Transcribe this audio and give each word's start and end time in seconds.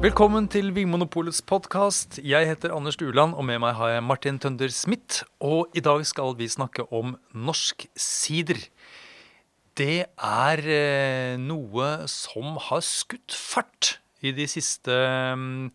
Velkommen 0.00 0.46
til 0.48 0.70
Vinmonopolets 0.72 1.42
podkast. 1.44 2.16
Jeg 2.24 2.46
heter 2.48 2.72
Anders 2.72 2.96
Duland, 2.96 3.34
og 3.36 3.44
med 3.44 3.58
meg 3.60 3.74
har 3.76 3.90
jeg 3.92 4.04
Martin 4.08 4.38
Tønder 4.40 4.72
Smith. 4.72 5.26
Og 5.44 5.68
i 5.76 5.82
dag 5.84 6.00
skal 6.08 6.32
vi 6.38 6.46
snakke 6.48 6.86
om 6.88 7.18
norsk 7.36 7.84
sider. 8.00 8.62
Det 9.76 10.06
er 10.08 10.62
eh, 10.64 11.34
noe 11.36 11.90
som 12.08 12.56
har 12.70 12.80
skutt 12.80 13.36
fart 13.36 13.98
i 14.24 14.32
de 14.32 14.48
siste 14.48 14.96
mm, 15.36 15.68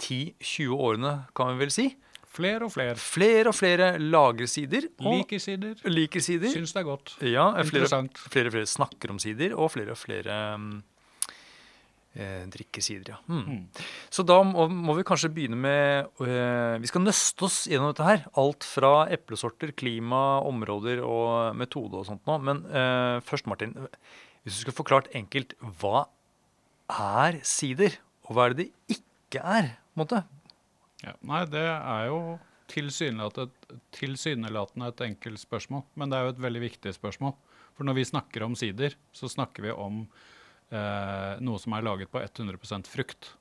10-20 0.00 0.72
årene, 0.72 1.14
kan 1.36 1.52
vi 1.52 1.66
vel 1.66 1.76
si. 1.76 1.88
Flere 2.32 2.64
og 2.70 2.72
flere. 2.78 2.96
Flere 2.96 3.52
og 3.52 3.60
flere 3.60 3.92
lager 4.00 4.48
sider. 4.48 4.88
Liker 5.04 5.46
sider. 5.50 5.76
liker 5.84 6.24
sider. 6.24 6.48
Syns 6.56 6.72
det 6.72 6.80
er 6.80 6.88
godt. 6.94 7.18
Ja, 7.20 7.50
flere, 7.60 7.84
Interessant. 7.84 8.24
flere 8.24 8.48
og 8.48 8.56
flere 8.56 8.72
snakker 8.78 9.12
om 9.12 9.20
sider, 9.20 9.52
og 9.52 9.74
flere 9.76 9.92
og 9.92 10.00
flere 10.00 10.44
eh, 12.16 12.44
drikker 12.52 12.84
sider, 12.84 13.12
ja. 13.14 13.18
Mm. 13.28 13.44
Mm. 13.44 13.84
Så 14.12 14.24
da 14.26 14.40
må, 14.46 14.66
må 14.72 14.96
vi 14.98 15.04
kanskje 15.06 15.30
begynne 15.32 15.58
med 15.60 16.22
eh, 16.24 16.76
Vi 16.82 16.90
skal 16.90 17.04
nøste 17.04 17.46
oss 17.46 17.62
gjennom 17.70 17.92
dette 17.92 18.06
her. 18.06 18.24
Alt 18.40 18.66
fra 18.66 18.92
eplesorter, 19.12 19.74
klima, 19.76 20.40
områder 20.46 21.02
og 21.04 21.56
metode 21.58 22.00
og 22.00 22.08
sånt 22.08 22.24
nå. 22.28 22.38
Men 22.48 22.64
eh, 22.70 23.18
først, 23.26 23.48
Martin. 23.50 23.76
Hvis 24.42 24.58
du 24.58 24.64
skulle 24.64 24.80
forklart 24.80 25.10
enkelt 25.16 25.56
hva 25.80 26.06
er 26.92 27.40
sider, 27.46 27.98
og 28.26 28.36
hva 28.36 28.46
er 28.46 28.54
det 28.54 28.66
det 28.66 28.98
ikke 28.98 29.42
er? 29.42 29.74
på 29.96 29.98
en 29.98 30.04
måte? 30.04 30.22
Ja. 31.02 31.14
Nei, 31.26 31.42
det 31.50 31.64
er 31.64 32.06
jo 32.10 32.20
tilsynelatende, 32.70 33.80
tilsynelatende 33.94 34.90
et 34.90 35.02
enkelt 35.06 35.40
spørsmål, 35.40 35.84
men 35.94 36.10
det 36.10 36.18
er 36.18 36.26
jo 36.26 36.34
et 36.34 36.42
veldig 36.46 36.62
viktig 36.66 36.94
spørsmål. 36.96 37.34
For 37.76 37.88
når 37.88 37.98
vi 37.98 38.08
snakker 38.08 38.44
om 38.46 38.56
sider, 38.58 38.96
så 39.16 39.28
snakker 39.30 39.66
vi 39.66 39.74
om 39.74 40.04
eh, 40.70 41.32
noe 41.44 41.60
som 41.62 41.74
er 41.76 41.86
laget 41.86 42.12
på 42.12 42.22
100 42.22 42.88
frukt. 42.90 43.32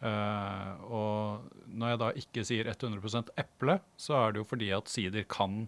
Eh, 0.00 0.84
og 0.88 1.50
når 1.68 1.92
jeg 1.92 2.00
da 2.00 2.10
ikke 2.22 2.44
sier 2.48 2.70
100% 2.72 3.32
eple, 3.40 3.80
så 4.00 4.16
er 4.22 4.32
det 4.32 4.42
jo 4.42 4.48
fordi 4.48 4.70
at 4.76 4.88
sider 4.88 5.26
kan 5.28 5.66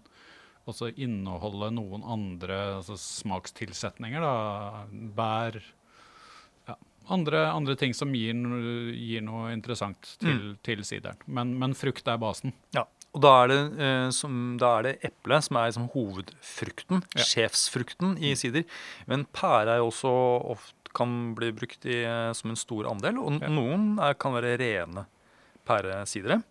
også 0.71 0.93
inneholde 0.95 1.73
noen 1.75 2.05
andre 2.07 2.59
altså 2.79 2.97
smakstilsetninger. 3.01 4.23
Da. 4.23 4.87
Bær 5.17 5.59
ja, 6.69 6.77
andre, 7.13 7.45
andre 7.51 7.77
ting 7.79 7.97
som 7.99 8.15
gir, 8.15 8.37
gir 8.95 9.25
noe 9.27 9.53
interessant 9.55 10.15
til, 10.23 10.55
til 10.67 10.85
sideren. 10.87 11.21
Men, 11.27 11.57
men 11.59 11.77
frukt 11.79 12.09
er 12.09 12.21
basen. 12.23 12.55
Ja. 12.77 12.87
Og 13.13 13.21
da 13.21 13.33
er 13.45 13.49
det, 13.53 13.59
eh, 13.85 14.11
som, 14.17 14.57
da 14.61 14.79
er 14.79 14.83
det 14.87 14.93
eple 15.05 15.41
som 15.45 15.57
er 15.61 15.69
liksom 15.71 15.91
hovedfrukten, 15.93 17.03
Ja. 17.15 17.23
sjefsfrukten 17.29 18.15
i 18.19 18.35
sider. 18.35 18.65
Men 19.07 19.27
pære 19.27 19.75
er 19.75 19.83
jo 19.83 19.91
også 19.91 20.13
ofte 20.57 20.73
kan 20.95 21.35
bli 21.35 21.51
brukt 21.57 21.85
i, 21.89 22.03
eh, 22.05 22.33
som 22.37 22.51
en 22.53 22.57
stor 22.57 22.85
andel, 22.91 23.19
og 23.19 23.41
Ja. 23.41 23.49
noen 23.49 23.99
er, 24.01 24.13
kan 24.15 24.33
være 24.33 24.59
rene 24.61 25.07
pæresidere. 25.67 26.43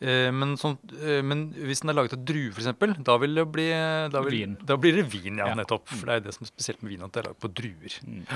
Eh, 0.00 0.30
men, 0.30 0.56
sånn, 0.60 0.76
eh, 1.00 1.22
men 1.24 1.52
hvis 1.54 1.80
den 1.80 1.88
er 1.90 1.94
laget 1.96 2.12
av 2.12 2.24
druer, 2.28 2.52
f.eks., 2.52 3.02
da 3.02 3.16
vil 3.16 3.34
det 3.34 3.46
bli 3.50 3.70
da, 4.12 4.20
vil, 4.20 4.56
da 4.68 4.76
blir 4.76 4.96
det 5.00 5.06
vin, 5.10 5.38
ja, 5.38 5.46
Ja. 5.48 5.54
nettopp. 5.54 5.88
For 5.88 6.04
det 6.06 6.14
er 6.16 6.20
det 6.26 6.34
som 6.34 6.44
er 6.44 6.50
spesielt 6.52 6.82
med 6.82 6.90
vin, 6.92 7.02
at 7.06 7.12
det 7.12 7.24
er 7.24 7.28
laget 7.30 7.40
på 7.40 7.52
druer. 7.54 7.96
Mm. 8.04 8.26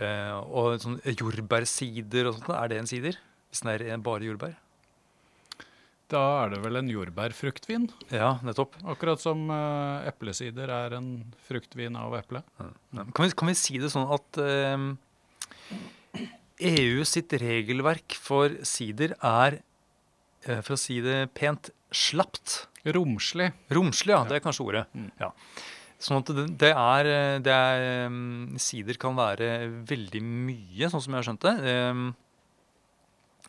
Eh, 0.00 0.32
og 0.40 0.80
sånn 0.80 1.00
jordbærsider 1.04 2.26
og 2.28 2.38
sånt, 2.40 2.48
er 2.56 2.68
det 2.68 2.78
en 2.78 2.86
sider? 2.86 3.16
Hvis 3.52 3.60
den 3.60 3.72
er 3.90 3.98
bare 3.98 4.20
jordbær? 4.24 4.54
Da 6.10 6.22
er 6.42 6.54
det 6.54 6.60
vel 6.64 6.80
en 6.80 6.90
jordbærfruktvin. 6.90 7.86
Ja, 8.10 8.32
nettopp. 8.46 8.74
Akkurat 8.90 9.22
som 9.22 9.44
uh, 9.52 10.02
eplesider 10.08 10.72
er 10.74 10.96
en 10.98 11.10
fruktvin 11.46 11.98
av 11.98 12.16
eple. 12.18 12.42
Mm. 12.58 13.12
Kan, 13.14 13.26
vi, 13.26 13.34
kan 13.38 13.50
vi 13.52 13.56
si 13.58 13.78
det 13.82 13.92
sånn 13.94 14.10
at 14.10 14.40
uh, 14.42 14.88
EU 16.70 17.04
sitt 17.06 17.34
regelverk 17.40 18.18
for 18.18 18.58
sider 18.66 19.14
er, 19.16 19.60
uh, 20.48 20.58
for 20.58 20.74
å 20.74 20.80
si 20.80 20.98
det 21.04 21.22
pent, 21.38 21.70
slapt? 21.94 22.64
Romslig. 22.86 23.52
Romslig, 23.70 24.16
ja. 24.16 24.24
Det 24.26 24.40
er 24.40 24.44
kanskje 24.44 24.66
ordet. 24.66 24.88
Mm. 24.96 25.12
Ja. 25.20 25.30
Sånn 26.00 26.22
at 26.22 26.30
det, 26.32 26.70
er, 26.72 27.08
eh, 27.12 27.38
det 27.44 27.52
er 27.52 28.06
um, 28.08 28.56
Sider 28.60 28.96
kan 29.00 29.18
være 29.18 29.68
veldig 29.88 30.22
mye, 30.24 30.88
sånn 30.88 31.02
som 31.04 31.12
jeg 31.12 31.18
har 31.18 31.26
skjønt 31.28 31.44
det. 31.44 31.74
Eh, 31.74 32.04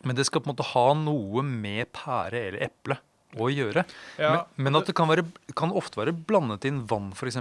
Men 0.02 0.18
det 0.18 0.26
skal 0.28 0.42
på 0.42 0.50
en 0.50 0.54
måte 0.56 0.68
ha 0.72 0.86
noe 0.98 1.44
med 1.46 1.90
pære 1.94 2.46
eller 2.48 2.66
eple 2.68 2.98
å 3.40 3.48
gjøre. 3.48 3.86
men, 4.18 4.66
men 4.66 4.78
at 4.78 4.90
det 4.90 4.94
kan, 4.98 5.08
være, 5.08 5.24
kan 5.56 5.72
ofte 5.72 6.00
være 6.00 6.14
blandet 6.14 6.66
inn 6.68 6.82
vann, 6.88 7.12
f.eks. 7.16 7.38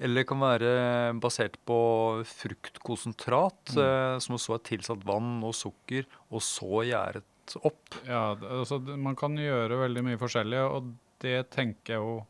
Eller 0.00 0.22
det 0.22 0.28
kan 0.30 0.40
være 0.40 0.70
basert 1.20 1.58
på 1.68 1.76
fruktkonsentrat, 2.24 3.74
eh, 3.76 4.16
som 4.24 4.38
så 4.40 4.56
er 4.56 4.64
tilsatt 4.70 5.04
vann 5.04 5.42
og 5.44 5.52
sukker, 5.58 6.08
og 6.32 6.40
så 6.44 6.86
gjæret 6.88 7.56
opp. 7.60 7.98
Ja, 8.08 8.32
altså, 8.32 8.80
man 8.80 9.18
kan 9.18 9.36
gjøre 9.36 9.82
veldig 9.82 10.06
mye 10.06 10.20
forskjellig, 10.20 10.62
og 10.64 10.94
det 11.20 11.50
tenker 11.52 11.98
jeg 11.98 12.00
jo 12.00 12.20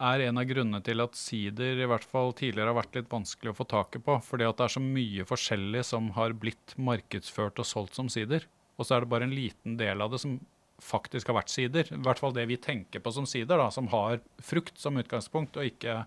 er 0.00 0.22
en 0.24 0.40
av 0.40 0.46
grunnene 0.48 0.80
til 0.84 1.02
at 1.04 1.18
sider 1.18 1.78
i 1.82 1.86
hvert 1.88 2.06
fall 2.08 2.32
tidligere 2.36 2.72
har 2.72 2.78
vært 2.78 2.94
litt 2.96 3.10
vanskelig 3.12 3.52
å 3.52 3.58
få 3.58 3.66
taket 3.68 4.04
på. 4.06 4.16
Fordi 4.24 4.46
at 4.48 4.56
det 4.56 4.66
er 4.66 4.74
så 4.74 4.82
mye 4.82 5.26
forskjellig 5.28 5.82
som 5.90 6.08
har 6.16 6.32
blitt 6.40 6.74
markedsført 6.80 7.60
og 7.60 7.68
solgt 7.68 7.98
som 8.00 8.08
sider. 8.12 8.46
Og 8.80 8.88
så 8.88 8.96
er 8.96 9.04
det 9.04 9.12
bare 9.12 9.28
en 9.28 9.36
liten 9.36 9.76
del 9.80 10.00
av 10.00 10.14
det 10.14 10.22
som 10.22 10.38
faktisk 10.80 11.28
har 11.28 11.36
vært 11.42 11.52
sider. 11.52 11.92
I 11.92 12.00
hvert 12.00 12.20
fall 12.22 12.32
det 12.32 12.46
vi 12.48 12.56
tenker 12.60 13.02
på 13.04 13.12
som 13.12 13.26
sider, 13.28 13.60
da, 13.60 13.68
som 13.74 13.90
har 13.92 14.22
frukt 14.42 14.80
som 14.80 14.96
utgangspunkt, 14.96 15.58
og 15.60 15.68
ikke 15.68 16.00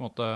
måte 0.00 0.26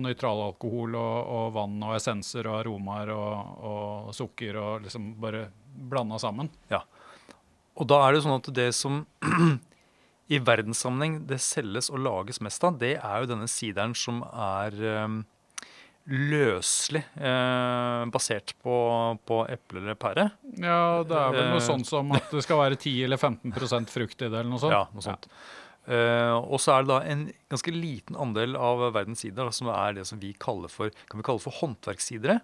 nøytral 0.00 0.42
alkohol 0.48 0.96
og, 0.98 1.16
og 1.36 1.52
vann 1.56 1.78
og 1.84 1.94
essenser 1.96 2.48
og 2.48 2.60
aromaer 2.62 3.12
og, 3.14 3.64
og 3.70 4.16
sukker 4.16 4.58
og 4.60 4.86
liksom 4.86 5.12
bare 5.22 5.46
blanda 5.88 6.18
sammen. 6.20 6.50
Ja. 6.72 6.82
Og 7.78 7.86
da 7.90 8.02
er 8.04 8.14
det 8.14 8.24
sånn 8.24 8.40
at 8.40 8.52
det 8.56 8.70
som 8.76 9.04
i 10.34 10.40
verdenssammenheng 10.42 11.22
det 11.28 11.40
selges 11.44 11.88
og 11.92 12.02
lages 12.04 12.42
mest 12.44 12.64
av, 12.66 12.80
det 12.80 12.96
er 12.98 13.22
jo 13.22 13.30
denne 13.30 13.48
sideren 13.50 13.94
som 13.96 14.24
er 14.28 14.74
eh, 14.82 15.20
løselig 16.08 17.02
eh, 17.20 18.02
basert 18.12 18.54
på, 18.64 18.74
på 19.28 19.38
eple 19.52 19.82
eller 19.82 19.96
pære. 20.00 20.24
Ja, 20.56 21.04
det 21.04 21.16
er 21.16 21.34
vel 21.34 21.42
Eh, 21.42 21.50
noe 21.52 21.64
sånt 21.64 21.88
som 21.88 22.12
at 22.16 22.30
det 22.32 22.42
skal 22.46 22.60
være 22.62 22.78
10 22.80 23.04
eller 23.04 23.20
15 23.20 23.88
frukt 23.92 24.16
i 24.22 24.28
det, 24.28 24.32
eller 24.32 24.48
noe 24.48 24.62
sånt. 24.62 24.72
Ja, 24.72 24.86
noe 24.94 25.04
sånt. 25.04 25.28
Eh, 25.88 26.34
og 26.36 26.60
så 26.60 26.74
er 26.74 26.84
det 26.84 26.92
da 26.92 26.98
en 27.12 27.26
ganske 27.52 27.72
liten 27.72 28.16
andel 28.20 28.56
av 28.60 28.86
verdens 28.96 29.24
sider 29.24 29.52
som 29.56 29.70
er 29.72 29.98
det 30.00 30.06
som 30.08 30.20
vi 30.20 30.34
kaller 30.36 30.68
for 30.68 30.92
Kan 31.08 31.20
vi 31.20 31.24
kalle 31.24 31.40
for 31.40 31.56
håndverkssidere? 31.62 32.40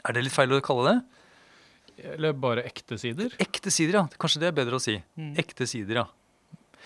Er 0.00 0.16
det 0.16 0.24
litt 0.24 0.34
feil 0.34 0.54
å 0.56 0.62
kalle 0.64 0.94
det? 0.94 2.06
Eller 2.14 2.32
bare 2.32 2.64
ekte 2.64 2.96
sider. 2.98 3.34
Ekte 3.42 3.70
sider, 3.74 4.00
ja. 4.00 4.06
Kanskje 4.18 4.40
det 4.42 4.48
er 4.48 4.56
bedre 4.56 4.78
å 4.78 4.82
si. 4.82 4.96
Mm. 5.20 5.34
Ekte 5.42 5.66
sider, 5.68 6.02
ja. 6.02 6.06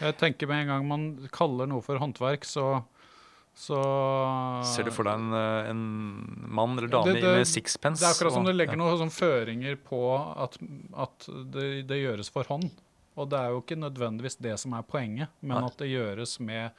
Jeg 0.01 0.17
tenker 0.19 0.51
med 0.51 0.65
en 0.65 0.73
gang 0.73 0.89
man 0.89 1.05
kaller 1.33 1.69
noe 1.71 1.85
for 1.85 2.01
håndverk, 2.03 2.47
så, 2.49 2.83
så 3.55 3.79
Ser 4.67 4.89
du 4.89 4.91
for 4.91 5.07
deg 5.07 5.15
en, 5.21 5.33
eh, 5.39 5.69
en 5.71 5.83
mann 6.51 6.77
eller 6.79 6.89
dame 6.91 7.13
Det- 7.13 7.21
det- 7.23 7.37
med 7.39 7.47
sixpence? 7.47 8.01
Det 8.01 8.09
er 8.09 8.15
akkurat 8.15 8.33
som 8.35 8.43
og- 8.43 8.47
det 8.51 8.57
legger 8.57 8.75
ja. 8.75 8.83
noen 8.83 8.99
sånn 8.99 9.15
føringer 9.15 9.77
på 9.77 10.01
at, 10.37 10.59
at 10.97 11.29
det, 11.53 11.87
det 11.87 12.01
gjøres 12.03 12.31
for 12.31 12.45
hånd. 12.45 12.71
Og 13.17 13.31
det 13.31 13.39
er 13.39 13.51
jo 13.55 13.61
ikke 13.63 13.79
nødvendigvis 13.79 14.37
det 14.43 14.59
som 14.59 14.73
er 14.75 14.83
poenget, 14.83 15.29
men 15.41 15.61
Nei. 15.61 15.67
at 15.67 15.77
det 15.79 15.89
gjøres 15.89 16.41
med 16.41 16.73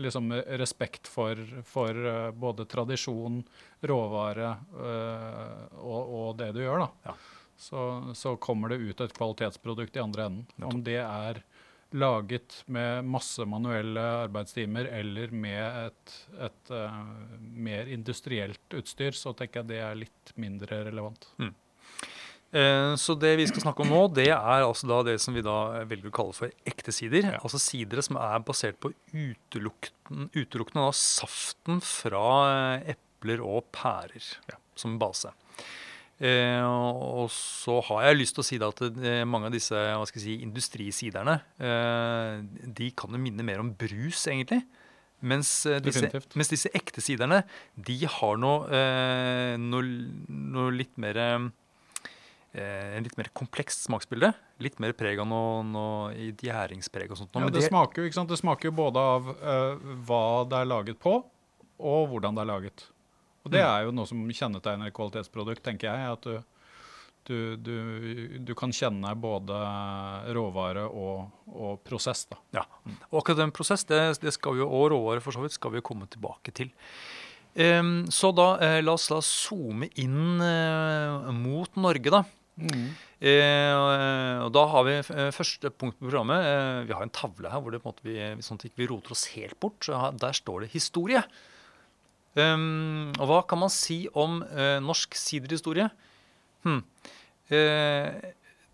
liksom 0.00 0.32
respekt 0.58 1.06
for, 1.06 1.36
for 1.62 1.90
eh, 1.90 2.30
både 2.32 2.66
tradisjon, 2.66 3.44
råvare 3.84 4.56
øh, 4.74 5.78
og, 5.78 6.14
og 6.14 6.36
det 6.38 6.54
du 6.54 6.60
gjør, 6.60 6.86
da. 6.86 6.88
Ja. 7.06 7.14
Så, 7.56 8.14
så 8.16 8.36
kommer 8.40 8.68
det 8.72 8.80
ut 8.82 9.00
et 9.00 9.14
kvalitetsprodukt 9.14 9.94
i 9.96 10.00
andre 10.02 10.24
enden. 10.26 10.46
Om 10.60 10.82
det 10.82 10.98
er 10.98 11.42
laget 11.94 12.62
med 12.74 13.04
masse 13.06 13.44
manuelle 13.46 14.02
arbeidstimer 14.24 14.88
eller 14.90 15.30
med 15.30 15.86
et, 15.86 16.14
et 16.48 16.72
uh, 16.74 17.04
mer 17.40 17.86
industrielt 17.94 18.74
utstyr, 18.74 19.14
så 19.14 19.32
tenker 19.38 19.62
jeg 19.62 19.70
det 19.70 19.78
er 19.86 20.00
litt 20.02 20.32
mindre 20.40 20.80
relevant. 20.88 21.28
Eh, 22.54 22.94
Så 23.00 23.16
det 23.18 23.32
vi 23.40 23.46
skal 23.50 23.64
snakke 23.64 23.82
om 23.82 23.90
nå, 23.90 24.02
det 24.14 24.28
er 24.30 24.62
altså 24.66 24.86
da 24.90 25.00
det 25.06 25.16
som 25.22 25.34
vi 25.34 25.42
da 25.42 25.84
velger 25.90 26.10
å 26.12 26.14
kalle 26.14 26.36
for 26.36 26.52
ekte 26.70 26.94
sider. 26.94 27.26
Ja. 27.32 27.40
Altså 27.42 27.58
sidere 27.62 28.02
som 28.06 28.18
er 28.22 28.44
basert 28.46 28.78
på 28.82 28.92
utelukkende, 29.10 30.28
utelukkende 30.34 30.90
saften 30.98 31.80
fra 31.82 32.26
eh, 32.78 32.94
epler 32.94 33.42
og 33.42 33.66
pærer 33.74 34.22
Ja. 34.50 34.58
som 34.78 34.98
base. 35.02 35.32
Eh, 36.24 36.62
og 36.64 37.28
så 37.32 37.80
har 37.90 38.06
jeg 38.06 38.20
lyst 38.20 38.36
til 38.36 38.44
å 38.44 38.46
si 38.46 38.58
at 38.64 38.80
eh, 38.86 39.24
mange 39.28 39.50
av 39.50 39.52
disse 39.52 39.76
hva 39.76 40.06
skal 40.08 40.22
jeg 40.22 40.24
si, 40.24 40.36
industrisiderne 40.46 41.34
eh, 41.60 42.38
de 42.64 42.88
kan 42.96 43.12
jo 43.12 43.20
minne 43.20 43.44
mer 43.44 43.60
om 43.60 43.74
brus, 43.76 44.22
egentlig. 44.30 44.62
Mens, 45.24 45.50
eh, 45.68 45.82
disse, 45.84 46.08
mens 46.36 46.52
disse 46.52 46.72
ekte 46.76 47.04
siderne 47.04 47.42
de 47.76 47.98
har 48.08 48.40
noe, 48.40 48.70
eh, 48.72 49.58
noe, 49.60 49.84
noe 50.28 50.72
litt 50.76 50.96
mer 51.00 51.20
eh, 51.20 51.44
en 52.54 53.04
litt 53.04 53.16
mer 53.18 53.28
komplekst 53.36 53.84
smaksbilde. 53.88 54.30
Litt 54.62 54.80
mer 54.82 54.94
preg 54.96 55.20
av 55.20 55.28
noe, 55.28 55.62
noe 55.66 56.32
gjæringspreg 56.40 57.12
og 57.12 57.20
sånt. 57.20 57.36
Ja, 57.36 57.50
det, 57.52 57.66
smaker 57.66 58.06
det 58.06 58.40
smaker 58.40 58.70
jo 58.70 58.76
både 58.78 59.06
av 59.14 59.30
eh, 59.34 59.94
hva 60.06 60.24
det 60.48 60.60
er 60.60 60.70
laget 60.70 61.00
på, 61.02 61.18
og 61.84 62.12
hvordan 62.12 62.36
det 62.36 62.44
er 62.44 62.52
laget. 62.52 62.88
Og 63.44 63.52
det 63.52 63.60
er 63.60 63.84
jo 63.84 63.92
noe 63.94 64.08
som 64.08 64.20
kjennetegner 64.24 64.88
et 64.88 64.96
kvalitetsprodukt, 64.96 65.62
tenker 65.64 65.90
jeg. 65.90 66.14
At 66.16 66.24
du, 66.24 66.38
du, 67.28 67.36
du, 67.60 67.76
du 68.40 68.54
kan 68.56 68.72
kjenne 68.72 69.12
både 69.20 69.58
råvare 70.36 70.86
og, 70.88 71.28
og 71.52 71.82
prosess. 71.84 72.24
da. 72.30 72.40
Ja. 72.56 72.64
Og 73.10 73.20
akkurat 73.20 73.44
den 73.44 73.54
prosess 73.56 73.84
det, 73.88 74.00
det 74.24 74.32
skal 74.36 74.56
vi 74.56 74.64
jo, 74.64 74.70
og 74.72 74.90
råvare 74.94 75.24
for 75.24 75.36
så 75.36 75.44
vidt 75.44 75.56
skal 75.56 75.74
vi 75.74 75.82
jo 75.82 75.88
komme 75.92 76.08
tilbake 76.10 76.56
til. 76.56 76.72
Um, 77.54 78.08
så 78.10 78.32
da 78.34 78.48
eh, 78.64 78.80
la 78.82 78.96
oss 78.96 79.06
da 79.12 79.20
zoome 79.22 79.86
inn 80.02 80.40
eh, 80.42 81.28
mot 81.36 81.76
Norge, 81.78 82.10
da. 82.10 82.24
Eh, 83.24 83.74
og 84.44 84.50
da 84.54 84.64
har 84.70 84.84
vi 84.86 84.94
eh, 85.00 85.30
første 85.34 85.70
punkt 85.70 85.98
på 85.98 86.08
programmet. 86.08 86.44
Eh, 86.44 86.80
vi 86.88 86.94
har 86.96 87.04
en 87.04 87.14
tavle 87.14 87.50
her 87.50 87.62
hvor 87.62 87.74
det 87.74 87.80
på 87.82 87.90
en 87.90 87.94
måte 87.94 88.06
vi, 88.06 88.16
sånn 88.46 88.60
at 88.60 88.66
vi 88.66 88.72
ikke 88.72 88.90
roter 88.92 89.14
oss 89.14 89.26
helt 89.34 89.58
bort. 89.62 89.80
Så 89.86 90.00
der 90.20 90.36
står 90.36 90.64
det 90.64 90.74
historie. 90.74 91.24
Ehm, 92.40 93.12
og 93.20 93.28
hva 93.30 93.42
kan 93.46 93.60
man 93.62 93.70
si 93.70 94.04
om 94.18 94.40
uh, 94.42 94.78
norsk 94.82 95.14
siderhistorie? 95.18 95.86
Hmm. 96.64 96.80
Uh, 97.50 98.08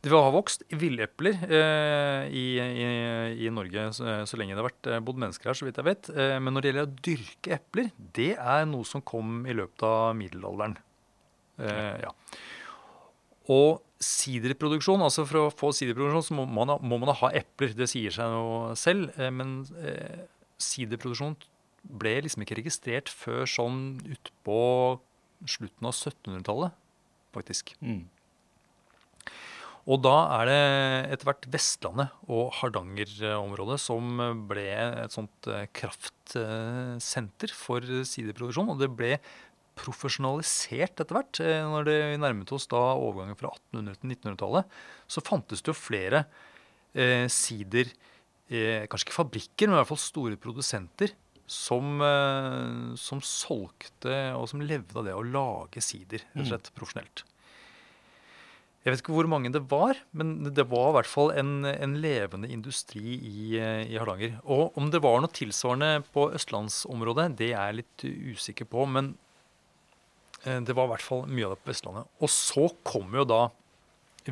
det 0.00 0.08
har 0.14 0.30
vokst 0.32 0.62
villepler 0.80 1.34
uh, 1.44 2.22
i, 2.32 2.44
i, 2.56 2.84
i 3.44 3.50
Norge 3.52 3.82
så, 3.92 4.14
så 4.24 4.38
lenge 4.40 4.54
det 4.56 4.62
har 4.62 4.68
vært 4.70 4.88
eh, 4.88 5.02
bodd 5.04 5.18
mennesker 5.20 5.50
her, 5.50 5.58
så 5.58 5.66
vidt 5.66 5.76
jeg 5.76 5.84
vet. 5.90 6.08
Eh, 6.14 6.38
men 6.40 6.56
når 6.56 6.64
det 6.64 6.70
gjelder 6.70 6.86
å 6.88 7.02
dyrke 7.10 7.52
epler, 7.58 7.90
det 8.16 8.30
er 8.40 8.64
noe 8.70 8.88
som 8.88 9.02
kom 9.04 9.42
i 9.44 9.52
løpet 9.58 9.84
av 9.84 10.14
middelalderen. 10.16 10.78
Eh, 11.60 11.98
ja. 12.06 12.14
Og 13.52 13.82
siderproduksjon, 14.00 15.04
altså 15.04 15.26
for 15.28 15.42
å 15.42 15.52
få 15.52 15.74
siderproduksjon 15.76 16.24
så 16.30 16.38
må 16.38 16.46
man, 16.48 16.72
ha- 16.72 16.80
må 16.80 16.96
man 17.02 17.12
ha 17.20 17.32
epler. 17.36 17.76
Det 17.76 17.90
sier 17.92 18.14
seg 18.16 18.32
jo 18.32 18.72
selv. 18.80 19.12
eh, 19.20 19.28
Men 19.34 19.58
eh, 19.84 20.22
siderproduksjon 20.56 21.36
ble 21.82 22.18
liksom 22.24 22.44
ikke 22.44 22.58
registrert 22.60 23.10
før 23.12 23.46
sånn 23.48 24.00
utpå 24.04 24.60
slutten 25.48 25.88
av 25.88 25.94
1700-tallet, 25.96 26.80
faktisk. 27.34 27.74
Mm. 27.80 28.04
Og 29.90 30.02
da 30.04 30.16
er 30.36 30.48
det 30.50 30.58
etter 31.14 31.28
hvert 31.30 31.46
Vestlandet 31.50 32.12
og 32.30 32.50
Hardanger-området 32.58 33.78
som 33.80 34.20
ble 34.50 34.66
et 34.76 35.14
sånt 35.14 35.48
eh, 35.48 35.64
kraftsenter 35.74 37.54
for 37.56 37.86
sideproduksjon. 38.06 38.74
Og 38.74 38.82
det 38.82 38.90
ble 38.92 39.14
profesjonalisert 39.80 41.00
etter 41.00 41.16
hvert. 41.16 41.40
Eh, 41.42 41.64
Når 41.64 41.88
det 41.88 41.98
nærmet 42.20 42.52
oss 42.54 42.68
da 42.70 42.82
overgangen 42.92 43.38
fra 43.40 43.54
1800- 43.72 43.98
til 43.98 44.12
1900-tallet, 44.12 44.78
så 45.08 45.24
fantes 45.24 45.64
det 45.64 45.72
jo 45.72 45.78
flere 45.78 46.24
eh, 46.92 47.26
sider 47.32 47.88
eh, 48.50 48.86
Kanskje 48.90 49.08
ikke 49.08 49.20
fabrikker, 49.22 49.68
men 49.68 49.78
i 49.78 49.80
hvert 49.80 49.90
fall 49.90 50.02
store 50.02 50.38
produsenter. 50.40 51.16
Som, 51.50 51.98
eh, 52.04 52.94
som 53.00 53.18
solgte 53.26 54.20
og 54.38 54.46
som 54.52 54.62
levde 54.62 54.94
av 55.00 55.08
det 55.08 55.16
å 55.16 55.26
lage 55.26 55.82
sider, 55.82 56.22
rett 56.30 56.44
og 56.44 56.50
slett 56.52 56.72
profesjonelt. 56.76 57.24
Jeg 58.80 58.94
vet 58.94 59.02
ikke 59.02 59.12
hvor 59.12 59.28
mange 59.28 59.50
det 59.52 59.60
var, 59.68 59.98
men 60.16 60.38
det 60.56 60.64
var 60.70 60.86
i 60.88 60.94
hvert 60.96 61.08
fall 61.10 61.34
en, 61.36 61.66
en 61.68 61.98
levende 62.00 62.48
industri 62.48 63.18
i, 63.18 63.42
eh, 63.60 63.82
i 63.92 63.98
Hardanger. 64.00 64.38
Og 64.48 64.78
om 64.80 64.88
det 64.88 65.02
var 65.04 65.18
noe 65.20 65.36
tilsvarende 65.36 66.06
på 66.14 66.30
østlandsområdet, 66.38 67.26
det 67.36 67.50
er 67.50 67.58
jeg 67.58 67.78
litt 67.82 68.06
usikker 68.38 68.70
på. 68.72 68.86
Men 68.88 69.12
eh, 70.46 70.62
det 70.64 70.72
var 70.72 70.88
i 70.88 70.92
hvert 70.94 71.04
fall 71.04 71.26
mye 71.28 71.50
av 71.50 71.52
det 71.52 71.60
på 71.60 71.74
Vestlandet. 71.74 72.08
Og 72.24 72.32
så 72.32 72.70
kom 72.88 73.12
jo 73.20 73.26
da 73.28 73.42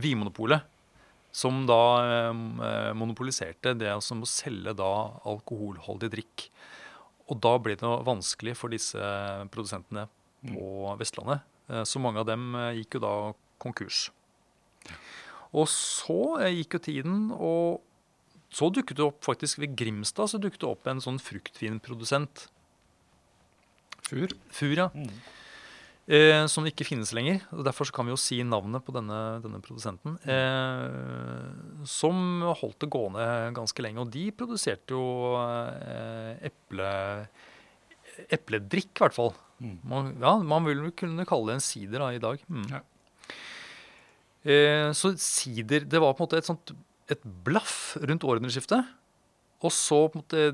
Vinmonopolet, 0.00 0.64
som 1.28 1.66
da 1.68 1.82
eh, 2.00 2.90
monopoliserte 2.96 3.76
det 3.76 3.98
som 4.06 4.24
å 4.24 4.32
selge 4.32 4.72
da 4.80 4.92
alkoholholdig 5.28 6.14
drikk. 6.16 6.48
Og 7.28 7.40
da 7.44 7.54
ble 7.60 7.76
det 7.76 7.88
vanskelig 8.08 8.56
for 8.56 8.72
disse 8.72 8.98
produsentene 9.52 10.06
på 10.46 10.94
Vestlandet. 11.00 11.44
Eh, 11.68 11.84
Så 11.84 12.00
mange 12.00 12.22
av 12.22 12.28
dem 12.28 12.54
eh, 12.56 12.80
gikk 12.80 12.98
jo 12.98 13.04
da 13.04 13.14
konkurs. 13.60 14.08
Og 15.52 15.68
så 15.72 16.38
eh, 16.42 16.60
gikk 16.60 16.78
jo 16.78 16.84
tiden, 16.88 17.18
og 17.32 17.82
så 18.48 18.70
dukket 18.72 18.96
det 18.96 19.04
opp 19.04 19.24
faktisk 19.26 19.60
ved 19.60 19.76
Grimstad 19.76 20.30
så 20.32 20.40
dukket 20.40 20.62
det 20.64 20.70
opp 20.70 20.88
en 20.88 21.02
sånn 21.04 21.20
fruktvinprodusent. 21.20 22.46
Fur. 24.08 24.32
Fura. 24.48 24.88
Eh, 26.08 26.46
som 26.48 26.64
ikke 26.64 26.86
finnes 26.88 27.10
lenger. 27.12 27.42
og 27.52 27.66
Derfor 27.66 27.84
så 27.84 27.92
kan 27.92 28.08
vi 28.08 28.14
jo 28.14 28.20
si 28.20 28.38
navnet 28.40 28.84
på 28.86 28.94
denne, 28.96 29.18
denne 29.44 29.60
produsenten. 29.60 30.16
Eh, 30.24 31.84
som 31.84 32.40
holdt 32.48 32.78
det 32.80 32.88
gående 32.94 33.26
ganske 33.56 33.84
lenge. 33.84 34.00
Og 34.00 34.14
de 34.14 34.30
produserte 34.32 34.96
jo 34.96 35.36
eh, 35.42 36.48
eple, 36.48 36.88
epledrikk, 38.32 38.94
i 38.94 39.04
hvert 39.04 39.18
fall. 39.18 39.34
Mm. 39.60 39.76
Man, 39.90 40.10
ja, 40.22 40.34
man 40.40 40.64
vil 40.70 40.86
kunne 40.96 41.28
kalle 41.28 41.52
det 41.52 41.58
en 41.58 41.66
sider 41.68 42.00
da, 42.00 42.10
i 42.16 42.22
dag. 42.24 42.40
Mm. 42.48 42.66
Ja. 42.72 42.82
Eh, 44.48 44.88
så 44.96 45.12
sider 45.20 45.82
Det 45.84 46.00
var 46.00 46.14
på 46.14 46.22
en 46.22 46.28
måte 46.28 46.38
et 46.40 46.46
sånt 46.48 46.72
et 47.08 47.22
blaff 47.44 47.96
rundt 48.00 48.24
århundreskiftet. 48.24 48.84
Og 49.58 49.72
så 49.74 49.96
måte 50.14 50.52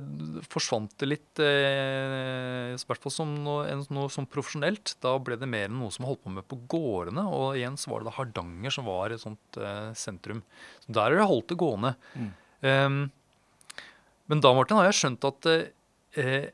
forsvant 0.48 0.94
det 1.02 1.08
litt, 1.10 1.40
eh, 1.44 2.72
hvert 2.72 3.02
fall 3.02 3.12
som 3.12 3.34
noe, 3.44 3.66
noe 3.92 4.08
som 4.12 4.24
profesjonelt. 4.24 4.94
Da 5.04 5.12
ble 5.20 5.36
det 5.36 5.48
mer 5.50 5.68
enn 5.68 5.76
noe 5.76 5.92
som 5.92 6.06
holdt 6.08 6.22
på 6.24 6.32
med 6.32 6.46
på 6.48 6.56
gårdene. 6.72 7.26
Og 7.28 7.58
igjen 7.58 7.76
så 7.76 7.92
var 7.92 8.00
det 8.00 8.08
da 8.08 8.16
Hardanger 8.16 8.72
som 8.72 8.88
var 8.88 9.12
et 9.12 9.20
sånt 9.20 9.60
eh, 9.60 9.92
sentrum. 9.92 10.40
Så 10.86 10.96
der 10.96 11.12
har 11.12 11.20
det 11.20 11.28
holdt 11.28 11.52
det 11.52 11.60
gående. 11.60 11.92
Mm. 12.16 12.32
Um, 12.64 12.98
men 14.32 14.40
da 14.40 14.54
Martin, 14.56 14.80
har 14.80 14.88
jeg 14.88 15.00
skjønt 15.02 15.28
at 15.28 15.52
eh, 15.52 16.48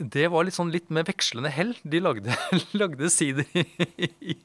det 0.00 0.28
var 0.32 0.46
litt 0.48 0.56
sånn 0.56 0.72
litt 0.72 0.88
med 0.88 1.04
vekslende 1.10 1.52
hell. 1.52 1.74
De 1.84 2.00
lagde, 2.00 2.32
lagde 2.80 3.12
sider 3.12 3.44
i, 3.52 4.08
i, 4.32 4.38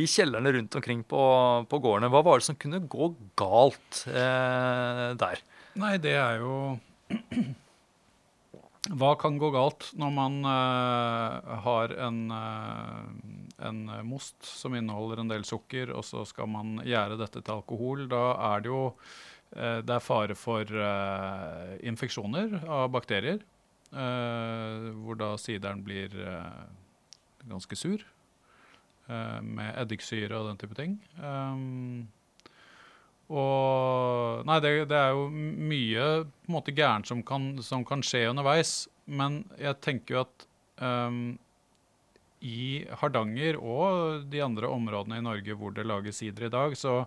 i 0.00 0.06
kjellerne 0.08 0.56
rundt 0.56 0.80
omkring 0.80 1.04
på, 1.04 1.24
på 1.68 1.80
gårdene. 1.84 2.08
Hva 2.08 2.24
var 2.24 2.40
det 2.40 2.48
som 2.48 2.56
kunne 2.56 2.80
gå 2.88 3.12
galt 3.36 4.06
eh, 4.08 5.10
der? 5.20 5.44
Nei, 5.80 5.96
det 5.98 6.14
er 6.14 6.38
jo 6.38 6.56
Hva 9.00 9.14
kan 9.18 9.38
gå 9.40 9.48
galt 9.54 9.88
når 9.98 10.10
man 10.14 10.34
uh, 10.44 11.54
har 11.64 11.94
en, 12.04 12.18
uh, 12.30 13.06
en 13.64 13.78
most 14.04 14.44
som 14.44 14.76
inneholder 14.76 15.22
en 15.22 15.30
del 15.32 15.46
sukker, 15.48 15.94
og 15.96 16.04
så 16.04 16.24
skal 16.28 16.50
man 16.52 16.76
gjære 16.84 17.16
dette 17.16 17.40
til 17.40 17.56
alkohol? 17.56 18.04
Da 18.12 18.24
er 18.52 18.64
det 18.64 18.70
jo 18.70 18.82
uh, 18.92 19.80
det 19.80 19.96
er 19.96 20.04
fare 20.04 20.36
for 20.36 20.68
infeksjoner 21.80 22.60
av 22.68 22.90
bakterier. 22.92 23.42
hvor 23.94 25.14
da 25.14 25.36
sideren 25.38 25.84
blir 25.86 26.10
ganske 27.46 27.76
sur. 27.76 28.02
med 29.06 29.76
eddiksyre 29.78 30.34
og 30.34 30.48
den 30.48 30.58
type 30.58 30.74
ting. 30.74 30.96
Um, 31.22 32.08
og 33.32 34.44
Nei, 34.44 34.58
det, 34.60 34.72
det 34.90 34.98
er 34.98 35.14
jo 35.16 35.28
mye 35.30 36.08
på 36.24 36.50
en 36.50 36.56
måte 36.58 36.74
gærent 36.76 37.08
som 37.08 37.22
som 37.64 37.84
kan 37.86 38.04
skje 38.04 38.26
underveis. 38.30 38.84
Men 39.06 39.44
jeg 39.60 39.80
tenker 39.84 40.14
jo 40.14 40.20
at 40.24 40.46
um, 40.80 41.38
i 42.44 42.84
Hardanger 43.00 43.56
og 43.56 44.26
de 44.32 44.42
andre 44.44 44.68
områdene 44.68 45.20
i 45.20 45.24
Norge 45.24 45.56
hvor 45.56 45.72
det 45.72 45.86
lages 45.88 46.20
sider 46.20 46.48
i 46.48 46.52
dag, 46.52 46.76
så, 46.76 47.04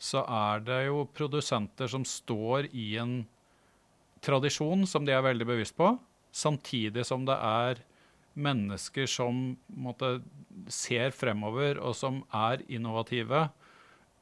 så 0.00 0.24
er 0.24 0.64
det 0.64 0.80
jo 0.86 1.04
produsenter 1.12 1.90
som 1.92 2.06
står 2.08 2.70
i 2.72 2.94
en 3.00 3.20
tradisjon 4.24 4.86
som 4.88 5.04
de 5.04 5.12
er 5.14 5.24
veldig 5.26 5.46
bevisst 5.46 5.76
på, 5.78 5.92
samtidig 6.32 7.04
som 7.06 7.28
det 7.28 7.36
er 7.36 7.84
mennesker 8.38 9.08
som 9.10 9.56
måte, 9.68 10.18
ser 10.70 11.12
fremover, 11.14 11.78
og 11.82 11.94
som 11.96 12.22
er 12.34 12.64
innovative 12.70 13.48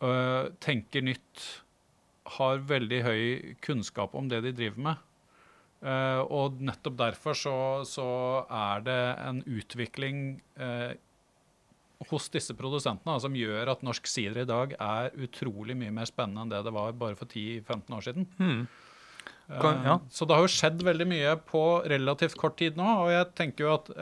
øh, 0.02 0.52
tenker 0.60 1.04
nytt, 1.04 1.44
har 2.36 2.64
veldig 2.66 3.02
høy 3.06 3.24
kunnskap 3.62 4.14
om 4.18 4.28
det 4.28 4.42
de 4.44 4.52
driver 4.56 4.82
med. 4.90 5.06
Uh, 5.84 6.24
og 6.32 6.56
nettopp 6.64 6.94
derfor 6.98 7.36
så, 7.36 7.56
så 7.84 8.06
er 8.48 8.80
det 8.86 9.00
en 9.22 9.42
utvikling 9.44 10.40
uh, 10.56 10.96
hos 12.08 12.30
disse 12.32 12.56
produsentene 12.56 13.12
da, 13.12 13.20
som 13.20 13.36
gjør 13.36 13.70
at 13.74 13.84
norsk 13.84 14.08
sider 14.08 14.40
i 14.42 14.48
dag 14.48 14.72
er 14.72 15.12
utrolig 15.20 15.76
mye 15.78 15.92
mer 15.94 16.08
spennende 16.08 16.46
enn 16.46 16.54
det 16.54 16.62
det 16.64 16.72
var 16.74 16.96
bare 16.96 17.18
for 17.20 17.28
10-15 17.28 17.92
år 17.92 18.06
siden. 18.08 18.26
Hmm. 18.40 18.64
Kan- 19.60 19.84
ja. 19.84 19.98
uh, 20.00 20.08
Så 20.10 20.26
det 20.26 20.38
har 20.38 20.46
jo 20.46 20.54
skjedd 20.56 20.82
veldig 20.88 21.08
mye 21.12 21.36
på 21.52 21.64
relativt 21.92 22.40
kort 22.40 22.56
tid 22.58 22.80
nå, 22.80 22.88
og 23.04 23.12
jeg 23.12 23.30
tenker 23.38 23.68
jo 23.68 23.74
at 23.76 23.92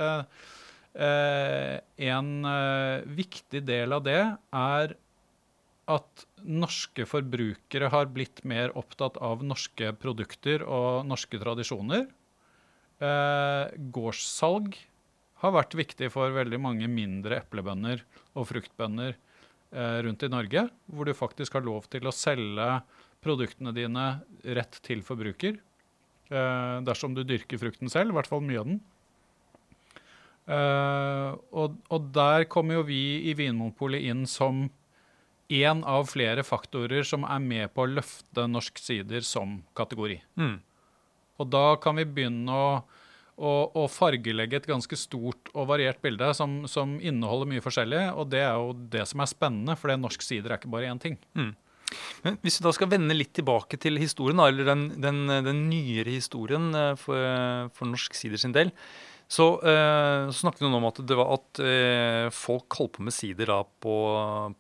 en 0.95 2.29
viktig 3.19 3.61
del 3.67 3.97
av 3.97 4.05
det 4.07 4.21
er 4.55 4.95
at 5.91 6.25
norske 6.45 7.07
forbrukere 7.09 7.91
har 7.93 8.11
blitt 8.13 8.43
mer 8.49 8.73
opptatt 8.79 9.19
av 9.23 9.45
norske 9.45 9.93
produkter 10.01 10.65
og 10.65 11.05
norske 11.09 11.41
tradisjoner. 11.41 12.07
Eh, 13.05 13.75
gårdssalg 13.95 14.77
har 15.43 15.55
vært 15.57 15.77
viktig 15.77 16.09
for 16.15 16.33
veldig 16.33 16.61
mange 16.63 16.89
mindre 16.89 17.43
eplebønder 17.43 18.05
og 18.33 18.49
fruktbønder 18.49 19.13
eh, 19.13 19.99
rundt 20.07 20.25
i 20.25 20.33
Norge, 20.33 20.69
hvor 20.87 21.09
du 21.09 21.17
faktisk 21.17 21.59
har 21.59 21.67
lov 21.67 21.89
til 21.93 22.09
å 22.09 22.15
selge 22.15 22.69
produktene 23.25 23.75
dine 23.77 24.09
rett 24.57 24.81
til 24.85 25.05
forbruker. 25.05 25.59
Eh, 26.33 26.77
dersom 26.87 27.17
du 27.17 27.25
dyrker 27.27 27.61
frukten 27.61 27.93
selv, 27.93 28.13
i 28.13 28.19
hvert 28.19 28.31
fall 28.31 28.45
mye 28.45 28.63
av 28.63 28.71
den. 28.71 28.81
Eh, 30.45 31.31
og, 31.57 31.77
og 31.93 32.09
der 32.13 32.45
kommer 32.53 32.81
jo 32.81 32.89
vi 32.89 33.03
i 33.31 33.37
Vinmonopolet 33.37 34.05
inn 34.11 34.25
som 34.29 34.67
én 35.49 35.83
av 35.85 36.09
flere 36.09 36.45
faktorer 36.47 37.05
som 37.07 37.25
er 37.29 37.43
med 37.43 37.73
på 37.75 37.85
å 37.85 37.91
løfte 37.99 38.47
norsk 38.49 38.79
sider 38.81 39.25
som 39.27 39.59
kategori. 39.77 40.19
Mm. 40.41 40.59
Og 41.43 41.51
da 41.51 41.65
kan 41.83 41.99
vi 41.99 42.07
begynne 42.07 42.55
å, 42.55 42.69
å, 43.37 43.53
å 43.83 43.85
fargelegge 43.91 44.61
et 44.61 44.71
ganske 44.71 44.97
stort 44.99 45.51
og 45.53 45.69
variert 45.73 46.01
bilde 46.05 46.31
som, 46.39 46.63
som 46.71 46.97
inneholder 47.03 47.51
mye 47.51 47.65
forskjellig. 47.65 48.07
Og 48.15 48.31
det 48.33 48.45
er 48.47 48.55
jo 48.55 48.73
det 48.95 49.05
som 49.11 49.25
er 49.25 49.31
spennende, 49.31 49.77
for 49.81 49.93
norsk 49.99 50.25
sider 50.25 50.55
er 50.55 50.63
ikke 50.63 50.73
bare 50.73 50.91
én 50.93 51.03
ting. 51.03 51.19
Men 52.25 52.39
hvis 52.43 52.59
vi 52.59 52.65
da 52.67 52.73
skal 52.75 52.91
vende 52.91 53.17
litt 53.17 53.35
tilbake 53.37 53.79
til 53.81 53.99
historien, 54.01 54.41
eller 54.43 54.67
den, 54.71 54.87
den, 55.03 55.27
den 55.47 55.67
nyere 55.69 56.15
historien 56.17 56.71
eh, 56.75 56.95
for, 56.99 57.69
for 57.77 57.91
norsk 57.91 58.17
sider 58.19 58.41
sin 58.41 58.55
del, 58.57 58.73
så, 59.29 59.47
eh, 59.65 60.29
så 60.29 60.45
snakket 60.45 60.63
vi 60.63 60.69
om 60.69 60.87
at 60.87 61.01
det 61.09 61.17
var 61.19 61.33
at 61.39 61.61
eh, 61.65 62.27
folk 62.35 62.77
holdt 62.79 62.97
på 62.99 63.07
med 63.07 63.17
sider 63.17 63.51
da 63.51 63.63
på, 63.65 63.97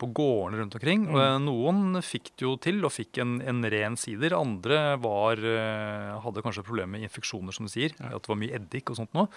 på 0.00 0.08
gårdene 0.16 0.62
rundt 0.62 0.78
omkring. 0.78 1.06
Og, 1.12 1.20
eh, 1.20 1.36
noen 1.44 2.00
fikk 2.02 2.32
det 2.32 2.46
jo 2.46 2.56
til 2.62 2.80
og 2.82 2.94
fikk 2.94 3.20
en, 3.22 3.36
en 3.44 3.62
ren 3.74 3.98
sider. 4.00 4.36
Andre 4.38 4.96
var, 5.02 5.38
eh, 5.38 6.16
hadde 6.24 6.44
kanskje 6.44 6.66
problemer 6.66 6.96
med 6.96 7.06
infeksjoner, 7.08 7.54
som 7.54 7.68
du 7.68 7.72
sier. 7.74 7.94
At 8.00 8.24
det 8.24 8.32
var 8.32 8.40
mye 8.40 8.56
eddik 8.58 8.92
og 8.92 9.02
sånt 9.02 9.16
noe. 9.16 9.28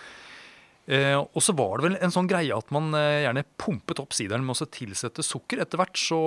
Eh, 0.87 1.17
og 1.19 1.43
så 1.43 1.51
var 1.51 1.75
det 1.75 1.83
vel 1.83 1.97
en 1.99 2.13
sånn 2.15 2.29
greie 2.31 2.55
at 2.55 2.69
man 2.71 2.93
eh, 2.95 3.25
gjerne 3.25 3.43
pumpet 3.59 3.99
opp 3.99 4.15
sideren 4.15 4.45
med 4.47 4.55
å 4.55 4.67
tilsette 4.71 5.25
sukker. 5.25 5.59
Etter 5.59 5.81
hvert, 5.81 5.99
så 5.99 6.19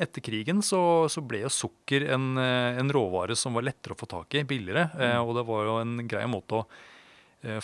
etter 0.00 0.24
krigen, 0.24 0.62
så, 0.64 0.80
så 1.12 1.20
ble 1.20 1.42
jo 1.44 1.52
sukker 1.52 2.08
en, 2.16 2.32
eh, 2.40 2.80
en 2.80 2.92
råvare 2.96 3.36
som 3.36 3.58
var 3.58 3.68
lettere 3.68 3.92
å 3.92 4.00
få 4.00 4.08
tak 4.08 4.38
i, 4.40 4.46
billigere. 4.48 4.88
Eh, 4.96 5.18
og 5.20 5.34
det 5.36 5.44
var 5.52 5.68
jo 5.68 5.76
en 5.82 6.00
grei 6.08 6.24
måte 6.32 6.62
å 6.62 6.64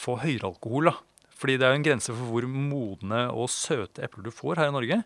få 0.01 0.17
høyere 0.23 0.49
alkohol, 0.53 0.91
da. 0.93 0.97
Fordi 1.37 1.59
det 1.61 1.67
er 1.69 1.75
jo 1.75 1.79
en 1.83 1.85
grense 1.91 2.15
for 2.17 2.31
hvor 2.33 2.47
modne 2.49 3.27
og 3.29 3.51
søte 3.53 4.01
epler 4.07 4.25
du 4.25 4.31
får 4.33 4.57
her 4.63 4.71
i 4.71 4.77
Norge. 4.77 5.03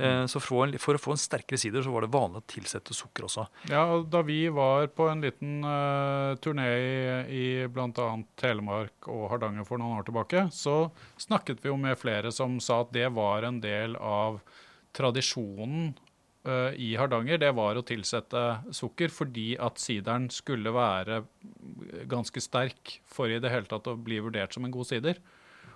Eh, 0.00 0.24
så 0.28 0.40
for, 0.40 0.40
å 0.40 0.48
få 0.48 0.60
en- 0.66 0.78
for 0.80 0.96
å 0.96 1.00
få 1.00 1.10
en 1.12 1.20
sterkere 1.20 1.58
sider, 1.60 1.82
så 1.84 1.92
var 1.92 2.00
det 2.04 2.10
vanlig 2.12 2.40
å 2.40 2.46
tilsette 2.48 2.94
sukker 2.96 3.24
også. 3.28 3.46
Ja, 3.68 3.82
og 3.92 4.06
Da 4.12 4.22
vi 4.24 4.48
var 4.48 4.86
på 4.88 5.08
en 5.10 5.20
liten 5.20 5.62
uh, 5.64 6.32
turné 6.40 6.66
i, 7.28 7.64
i 7.64 7.66
bl.a. 7.68 7.88
Telemark 8.36 9.08
og 9.08 9.30
Hardanger 9.32 9.64
for 9.68 9.76
noen 9.80 9.98
år 10.00 10.04
tilbake, 10.08 10.46
så 10.52 10.90
snakket 11.20 11.60
vi 11.64 11.68
jo 11.68 11.76
med 11.76 11.96
flere 12.00 12.32
som 12.32 12.56
sa 12.60 12.80
at 12.86 12.92
det 12.92 13.08
var 13.12 13.44
en 13.44 13.60
del 13.60 13.96
av 13.96 14.40
tradisjonen 14.96 15.94
eh, 15.94 16.01
i 16.42 16.88
Hardanger. 16.98 17.38
Det 17.38 17.52
var 17.54 17.78
å 17.78 17.84
tilsette 17.86 18.40
sukker 18.74 19.12
fordi 19.14 19.52
at 19.62 19.78
sideren 19.78 20.24
skulle 20.34 20.72
være 20.74 21.20
ganske 22.10 22.42
sterk 22.42 22.96
for 23.06 23.30
i 23.30 23.38
det 23.38 23.52
hele 23.52 23.70
tatt 23.70 23.86
å 23.86 23.94
bli 23.94 24.18
vurdert 24.24 24.56
som 24.56 24.66
en 24.66 24.74
god 24.74 24.88
sider. 24.90 25.20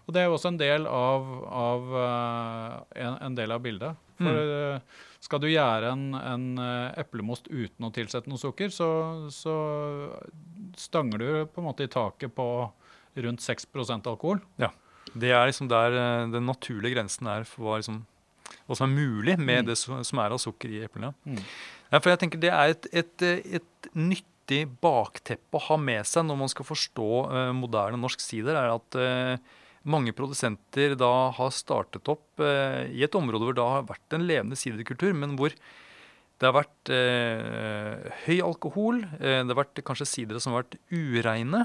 Og 0.06 0.14
det 0.14 0.22
er 0.22 0.28
jo 0.28 0.36
også 0.36 0.52
en 0.52 0.58
del 0.60 0.86
av, 0.86 1.30
av, 1.50 1.94
eh, 2.00 3.04
en, 3.04 3.16
en 3.26 3.38
del 3.38 3.54
av 3.54 3.62
bildet. 3.62 4.02
For 4.16 4.32
mm. 4.32 4.84
skal 5.26 5.42
du 5.42 5.48
gjøre 5.50 5.90
en, 5.92 6.04
en 6.16 6.44
eh, 6.62 7.00
eplemost 7.02 7.50
uten 7.50 7.88
å 7.88 7.92
tilsette 7.92 8.30
noe 8.30 8.40
sukker, 8.40 8.70
så, 8.72 8.88
så 9.34 9.56
stanger 10.78 11.20
du 11.20 11.28
på 11.50 11.60
en 11.60 11.66
måte 11.66 11.84
i 11.84 11.92
taket 11.92 12.32
på 12.36 12.46
rundt 13.26 13.44
6% 13.44 14.08
alkohol. 14.08 14.40
Det 15.12 15.32
er 15.34 15.50
liksom 15.50 15.68
der 15.72 15.98
eh, 15.98 16.28
den 16.32 16.46
naturlige 16.48 16.94
grensen 16.94 17.28
er 17.32 17.48
for 17.48 17.66
hva, 17.66 17.80
liksom, 17.82 18.04
hva 18.66 18.76
som 18.78 18.88
er 18.88 18.96
mulig 18.96 19.36
med 19.38 19.64
Mm. 19.64 19.66
det 19.66 19.76
som 19.78 20.18
er 20.22 20.34
av 20.34 20.40
sukker 20.42 20.70
i 20.70 20.82
eplene. 20.84 21.12
Mm. 21.24 21.42
Ja, 21.92 22.00
for 22.00 22.10
jeg 22.10 22.18
tenker 22.22 22.40
Det 22.42 22.50
er 22.50 22.72
et, 22.74 22.88
et, 22.92 23.22
et 23.60 23.90
nyttig 23.94 24.66
bakteppe 24.82 25.58
å 25.58 25.62
ha 25.68 25.76
med 25.78 26.06
seg 26.06 26.26
når 26.26 26.38
man 26.40 26.50
skal 26.50 26.66
forstå 26.66 27.10
uh, 27.30 27.52
moderne 27.54 27.98
norsk 28.00 28.20
sider, 28.22 28.58
er 28.58 28.74
at 28.74 28.98
uh, 28.98 29.38
mange 29.86 30.14
produsenter 30.14 30.96
da 30.98 31.30
har 31.34 31.54
startet 31.54 32.06
opp 32.10 32.42
uh, 32.42 32.82
i 32.90 33.02
et 33.06 33.14
område 33.14 33.46
hvor 33.46 33.54
det 33.54 33.66
har 33.66 33.86
vært 33.86 34.18
en 34.18 34.26
levende 34.26 34.58
siderkultur, 34.58 35.14
men 35.14 35.36
hvor 35.38 35.54
det 36.36 36.44
har 36.44 36.52
vært 36.52 36.90
høy 38.26 38.42
alkohol, 38.44 38.98
det 39.16 39.48
har 39.48 39.56
vært 39.56 39.80
kanskje 39.88 40.04
sidere 40.04 40.40
som 40.42 40.52
har 40.52 40.66
vært 40.66 40.74
ureine. 40.92 41.62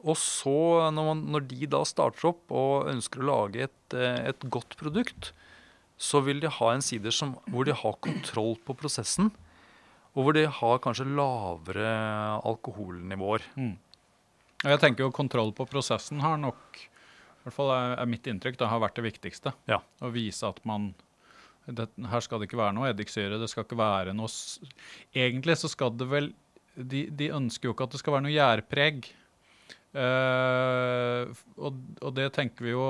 Og 0.00 0.16
så, 0.16 0.88
når, 0.96 1.08
man, 1.10 1.20
når 1.34 1.44
de 1.50 1.68
da 1.68 1.82
starter 1.84 2.30
opp 2.30 2.54
og 2.56 2.88
ønsker 2.88 3.20
å 3.20 3.26
lage 3.28 3.66
et, 3.66 3.96
et 3.98 4.46
godt 4.48 4.78
produkt, 4.80 5.34
så 5.98 6.22
vil 6.22 6.40
de 6.40 6.50
ha 6.52 6.70
en 6.72 6.84
sider 6.84 7.14
som, 7.14 7.34
hvor 7.50 7.66
de 7.66 7.74
har 7.74 7.98
kontroll 8.04 8.54
på 8.64 8.76
prosessen, 8.78 9.32
og 10.14 10.24
hvor 10.24 10.34
de 10.36 10.46
har 10.46 10.80
kanskje 10.82 11.06
lavere 11.10 11.90
alkoholnivåer. 12.46 13.44
Og 14.64 14.70
jeg 14.72 14.80
tenker 14.82 15.04
jo 15.04 15.14
kontroll 15.14 15.52
på 15.54 15.66
prosessen 15.70 16.22
har 16.22 16.38
nok, 16.40 16.78
i 16.78 17.42
hvert 17.44 17.54
fall 17.54 17.74
er, 17.74 17.92
er 18.02 18.10
mitt 18.10 18.26
inntrykk, 18.30 18.58
det 18.58 18.70
har 18.70 18.82
vært 18.82 18.98
det 18.98 19.06
viktigste. 19.06 19.54
Ja. 19.70 19.82
Å 20.02 20.10
vise 20.14 20.48
at 20.48 20.58
man 20.66 20.92
det, 21.68 21.84
Her 22.10 22.22
skal 22.24 22.40
det 22.40 22.48
ikke 22.48 22.62
være 22.62 22.74
noe 22.78 22.88
eddiksyre, 22.90 23.38
det 23.38 23.50
skal 23.52 23.66
ikke 23.66 23.76
være 23.76 24.14
noe 24.16 24.30
Egentlig 25.12 25.58
så 25.60 25.68
skal 25.68 25.92
det 26.00 26.06
vel 26.08 26.30
De, 26.72 27.02
de 27.12 27.28
ønsker 27.36 27.68
jo 27.68 27.74
ikke 27.74 27.88
at 27.88 27.92
det 27.92 28.00
skal 28.00 28.14
være 28.14 28.24
noe 28.24 28.32
gjærpreg. 28.32 29.10
Eh, 29.96 31.30
og, 31.56 31.76
og 32.04 32.10
det 32.16 32.28
tenker 32.36 32.66
vi 32.66 32.74
jo 32.74 32.84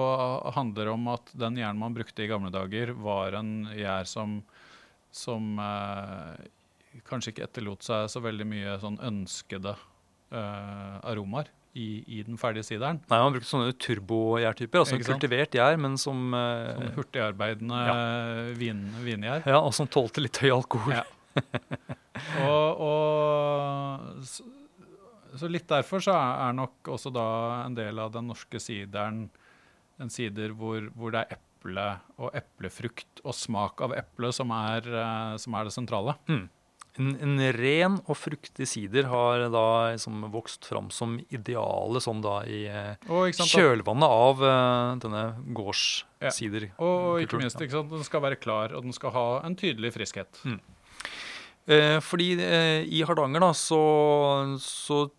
handler 0.56 0.90
om 0.90 1.06
at 1.12 1.30
den 1.38 1.60
jern 1.60 1.78
man 1.78 1.94
brukte 1.94 2.24
i 2.24 2.30
gamle 2.30 2.50
dager, 2.54 2.94
var 2.98 3.36
en 3.38 3.68
gjær 3.70 4.08
som, 4.10 4.40
som 5.14 5.60
eh, 5.62 6.48
kanskje 7.08 7.34
ikke 7.34 7.46
etterlot 7.46 7.86
seg 7.86 8.10
så 8.10 8.22
veldig 8.24 8.48
mye 8.50 8.74
sånn 8.82 8.98
ønskede 9.10 9.76
eh, 10.34 10.96
aromaer 11.06 11.52
i, 11.78 12.02
i 12.18 12.24
den 12.26 12.40
ferdige 12.40 12.66
sideren. 12.66 12.98
Nei, 13.06 13.20
Man 13.22 13.36
brukte 13.36 13.52
sånne 13.52 13.76
turbogjærtyper, 13.78 14.82
altså 14.82 14.98
kultivert 14.98 15.54
gjær, 15.54 15.78
men 15.78 15.94
som 16.00 16.32
Sånn 16.34 16.96
hurtigarbeidende 16.96 17.82
vin, 18.58 18.82
vingjær. 19.04 19.46
Ja, 19.46 19.60
og 19.62 19.70
som 19.76 19.86
tålte 19.86 20.24
litt 20.24 20.40
høy 20.42 20.50
alkohol. 20.56 20.98
Ja. 20.98 21.06
Og, 22.42 22.80
og 22.82 24.57
så, 25.40 25.50
litt 25.50 25.68
derfor 25.70 26.02
så 26.04 26.14
er, 26.16 26.56
nok 26.58 26.90
også 26.96 27.12
da 27.14 27.28
en 27.64 27.76
del 27.78 28.00
av 28.02 28.12
den 28.14 28.28
norske 28.30 28.60
sideren 28.62 29.26
en 29.98 30.12
sider 30.12 30.52
hvor, 30.54 30.90
hvor 30.94 31.14
det 31.14 31.24
er 31.24 31.38
eple 31.38 31.88
og 32.22 32.36
eplefrukt 32.38 33.24
og 33.24 33.34
smak 33.34 33.82
av 33.82 33.96
eple 33.98 34.30
som 34.34 34.52
er, 34.54 34.86
eh, 34.86 35.34
som 35.42 35.56
er 35.58 35.66
det 35.66 35.74
sentrale. 35.74 36.14
En, 36.98 37.12
en 37.22 37.38
ren 37.54 37.98
og 38.10 38.16
fruktig 38.18 38.66
sider 38.66 39.06
har 39.10 39.44
da 39.54 39.64
liksom 39.92 40.24
vokst 40.34 40.66
fram 40.66 40.88
som 40.94 41.18
idealet 41.30 42.02
sånn 42.02 42.22
da 42.24 42.40
i 42.46 42.64
eh, 42.66 42.94
Og, 43.06 43.30
sant, 43.36 43.52
kjølvannet 43.52 44.14
av 44.24 44.42
uh, 44.42 44.96
denne 45.04 45.22
Ja. 46.18 46.32
og 46.82 47.22
ikke 47.22 47.38
minst, 47.38 47.60
ikke 47.62 47.76
sant, 47.76 47.92
den 47.94 48.06
skal 48.06 48.24
være 48.24 48.40
klar, 48.40 48.74
og 48.74 48.82
den 48.86 48.96
skal 48.96 49.14
ha 49.14 49.28
en 49.46 49.54
tydelig 49.58 49.92
friskhet. 49.94 50.42
Eh, 50.42 50.58
fordi 52.00 52.30
eh, 52.40 52.80
i 52.88 53.02
Hardanger 53.04 53.40
da, 53.44 53.50
så, 53.56 53.78
så 54.62 55.10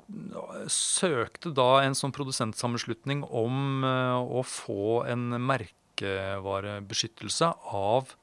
søkte 0.72 1.51
da 1.53 1.82
en 1.86 1.94
sånn 1.98 2.12
produsentsammenslutning 2.15 3.22
om 3.29 3.84
eh, 3.86 4.18
å 4.18 4.41
få 4.48 5.03
en 5.12 5.29
merkevarebeskyttelse 5.46 7.51
av 7.77 8.15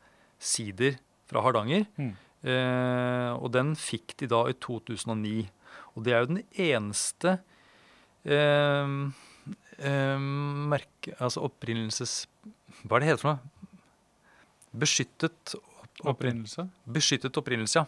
sider 0.42 0.96
fra 1.30 1.42
Hardanger. 1.46 1.86
Mm. 2.00 2.12
Eh, 2.46 3.32
og 3.38 3.50
den 3.54 3.74
fikk 3.78 4.16
de 4.20 4.26
da 4.30 4.40
i 4.50 4.54
2009. 4.58 5.46
Og 5.96 6.02
det 6.06 6.12
er 6.14 6.20
jo 6.24 6.32
den 6.34 6.42
eneste 6.66 7.30
eh, 8.26 8.86
eh, 9.78 10.18
merke... 10.74 11.10
Altså 11.18 11.40
opprinnelses... 11.46 12.12
Hva 12.84 12.96
er 12.98 13.00
det 13.06 13.10
heter 13.12 13.22
for 13.22 13.30
noe? 13.32 13.40
Beskyttet 14.76 15.54
opp- 15.56 15.72
Opprinnelse. 16.12 16.62
Beskyttet 16.92 17.32
opprinnelse, 17.40 17.76
ja. 17.80 17.86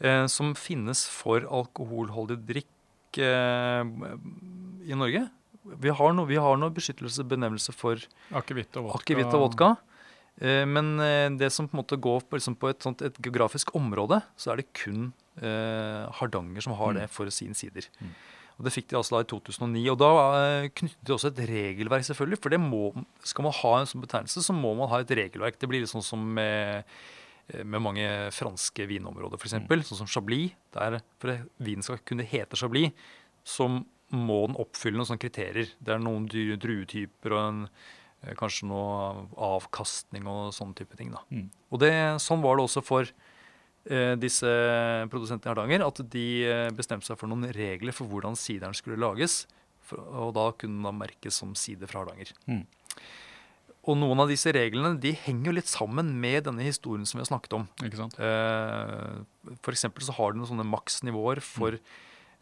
Eh, 0.00 0.26
som 0.30 0.52
finnes 0.54 1.06
for 1.10 1.42
alkoholholdig 1.42 2.36
drikk 2.46 3.18
eh, 3.18 3.82
i 4.86 4.94
Norge. 4.94 5.24
Vi 5.82 5.90
har 5.92 6.14
noe, 6.14 6.28
vi 6.30 6.38
har 6.40 6.56
noe 6.56 6.70
beskyttelsesbenevnelse 6.72 7.74
for 7.76 7.98
Akevitt 8.38 8.76
og 8.78 8.86
vodka. 8.88 9.00
akevitt 9.02 9.34
og 9.36 9.42
vodka. 9.48 9.70
Eh, 10.40 10.62
men 10.70 10.94
det 11.36 11.50
som 11.52 11.66
på 11.68 11.74
en 11.76 11.82
måte 11.82 11.98
går 11.98 12.22
på, 12.30 12.38
liksom 12.38 12.54
på 12.56 12.70
et, 12.70 12.80
sånt, 12.86 13.02
et 13.02 13.18
geografisk 13.20 13.74
område, 13.76 14.22
så 14.38 14.52
er 14.54 14.62
det 14.62 14.68
kun 14.78 15.10
eh, 15.42 16.06
Hardanger 16.20 16.62
som 16.64 16.72
har 16.78 16.94
Mm. 16.94 17.00
det 17.02 17.10
for 17.10 17.28
sin 17.30 17.54
sider. 17.54 17.90
Mm. 18.00 18.14
Og 18.58 18.64
Det 18.64 18.72
fikk 18.74 18.88
de 18.90 18.96
altså 18.98 19.14
da 19.18 19.20
i 19.22 19.28
2009. 19.30 19.84
Og 19.92 19.98
da 20.00 20.08
eh, 20.38 20.68
knyttet 20.74 21.04
de 21.06 21.12
også 21.14 21.28
et 21.30 21.42
regelverk, 21.46 22.02
selvfølgelig. 22.06 22.38
For 22.42 22.50
det 22.50 22.58
må, 22.58 22.80
skal 23.22 23.44
man 23.46 23.52
ha 23.54 23.74
en 23.80 23.86
sånn 23.86 24.02
betegnelse, 24.02 24.42
så 24.42 24.54
må 24.54 24.72
man 24.78 24.88
ha 24.90 24.98
et 25.02 25.10
regelverk. 25.14 25.58
Det 25.60 25.68
blir 25.70 25.82
litt 25.84 25.90
sånn 25.92 26.02
som 26.02 26.38
eh, 26.42 26.82
med 27.64 27.80
mange 27.80 28.06
franske 28.36 28.84
vinområder, 28.90 29.40
f.eks. 29.40 29.54
Mm. 29.62 29.84
Sånn 29.88 30.02
som 30.02 30.10
Chablis. 30.10 30.52
Der, 30.74 30.98
for 31.22 31.32
at 31.32 31.46
vinen 31.64 31.86
skal 31.86 32.02
kunne 32.04 32.26
hete 32.28 32.58
Chablis, 32.60 32.92
så 33.48 33.70
må 34.14 34.40
den 34.48 34.58
oppfylle 34.60 34.98
noen 34.98 35.08
sånne 35.08 35.22
kriterier. 35.22 35.72
Det 35.84 35.94
er 35.94 36.02
noen 36.02 36.26
druetyper 36.28 37.34
og 37.34 37.40
en, 37.42 37.62
eh, 38.22 38.34
kanskje 38.38 38.68
noe 38.70 39.28
avkastning 39.36 40.26
og 40.26 40.54
sånne 40.56 40.76
type 40.78 40.96
ting. 40.96 41.12
Da. 41.12 41.24
Mm. 41.30 41.50
Og 41.70 41.80
det, 41.80 41.92
sånn 42.24 42.42
var 42.44 42.56
det 42.56 42.64
også 42.64 42.84
for 42.84 43.04
eh, 43.04 44.14
disse 44.16 44.48
produsentene 45.12 45.52
i 45.52 45.54
Hardanger, 45.54 45.86
at 45.86 46.02
de 46.10 46.26
eh, 46.48 46.70
bestemte 46.76 47.08
seg 47.08 47.20
for 47.20 47.28
noen 47.28 47.52
regler 47.52 47.92
for 47.92 48.08
hvordan 48.08 48.36
sideren 48.38 48.76
skulle 48.76 49.00
lages. 49.00 49.46
For, 49.84 50.00
og 50.00 50.34
da 50.36 50.50
kunne 50.56 50.84
den 50.84 51.00
merkes 51.00 51.40
som 51.40 51.54
side 51.56 51.88
fra 51.88 52.04
Hardanger. 52.04 52.32
Mm. 52.48 52.64
Og 53.86 53.96
noen 53.96 54.20
av 54.20 54.28
disse 54.28 54.50
reglene 54.52 54.98
de 55.00 55.12
henger 55.16 55.48
jo 55.50 55.56
litt 55.56 55.70
sammen 55.70 56.10
med 56.20 56.44
denne 56.48 56.64
historien 56.66 57.06
som 57.08 57.18
vi 57.18 57.24
har 57.24 57.30
snakket 57.30 57.54
om. 57.56 57.68
Ikke 57.86 58.00
sant? 58.00 58.18
Eh, 58.20 59.54
for 59.64 59.72
eksempel 59.72 60.04
så 60.04 60.12
har 60.18 60.32
du 60.34 60.40
noen 60.40 60.50
sånne 60.50 60.66
maksnivåer 60.68 61.40
for, 61.40 61.78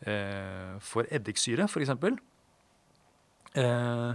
eh, 0.07 0.73
for 0.81 1.07
eddiksyre, 1.12 1.69
eksempel. 1.85 2.19
Eh, 3.55 4.14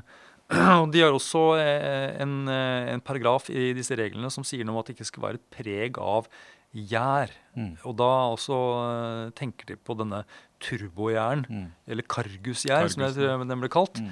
og 0.81 0.89
de 0.91 0.99
har 1.05 1.15
også 1.15 1.43
eh, 1.61 2.17
en, 2.21 2.33
eh, 2.51 2.89
en 2.95 3.03
paragraf 3.05 3.47
i 3.53 3.71
disse 3.77 3.95
reglene 3.95 4.31
som 4.33 4.43
sier 4.43 4.65
noe 4.67 4.75
om 4.75 4.81
at 4.81 4.89
det 4.91 4.97
ikke 4.97 5.07
skal 5.13 5.23
være 5.29 5.39
et 5.39 5.47
preg 5.55 6.01
av 6.03 6.27
gjær. 6.75 7.31
Mm. 7.55 7.73
Og 7.87 7.95
da 7.99 8.09
også 8.33 8.57
eh, 8.81 9.31
tenker 9.39 9.71
de 9.71 9.79
på 9.79 9.95
denne 9.99 10.25
turbogjæren, 10.61 11.45
Mm. 11.49 11.71
eller 11.87 12.05
kargusgjær, 12.05 12.91
som 12.91 13.07
det, 13.07 13.31
den 13.49 13.63
ble 13.63 13.69
kalt. 13.71 13.97
Mm. 14.03 14.11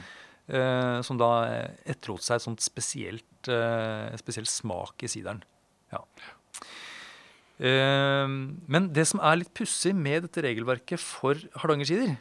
Eh, 0.50 1.00
som 1.06 1.20
da 1.20 1.29
etterlot 1.86 2.25
seg 2.25 2.41
et 2.41 2.63
spesielt, 2.65 3.50
eh, 3.53 4.15
spesiell 4.18 4.48
smak 4.50 5.03
i 5.06 5.10
sideren. 5.12 5.44
Ja. 5.94 6.01
Eh, 7.60 8.25
men 8.27 8.89
det 8.96 9.06
som 9.08 9.22
er 9.22 9.41
litt 9.41 9.53
pussig 9.53 9.94
med 9.94 10.25
dette 10.25 10.41
regelverket 10.41 11.00
for 11.00 11.38
hardangersider, 11.62 12.18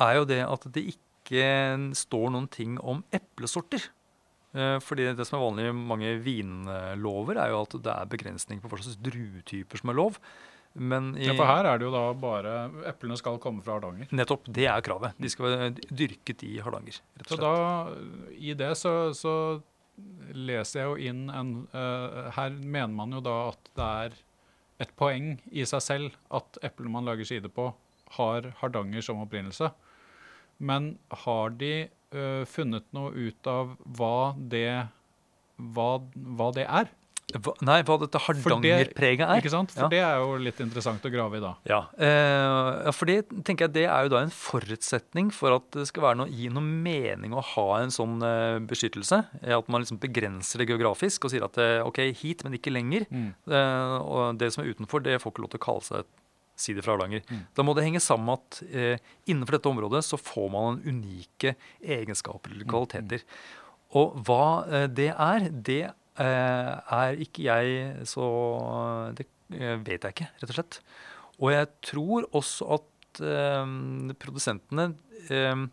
er 0.00 0.14
jo 0.16 0.24
det 0.24 0.40
at 0.46 0.64
det 0.72 0.94
ikke 0.94 1.92
står 1.94 2.32
noen 2.32 2.48
ting 2.48 2.78
om 2.80 3.04
eplesorter. 3.12 3.84
Eh, 4.54 4.78
fordi 4.80 5.10
det 5.12 5.26
som 5.26 5.38
er 5.38 5.44
vanlig 5.44 5.68
i 5.68 5.76
mange 5.76 6.10
vinlover, 6.22 7.36
er 7.36 7.50
jo 7.50 7.62
at 7.66 7.76
det 7.84 7.92
er 7.92 8.10
begrensning 8.10 8.62
på 8.62 8.70
hva 8.70 8.78
slags 8.80 9.00
druetyper 9.02 9.80
som 9.80 9.90
er 9.90 9.98
lov. 9.98 10.18
Men 10.74 11.12
i, 11.16 11.28
Ja, 11.28 11.36
for 11.38 11.46
her 11.46 11.68
er 11.70 11.78
det 11.78 11.86
jo 11.86 11.92
da 11.94 12.02
bare 12.18 12.54
Eplene 12.90 13.14
skal 13.18 13.38
komme 13.38 13.62
fra 13.62 13.76
Hardanger. 13.76 14.08
nettopp 14.10 14.48
det 14.50 14.66
er 14.66 14.82
kravet. 14.82 15.14
De 15.22 15.30
skal 15.30 15.46
være 15.46 15.68
dyrket 15.86 16.42
i 16.42 16.56
Hardanger. 16.58 16.98
rett 17.20 17.30
og 17.30 17.36
Så 17.36 17.42
da, 17.44 17.52
i 18.34 18.54
det 18.58 18.72
så, 18.80 18.94
så 19.14 19.34
leser 20.34 20.80
jeg 20.80 20.88
jo 20.90 21.10
inn 21.12 21.28
en 21.30 21.52
uh, 21.74 22.30
Her 22.34 22.50
mener 22.58 22.94
man 22.94 23.14
jo 23.14 23.22
da 23.22 23.36
at 23.52 23.70
det 23.78 23.90
er 24.06 24.18
et 24.82 24.90
poeng 24.98 25.36
i 25.54 25.62
seg 25.70 25.82
selv 25.84 26.16
at 26.34 26.58
eplene 26.66 26.90
man 26.90 27.06
lager 27.06 27.28
side 27.28 27.46
på, 27.54 27.68
har 28.18 28.50
Hardanger 28.58 29.04
som 29.06 29.22
opprinnelse. 29.22 29.70
Men 30.58 30.96
har 31.24 31.54
de 31.54 31.86
uh, 32.14 32.42
funnet 32.50 32.86
noe 32.94 33.14
ut 33.14 33.46
av 33.46 33.76
hva 33.98 34.34
det, 34.34 34.90
hva, 35.56 35.88
hva 36.34 36.50
det 36.58 36.66
er? 36.66 36.90
Hva, 37.32 37.54
nei, 37.64 37.78
hva 37.82 37.96
dette 37.98 38.20
hardanger-preget 38.20 39.24
er. 39.24 39.40
Ikke 39.40 39.50
sant? 39.50 39.72
For 39.72 39.86
Ja. 39.86 39.88
det 39.88 39.98
er 40.04 40.18
jo 40.20 40.36
litt 40.38 40.60
interessant 40.60 41.02
å 41.02 41.10
grave 41.10 41.38
i 41.38 41.40
da. 41.40 41.54
Ja, 41.66 41.78
eh, 41.98 42.90
for 42.92 43.06
det 43.06 43.28
tenker 43.44 43.64
jeg 43.66 43.72
det 43.72 43.84
er 43.88 44.02
jo 44.04 44.12
da 44.12 44.20
en 44.22 44.30
forutsetning 44.30 45.32
for 45.32 45.56
at 45.56 45.70
det 45.72 45.86
skal 45.88 46.02
være 46.04 46.16
noe, 46.20 46.28
gi 46.30 46.50
noe 46.52 46.62
mening 46.62 47.32
å 47.32 47.42
ha 47.42 47.80
en 47.80 47.90
sånn 47.90 48.20
eh, 48.22 48.58
beskyttelse. 48.60 49.22
At 49.42 49.68
man 49.72 49.82
liksom 49.82 49.98
begrenser 49.98 50.58
det 50.62 50.68
geografisk 50.68 51.24
og 51.24 51.32
sier 51.32 51.42
at 51.48 51.56
eh, 51.58 51.80
ok, 51.82 51.98
hit, 52.12 52.44
men 52.44 52.54
ikke 52.60 52.70
lenger. 52.74 53.08
Eh, 53.10 53.96
og 54.04 54.36
det 54.38 54.52
som 54.52 54.62
er 54.62 54.70
utenfor, 54.74 55.02
det 55.02 55.16
får 55.22 55.32
ikke 55.32 55.42
lov 55.46 55.50
til 55.56 55.62
å 55.62 55.66
kalle 55.66 55.88
seg 55.88 56.04
sider 56.54 56.84
fra 56.86 56.94
Hardanger. 56.94 57.24
Da 57.56 57.64
må 57.66 57.74
det 57.74 57.82
henge 57.88 57.98
sammen 58.04 58.28
med 58.28 58.38
at 58.38 58.62
eh, 58.70 58.98
innenfor 59.26 59.56
dette 59.56 59.72
området 59.72 60.04
så 60.06 60.20
får 60.20 60.48
man 60.54 60.78
unike 60.86 61.56
egenskaper 61.82 62.52
eller 62.54 62.68
kvaliteter. 62.70 63.24
Og 63.98 64.14
hva 64.26 64.44
eh, 64.70 64.86
det 64.86 65.10
er, 65.16 65.48
det 65.50 65.80
eh, 65.88 66.00
er 66.22 67.16
ikke 67.18 67.42
jeg 67.48 68.06
så 68.06 68.26
Det 69.18 69.26
eh, 69.56 69.76
vet 69.82 70.04
jeg 70.06 70.14
ikke, 70.14 70.28
rett 70.40 70.50
og 70.52 70.56
slett. 70.58 70.80
Og 71.42 71.50
jeg 71.50 71.68
tror 71.82 72.28
også 72.38 72.68
at 72.76 73.22
eh, 73.24 73.72
produsentene 74.22 74.92
eh, 75.28 75.64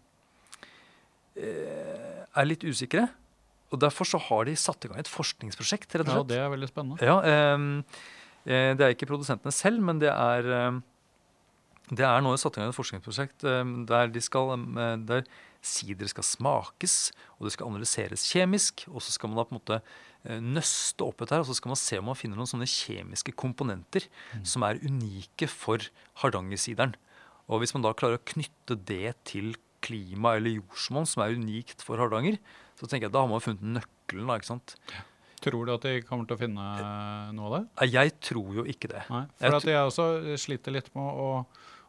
eh, 1.37 2.21
er 2.31 2.47
litt 2.49 2.65
usikre. 2.65 3.07
Og 3.71 3.79
derfor 3.79 4.03
så 4.09 4.19
har 4.19 4.49
de 4.49 4.55
satt 4.59 4.83
i 4.83 4.89
gang 4.91 4.99
et 4.99 5.07
forskningsprosjekt, 5.11 5.93
rett 5.95 6.09
og 6.09 6.11
slett. 6.11 6.23
Ja, 6.25 6.29
det 6.33 6.39
er 6.43 6.49
veldig 6.55 6.71
spennende. 6.71 7.05
Ja, 7.05 7.19
eh, 7.21 8.01
Det 8.43 8.81
er 8.81 8.95
ikke 8.95 9.05
produsentene 9.05 9.53
selv, 9.53 9.79
men 9.85 9.99
det 10.01 10.09
er 10.09 10.81
det 11.91 12.05
er 12.07 12.21
nå 12.23 12.31
satt 12.39 12.55
i 12.55 12.61
gang 12.61 12.69
et 12.71 12.75
forskningsprosjekt 12.77 13.43
der, 13.43 14.07
de 14.07 14.21
skal, 14.23 14.55
der 15.05 15.25
sider 15.61 16.07
skal 16.07 16.23
smakes, 16.23 17.11
og 17.37 17.45
det 17.45 17.51
skal 17.53 17.67
analyseres 17.67 18.23
kjemisk. 18.31 18.85
Og 18.89 19.03
så 19.03 19.11
skal 19.11 19.29
man 19.29 19.37
da 19.37 19.45
på 19.45 19.53
en 19.53 19.59
måte 19.59 19.77
eh, 19.77 19.91
nøste 20.23 21.05
opp 21.05 21.21
dette 21.23 21.33
her, 21.33 21.41
og 21.41 21.49
så 21.49 21.55
skal 21.57 21.71
man 21.73 21.79
se 21.81 21.97
om 21.97 22.05
man 22.11 22.17
finner 22.19 22.37
noen 22.37 22.49
sånne 22.49 22.67
kjemiske 22.69 23.33
komponenter 23.33 24.05
som 24.45 24.65
er 24.67 24.77
unike 24.85 25.47
for 25.49 25.81
hardangersideren. 26.21 26.93
Og 27.51 27.63
hvis 27.63 27.73
man 27.75 27.83
da 27.83 27.91
klarer 27.97 28.19
å 28.19 28.25
knytte 28.31 28.77
det 28.87 29.15
til 29.27 29.55
klima 29.81 30.35
eller 30.37 30.59
jordsmonn 30.59 31.07
som 31.09 31.23
er 31.25 31.33
unikt 31.35 31.81
for 31.81 31.97
Hardanger, 31.97 32.37
så 32.77 32.85
tenker 32.85 33.07
jeg 33.07 33.11
at 33.11 33.15
da 33.15 33.23
har 33.25 33.31
man 33.31 33.41
funnet 33.43 33.65
nøkkelen. 33.79 34.27
da, 34.29 34.37
ikke 34.37 34.51
sant? 34.51 34.75
Tror 35.41 35.65
du 35.65 35.73
at 35.73 35.85
de 35.87 36.03
kommer 36.05 36.29
til 36.29 36.37
å 36.37 36.41
finne 36.41 36.65
eh, 36.77 37.31
noe 37.33 37.47
av 37.49 37.53
det? 37.55 37.61
Nei, 37.79 37.87
Jeg 37.95 38.13
tror 38.21 38.51
jo 38.59 38.65
ikke 38.69 38.91
det. 38.91 39.01
Nei, 39.09 39.23
Jeg 39.41 39.55
at 39.57 39.69
jeg 39.71 39.89
også 39.89 40.05
sliter 40.37 40.75
litt 40.75 40.91
med 40.93 41.01
å, 41.25 41.29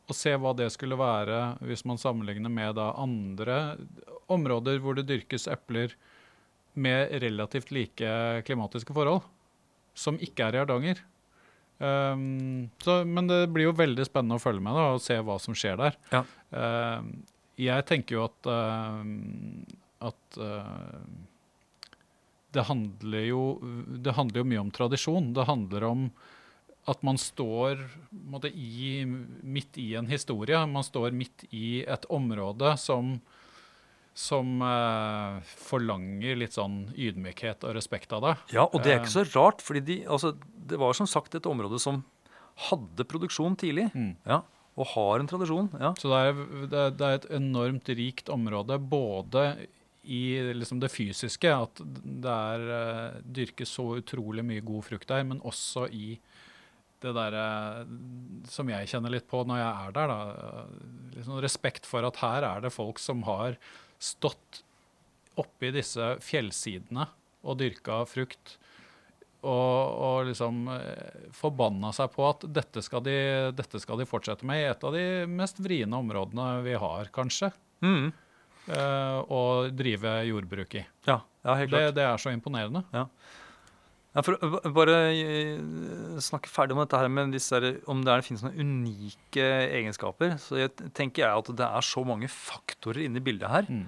å 0.08 0.16
se 0.16 0.32
hva 0.40 0.54
det 0.56 0.70
skulle 0.72 0.96
være 0.96 1.42
hvis 1.68 1.84
man 1.88 2.00
sammenligner 2.00 2.52
med 2.52 2.78
da 2.80 2.94
andre 2.96 3.76
områder 4.32 4.80
hvor 4.80 4.96
det 4.96 5.04
dyrkes 5.10 5.44
epler 5.52 5.92
med 6.74 7.12
relativt 7.22 7.72
like 7.74 8.12
klimatiske 8.46 8.94
forhold, 8.96 9.24
som 9.94 10.20
ikke 10.22 10.46
er 10.48 10.56
i 10.56 10.62
Hardanger. 10.62 11.02
Um, 11.82 12.70
så, 12.78 13.00
men 13.04 13.26
det 13.26 13.48
blir 13.50 13.66
jo 13.66 13.74
veldig 13.74 14.04
spennende 14.06 14.38
å 14.38 14.42
følge 14.42 14.62
med 14.62 14.76
da, 14.78 14.86
og 14.94 15.02
se 15.02 15.16
hva 15.18 15.38
som 15.42 15.56
skjer 15.58 15.80
der. 15.80 15.98
Ja. 16.12 16.22
Um, 16.54 17.10
jeg 17.60 17.86
tenker 17.88 18.16
jo 18.16 18.26
at, 18.28 18.48
uh, 18.48 19.02
at 20.08 20.38
uh, 20.38 21.00
det 22.54 22.66
handler 22.68 23.26
jo 23.26 23.42
det 24.04 24.14
handler 24.16 24.42
jo 24.42 24.48
mye 24.52 24.62
om 24.62 24.70
tradisjon. 24.74 25.32
Det 25.34 25.48
handler 25.48 25.88
om 25.90 26.06
at 26.90 27.02
man 27.06 27.18
står 27.20 27.78
måtte, 28.10 28.50
i, 28.50 29.04
midt 29.06 29.78
i 29.78 29.92
en 29.98 30.08
historie. 30.10 30.58
Man 30.66 30.86
står 30.86 31.14
midt 31.14 31.46
i 31.50 31.82
et 31.86 32.06
område 32.10 32.74
som, 32.80 33.16
som 34.14 34.60
eh, 34.60 35.38
forlanger 35.66 36.36
litt 36.36 36.52
sånn 36.56 36.90
ydmykhet 36.92 37.64
og 37.64 37.76
respekt 37.78 38.12
av 38.12 38.24
deg. 38.26 38.42
Ja, 38.52 38.66
og 38.68 38.82
det 38.84 38.92
er 38.92 39.00
ikke 39.00 39.14
så 39.14 39.24
rart, 39.32 39.62
fordi 39.64 39.80
de, 39.88 39.96
altså, 40.04 40.34
det 40.68 40.80
var 40.80 40.92
som 40.98 41.08
sagt 41.08 41.34
et 41.38 41.48
område 41.48 41.80
som 41.80 42.02
hadde 42.68 43.06
produksjon 43.08 43.56
tidlig, 43.56 43.88
Mm. 43.96 44.10
ja, 44.28 44.42
og 44.76 44.86
har 44.94 45.20
en 45.20 45.28
tradisjon. 45.28 45.70
Ja. 45.80 45.94
Så 46.00 46.08
det 46.12 46.18
er, 46.28 46.42
det, 46.68 46.82
det 47.00 47.06
er 47.08 47.14
et 47.22 47.30
enormt 47.38 47.88
rikt 47.96 48.28
område, 48.32 48.76
både 48.78 49.46
i 50.04 50.22
liksom 50.58 50.80
det 50.82 50.90
fysiske, 50.92 51.48
at 51.48 51.80
det 52.04 52.32
er 52.32 52.68
eh, 52.76 53.18
dyrkes 53.22 53.72
så 53.78 53.84
utrolig 54.00 54.44
mye 54.44 54.64
god 54.66 54.84
frukt 54.90 55.08
der, 55.08 55.24
men 55.28 55.40
også 55.46 55.86
i 55.94 56.18
det 57.02 57.10
derre 57.16 57.46
som 58.46 58.68
jeg 58.70 58.86
kjenner 58.92 59.10
litt 59.10 59.24
på 59.30 59.40
når 59.46 59.58
jeg 59.58 59.86
er 59.88 59.94
der, 59.96 60.12
da. 60.12 60.66
Liksom 61.16 61.40
respekt 61.42 61.88
for 61.88 62.06
at 62.06 62.20
her 62.22 62.44
er 62.46 62.60
det 62.62 62.70
folk 62.74 63.00
som 63.02 63.24
har 63.26 63.56
stått 64.02 64.62
oppi 65.40 65.70
disse 65.72 66.16
fjellsidene 66.20 67.06
og 67.46 67.56
dyrka 67.62 68.02
frukt. 68.10 68.56
Og, 69.42 69.48
og 70.06 70.28
liksom 70.28 70.66
eh, 70.70 71.30
forbanna 71.34 71.88
seg 71.96 72.12
på 72.14 72.26
at 72.28 72.44
dette 72.54 72.82
skal, 72.86 73.02
de, 73.02 73.14
dette 73.58 73.80
skal 73.82 73.98
de 73.98 74.06
fortsette 74.06 74.46
med 74.46 74.60
i 74.60 74.68
et 74.70 74.84
av 74.86 74.94
de 74.94 75.06
mest 75.26 75.58
vriene 75.64 75.98
områdene 75.98 76.60
vi 76.62 76.76
har, 76.78 77.10
kanskje. 77.14 77.48
Mm. 77.82 78.12
eh, 78.70 79.18
å 79.26 79.40
drive 79.74 80.12
jordbruk 80.28 80.76
i. 80.78 80.84
ja, 81.10 81.16
ja, 81.42 81.56
helt 81.58 81.72
Det, 81.74 81.80
klart. 81.88 81.96
det 81.98 82.04
er 82.06 82.22
så 82.22 82.30
imponerende. 82.30 82.84
Ja, 82.94 83.08
for 84.20 84.36
å 84.36 84.72
bare 84.76 84.96
eh, 85.16 85.56
snakke 86.20 86.50
ferdig 86.52 86.76
om 86.76 86.82
dette 86.82 86.98
her 87.00 87.08
med 87.08 87.32
disse, 87.32 87.56
om 87.88 88.02
det 88.04 88.12
er, 88.12 88.24
finnes 88.26 88.44
noen 88.44 88.60
unike 88.60 89.46
egenskaper, 89.78 90.36
så 90.42 90.60
jeg, 90.60 90.74
tenker 90.92 91.24
jeg 91.24 91.32
at 91.32 91.52
det 91.56 91.68
er 91.68 91.86
så 91.88 92.04
mange 92.04 92.28
faktorer 92.28 93.06
inne 93.06 93.22
i 93.22 93.24
bildet 93.24 93.48
her 93.48 93.68
Mm. 93.72 93.86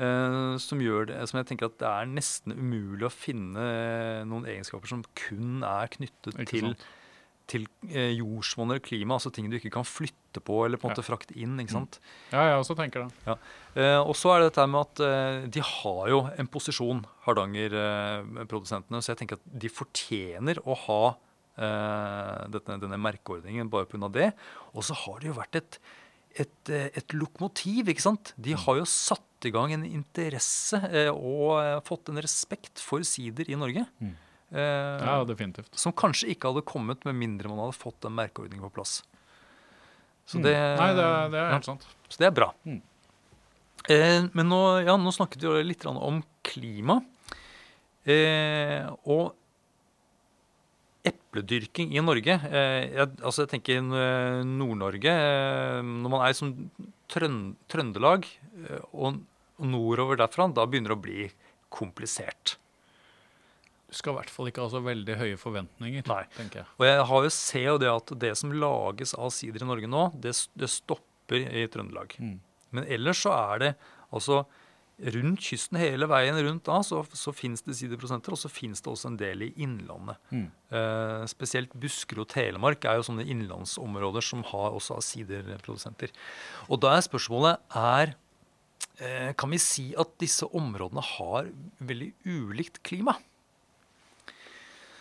uh, 0.00 0.54
som 0.60 0.80
gjør 0.80 1.10
det, 1.10 1.18
som 1.28 1.42
jeg 1.42 1.48
tenker 1.50 1.68
at 1.68 1.76
det 1.82 1.90
er 1.90 2.08
nesten 2.08 2.56
umulig 2.56 3.04
å 3.08 3.12
finne 3.12 3.66
noen 4.28 4.48
egenskaper 4.48 4.88
som 4.88 5.04
kun 5.18 5.60
er 5.66 5.92
knyttet 5.92 6.40
til? 6.48 6.72
Til 7.46 7.66
eh, 7.92 8.10
jordsmonn 8.18 8.72
eller 8.74 8.82
klima, 8.82 9.14
altså 9.20 9.30
ting 9.32 9.46
du 9.50 9.54
ikke 9.58 9.70
kan 9.76 9.84
flytte 9.86 10.40
på 10.42 10.64
eller 10.66 10.80
på 10.82 10.88
en 10.88 10.90
Ja. 10.90 10.96
måte 10.96 11.04
frakte 11.06 11.36
inn. 11.38 11.56
ikke 11.62 11.70
sant? 11.76 12.00
Ja, 12.32 12.42
jeg 12.50 12.58
også 12.64 12.74
tenker 12.76 13.04
det. 13.06 13.36
Eh, 13.76 14.00
og 14.02 14.16
så 14.18 14.32
er 14.34 14.40
det 14.42 14.48
dette 14.52 14.66
med 14.68 14.80
at 14.82 15.00
eh, 15.06 15.46
de 15.54 15.60
har 15.62 16.08
jo 16.10 16.18
en 16.38 16.46
posisjon, 16.50 17.04
Hardanger-produsentene, 17.26 19.00
så 19.02 19.12
jeg 19.14 19.20
tenker 19.22 19.38
at 19.38 19.46
de 19.62 19.70
fortjener 19.72 20.60
å 20.66 20.76
ha 20.86 21.00
eh, 21.58 22.42
dette, 22.52 22.78
denne 22.82 22.98
merkeordningen 23.00 23.70
bare 23.72 23.88
pga. 23.90 24.10
det. 24.12 24.30
Og 24.74 24.84
så 24.86 24.96
har 25.04 25.20
det 25.22 25.30
jo 25.30 25.38
vært 25.38 25.56
et, 25.62 25.78
et, 26.42 26.70
eh, 26.72 26.90
et 26.98 27.14
lokomotiv, 27.16 27.88
ikke 27.92 28.04
sant? 28.04 28.34
De 28.36 28.52
har 28.58 28.76
jo 28.82 28.84
satt 28.90 29.22
i 29.46 29.52
gang 29.54 29.72
en 29.76 29.84
interesse 29.86 30.80
eh, 30.90 31.10
og 31.12 31.58
eh, 31.62 31.80
fått 31.86 32.10
en 32.12 32.20
respekt 32.22 32.80
for 32.82 33.04
sider 33.06 33.48
i 33.52 33.58
Norge. 33.58 33.86
Mm. 34.02 34.14
Eh, 34.52 35.04
Ja, 35.06 35.24
definitivt. 35.26 35.72
som 35.74 35.92
kanskje 35.92 36.28
ikke 36.34 36.52
hadde 36.52 36.62
kommet 36.66 37.04
med 37.04 37.16
mindre 37.18 37.48
man 37.50 37.58
hadde 37.64 37.76
fått 37.78 38.00
den 38.00 38.14
merkeordningen 38.14 38.62
på 38.68 38.74
plass. 38.78 39.02
Så 40.26 40.38
Mm. 40.38 40.46
Nei, 40.78 40.92
det, 40.94 41.06
det 41.32 41.38
er 41.40 41.50
ja. 41.52 41.60
sant. 41.62 41.86
så 42.08 42.18
det 42.18 42.26
er 42.26 42.34
bra. 42.34 42.52
Mm. 42.66 42.82
Eh, 43.88 44.28
men 44.34 44.48
nå, 44.48 44.60
ja, 44.86 44.96
nå 44.98 45.10
snakket 45.14 45.42
vi 45.42 45.62
litt 45.62 45.86
om 45.86 46.22
klima. 46.42 47.00
Eh, 48.06 48.86
og 49.06 49.34
epledyrking 51.06 51.92
i 51.94 52.02
Norge 52.02 52.34
eh, 52.50 52.90
jeg, 52.96 53.10
altså 53.22 53.44
jeg 53.44 53.52
tenker 53.54 53.78
eh, 53.78 54.40
Nord-Norge 54.46 55.10
eh, 55.10 55.80
Når 55.82 56.12
man 56.12 56.22
er 56.26 56.36
som 56.38 56.52
Trønd 57.10 57.54
Trøndelag 57.70 58.26
og, 58.92 59.20
og 59.58 59.66
nordover 59.66 60.18
derfra, 60.18 60.48
da 60.50 60.64
begynner 60.66 60.90
det 60.90 60.96
å 60.96 61.02
bli 61.04 61.26
komplisert. 61.70 62.56
Du 63.86 63.94
skal 63.94 64.14
i 64.14 64.18
hvert 64.18 64.32
fall 64.34 64.50
ikke 64.50 64.64
ha 64.64 64.70
så 64.72 64.82
veldig 64.82 65.16
høye 65.20 65.38
forventninger, 65.38 66.06
Nei. 66.10 66.22
tenker 66.34 66.62
jeg. 66.62 66.70
Og 66.80 66.88
jeg 66.88 67.02
har 67.10 67.26
jo 67.26 67.32
ser 67.36 67.66
jo 67.68 67.78
det 67.82 67.90
at 67.92 68.14
det 68.26 68.32
som 68.38 68.54
lages 68.54 69.14
av 69.14 69.30
sider 69.34 69.62
i 69.62 69.68
Norge 69.68 69.90
nå, 69.90 70.08
det, 70.18 70.34
det 70.58 70.70
stopper 70.72 71.44
i 71.46 71.66
Trøndelag. 71.70 72.16
Mm. 72.18 72.38
Men 72.74 72.88
ellers 72.98 73.22
så 73.22 73.34
er 73.36 73.62
det 73.62 73.72
altså 74.10 74.42
rundt 74.96 75.44
kysten 75.44 75.76
hele 75.76 76.08
veien 76.08 76.38
rundt 76.40 76.64
da, 76.64 76.78
så, 76.86 77.02
så 77.12 77.32
finnes 77.36 77.62
det 77.66 77.76
siderprosenter, 77.76 78.32
og 78.32 78.40
så 78.40 78.48
finnes 78.48 78.80
det 78.80 78.88
også 78.90 79.10
en 79.10 79.18
del 79.20 79.44
i 79.44 79.50
innlandet. 79.60 80.16
Mm. 80.32 80.46
Eh, 80.72 81.24
spesielt 81.28 81.74
Buskerud 81.76 82.24
og 82.24 82.30
Telemark 82.32 82.86
er 82.88 82.98
jo 82.98 83.06
sånne 83.10 83.26
innlandsområder 83.28 84.24
som 84.24 84.44
har 84.52 84.76
også 84.76 84.96
har 84.96 85.04
siderprodusenter. 85.04 86.14
Og 86.70 86.80
da 86.84 86.94
er 86.96 87.04
spørsmålet 87.04 87.76
er 87.76 88.16
eh, 88.96 89.32
Kan 89.36 89.52
vi 89.52 89.60
si 89.60 89.90
at 90.00 90.16
disse 90.22 90.48
områdene 90.48 91.04
har 91.04 91.52
veldig 91.78 92.12
ulikt 92.24 92.80
klima? 92.86 93.18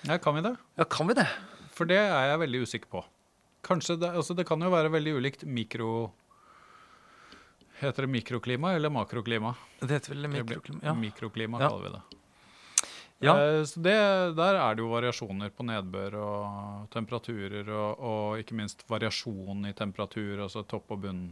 Ja, 0.06 0.18
kan 0.22 0.36
vi 0.38 0.42
det? 0.46 0.56
Ja, 0.78 0.84
kan 0.86 1.08
vi 1.10 1.16
det? 1.18 1.28
For 1.76 1.86
det 1.90 1.98
er 1.98 2.30
jeg 2.32 2.40
veldig 2.44 2.62
usikker 2.66 2.92
på. 2.92 3.02
Kanskje 3.66 3.96
det, 4.00 4.12
altså 4.16 4.36
det 4.38 4.46
kan 4.48 4.62
jo 4.62 4.70
være 4.74 4.92
veldig 4.94 5.16
ulikt 5.18 5.46
mikro... 5.50 6.12
Heter 7.82 8.06
det 8.06 8.12
mikroklima 8.14 8.70
eller 8.78 8.90
makroklima? 8.94 9.50
Det 9.82 9.90
heter 9.98 10.14
vel 10.14 10.30
mikroklima? 10.32 10.80
Ja. 10.86 10.94
Mikroklima 10.96 11.60
Ja. 11.60 11.70
kaller 11.70 11.90
vi 11.90 11.96
det. 11.98 12.04
Ja. 13.26 13.34
Eh, 13.42 13.64
Så 13.68 13.82
det, 13.84 13.96
der 14.38 14.56
er 14.62 14.76
det 14.76 14.84
jo 14.86 14.92
variasjoner 14.94 15.50
på 15.52 15.66
nedbør 15.68 16.16
og 16.22 16.86
temperaturer, 16.94 17.68
og, 17.68 18.00
og 18.00 18.40
ikke 18.40 18.56
minst 18.56 18.86
variasjon 18.88 19.66
i 19.68 19.74
temperatur, 19.74 20.40
altså 20.46 20.64
topp 20.68 20.92
og 20.96 21.02
bunn. 21.04 21.26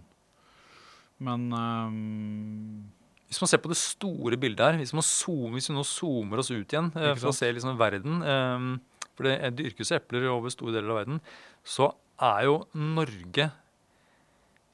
Men 1.23 1.47
ehm, 1.53 2.91
Hvis 3.33 3.41
man 3.41 3.49
ser 3.49 3.63
på 3.63 3.71
det 3.71 3.79
store 3.79 4.37
bildet 4.37 4.61
her, 4.61 4.75
hvis, 4.77 4.93
zoomer, 4.93 5.55
hvis 5.57 5.71
vi 5.71 5.73
nå 5.73 5.81
zoomer 5.89 6.37
oss 6.43 6.51
ut 6.53 6.69
igjen 6.69 6.91
eh, 6.93 7.15
for 7.17 7.31
å 7.31 7.33
se 7.33 7.49
liksom 7.49 7.79
verden 7.79 8.21
eh, 8.21 8.67
For 9.17 9.25
det 9.25 9.55
dyrkes 9.57 9.89
epler 9.97 10.27
over 10.29 10.53
store 10.53 10.75
deler 10.75 10.93
av 10.93 10.99
verden. 11.01 11.17
Så 11.65 11.89
er 12.21 12.45
jo 12.45 12.59
Norge 12.77 13.49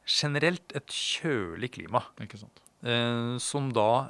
generelt 0.09 0.75
et 0.75 0.91
kjølig 0.91 1.71
klima. 1.77 2.03
ikke 2.19 2.41
sant. 2.41 2.59
Eh, 2.83 3.37
som 3.39 3.71
da 3.71 4.09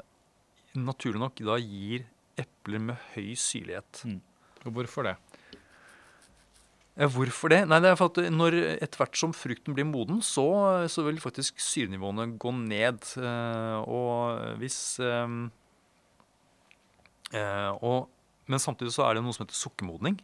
naturlig 0.74 1.22
nok 1.22 1.46
da 1.46 1.62
gir 1.62 2.10
epler 2.40 2.82
med 2.90 3.10
høy 3.14 3.36
syrlighet. 3.38 4.02
Og 4.66 4.74
hvorfor 4.74 5.12
det? 5.12 5.18
Hvorfor 7.00 7.48
det? 7.54 7.62
Nei, 7.70 7.78
det 7.80 7.94
er 7.94 7.96
for 7.96 8.12
at 8.12 8.26
når 8.34 8.58
Etter 8.76 9.00
hvert 9.00 9.16
som 9.16 9.32
frukten 9.32 9.76
blir 9.76 9.88
moden, 9.88 10.20
så, 10.26 10.44
så 10.92 11.06
vil 11.06 11.22
faktisk 11.24 11.62
syrenivåene 11.64 12.26
gå 12.36 12.52
ned. 12.58 13.06
Eh, 13.16 13.78
og 13.88 14.58
hvis 14.60 15.00
eh, 15.00 15.36
eh, 17.40 17.70
og, 17.80 18.10
Men 18.52 18.60
samtidig 18.60 18.92
så 18.92 19.06
er 19.06 19.16
det 19.16 19.24
noe 19.24 19.38
som 19.38 19.46
heter 19.46 19.56
sukkermodning. 19.56 20.20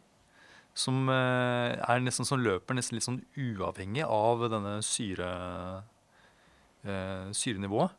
Som 0.76 1.08
er 1.08 2.02
nesten 2.04 2.28
som 2.28 2.42
løper 2.42 2.76
nesten 2.76 2.98
litt 2.98 3.06
sånn 3.06 3.22
uavhengig 3.32 4.02
av 4.04 4.42
denne 4.52 4.74
syre, 4.84 5.28
syrenivået. 7.32 7.94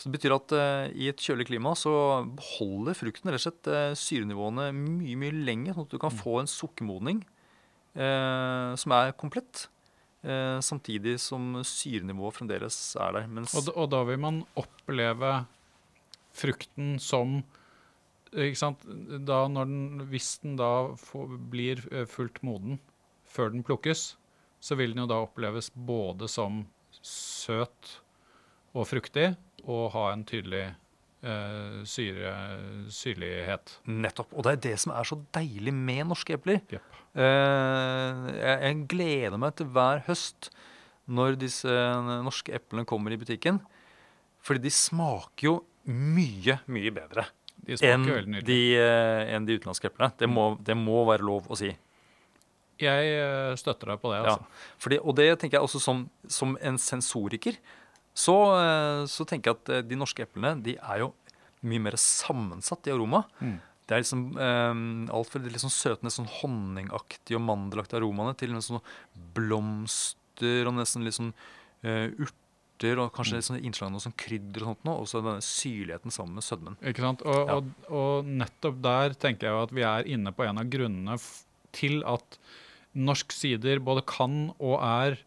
Så 0.00 0.08
det 0.08 0.14
betyr 0.14 0.32
at 0.38 0.54
uh, 0.56 0.86
i 0.96 1.10
et 1.10 1.20
kjølig 1.20 1.44
klima 1.50 1.74
så 1.76 1.92
beholder 2.38 2.96
frukten 2.96 3.28
rett 3.28 3.42
og 3.42 3.44
slett 3.44 3.68
uh, 3.68 3.92
syrenivåene 3.92 4.70
mye 4.72 5.18
mye 5.20 5.36
lenger, 5.44 5.76
sånn 5.76 5.84
at 5.84 5.92
du 5.92 6.00
kan 6.00 6.14
få 6.22 6.38
en 6.40 6.48
sukkermodning 6.48 7.20
som 7.92 8.94
er 8.96 9.12
komplett. 9.20 9.66
Eh, 10.22 10.60
samtidig 10.62 11.16
som 11.20 11.56
syrenivået 11.66 12.36
fremdeles 12.36 12.76
er 12.94 13.16
der. 13.16 13.24
Og, 13.42 13.70
og 13.74 13.88
da 13.90 14.04
vil 14.06 14.20
man 14.22 14.44
oppleve 14.54 15.32
frukten 16.32 16.98
som? 17.02 17.40
Da 18.32 19.40
den, 19.50 20.06
hvis 20.08 20.38
den 20.44 20.54
da 20.56 20.94
får, 20.96 21.34
blir 21.50 21.82
eh, 21.90 22.06
fullt 22.06 22.38
moden 22.46 22.78
før 23.26 23.50
den 23.50 23.66
plukkes, 23.66 24.14
så 24.62 24.78
vil 24.78 24.94
den 24.94 25.02
jo 25.02 25.10
da 25.10 25.18
oppleves 25.26 25.72
både 25.74 26.30
som 26.30 26.62
søt 27.02 27.98
og 28.72 28.86
fruktig 28.88 29.32
og 29.66 29.90
ha 29.96 30.12
en 30.12 30.22
tydelig 30.24 30.68
eh, 30.70 30.78
syre, 31.86 32.32
syrlighet. 32.90 33.76
Nettopp. 33.86 34.32
Og 34.34 34.46
det 34.46 34.52
er 34.56 34.62
det 34.70 34.74
som 34.82 34.92
er 34.96 35.06
så 35.06 35.20
deilig 35.36 35.74
med 35.74 36.08
norske 36.10 36.34
epler. 36.34 36.58
Yep. 36.72 36.96
Eh, 37.14 38.22
jeg, 38.38 38.56
jeg 38.66 38.80
gleder 38.90 39.38
meg 39.38 39.54
til 39.58 39.68
hver 39.74 40.02
høst 40.08 40.50
når 41.12 41.36
disse 41.40 41.70
norske 42.24 42.54
eplene 42.56 42.86
kommer 42.88 43.14
i 43.14 43.20
butikken. 43.20 43.60
Fordi 44.42 44.64
de 44.64 44.72
smaker 44.74 45.46
jo 45.46 45.54
mye, 45.86 46.58
mye 46.70 46.92
bedre 46.94 47.28
enn 47.62 48.06
de, 48.42 48.58
eh, 48.74 49.34
enn 49.36 49.46
de 49.46 49.54
utenlandske 49.58 49.86
eplene. 49.92 50.10
Det 50.18 50.28
må, 50.30 50.48
det 50.58 50.74
må 50.78 51.04
være 51.06 51.22
lov 51.26 51.46
å 51.46 51.58
si. 51.58 51.70
Jeg 52.82 53.12
eh, 53.14 53.52
støtter 53.60 53.92
deg 53.92 54.00
på 54.02 54.10
det, 54.10 54.22
Ja. 54.24 54.32
altså. 54.34 54.72
Fordi, 54.82 54.98
og 54.98 55.14
det 55.18 55.28
tenker 55.38 55.60
jeg 55.60 55.68
også 55.68 55.80
som, 55.82 56.02
som 56.26 56.56
en 56.60 56.78
sensoriker. 56.82 57.60
Så, 58.14 58.34
eh, 58.58 59.02
så 59.08 59.24
tenker 59.28 59.52
jeg 59.52 59.60
at 59.60 59.72
eh, 59.72 59.84
de 59.88 59.96
norske 59.96 60.24
eplene 60.24 60.58
de 60.64 60.76
er 60.76 61.04
jo 61.04 61.12
mye 61.64 61.80
mer 61.80 61.96
sammensatt 62.00 62.88
i 62.90 62.92
aroma. 62.92 63.22
Mm. 63.40 63.56
Det 63.88 63.96
er 63.96 64.02
liksom 64.02 64.24
eh, 64.36 64.82
alt 65.16 65.30
fra 65.32 65.40
de 65.42 65.52
liksom 65.54 65.72
søte, 65.72 66.04
nesten 66.04 66.26
sånn 66.26 66.36
honningaktige 66.42 67.38
og 67.38 67.44
mandelaktige 67.46 68.02
aromaene 68.02 68.36
til 68.38 68.52
nesten 68.54 68.78
sånn 68.78 69.26
blomster 69.36 70.68
og 70.68 70.76
nesten 70.78 71.04
litt 71.06 71.18
sånn 71.18 71.34
urter 71.82 73.00
og 73.02 73.10
kanskje 73.14 73.38
litt 73.38 73.46
sånn 73.46 73.62
innslag 73.62 73.88
av 73.88 73.94
noe 73.96 74.02
sånn 74.04 74.14
krydder 74.18 74.62
og 74.64 74.72
sånt 74.72 74.84
noe. 74.86 75.02
Og 75.02 75.08
så 75.10 75.22
denne 75.22 75.42
syrligheten 75.44 76.14
sammen 76.14 76.38
med 76.38 76.46
sødmen. 76.46 76.78
Ikke 76.82 77.04
sant? 77.04 77.22
Og, 77.26 77.40
Ja. 77.48 77.56
og, 77.58 77.72
og 77.90 78.28
nettopp 78.28 78.80
der 78.82 79.14
tenker 79.18 79.48
jeg 79.48 79.56
jo 79.56 79.62
at 79.66 79.74
vi 79.74 79.86
er 79.86 80.08
inne 80.10 80.32
på 80.34 80.46
en 80.46 80.58
av 80.62 80.70
grunnene 80.70 81.18
til 81.74 82.02
at 82.06 82.38
norsk 82.94 83.32
sider 83.32 83.80
både 83.82 84.04
kan 84.06 84.52
og 84.58 84.76
er 84.82 85.18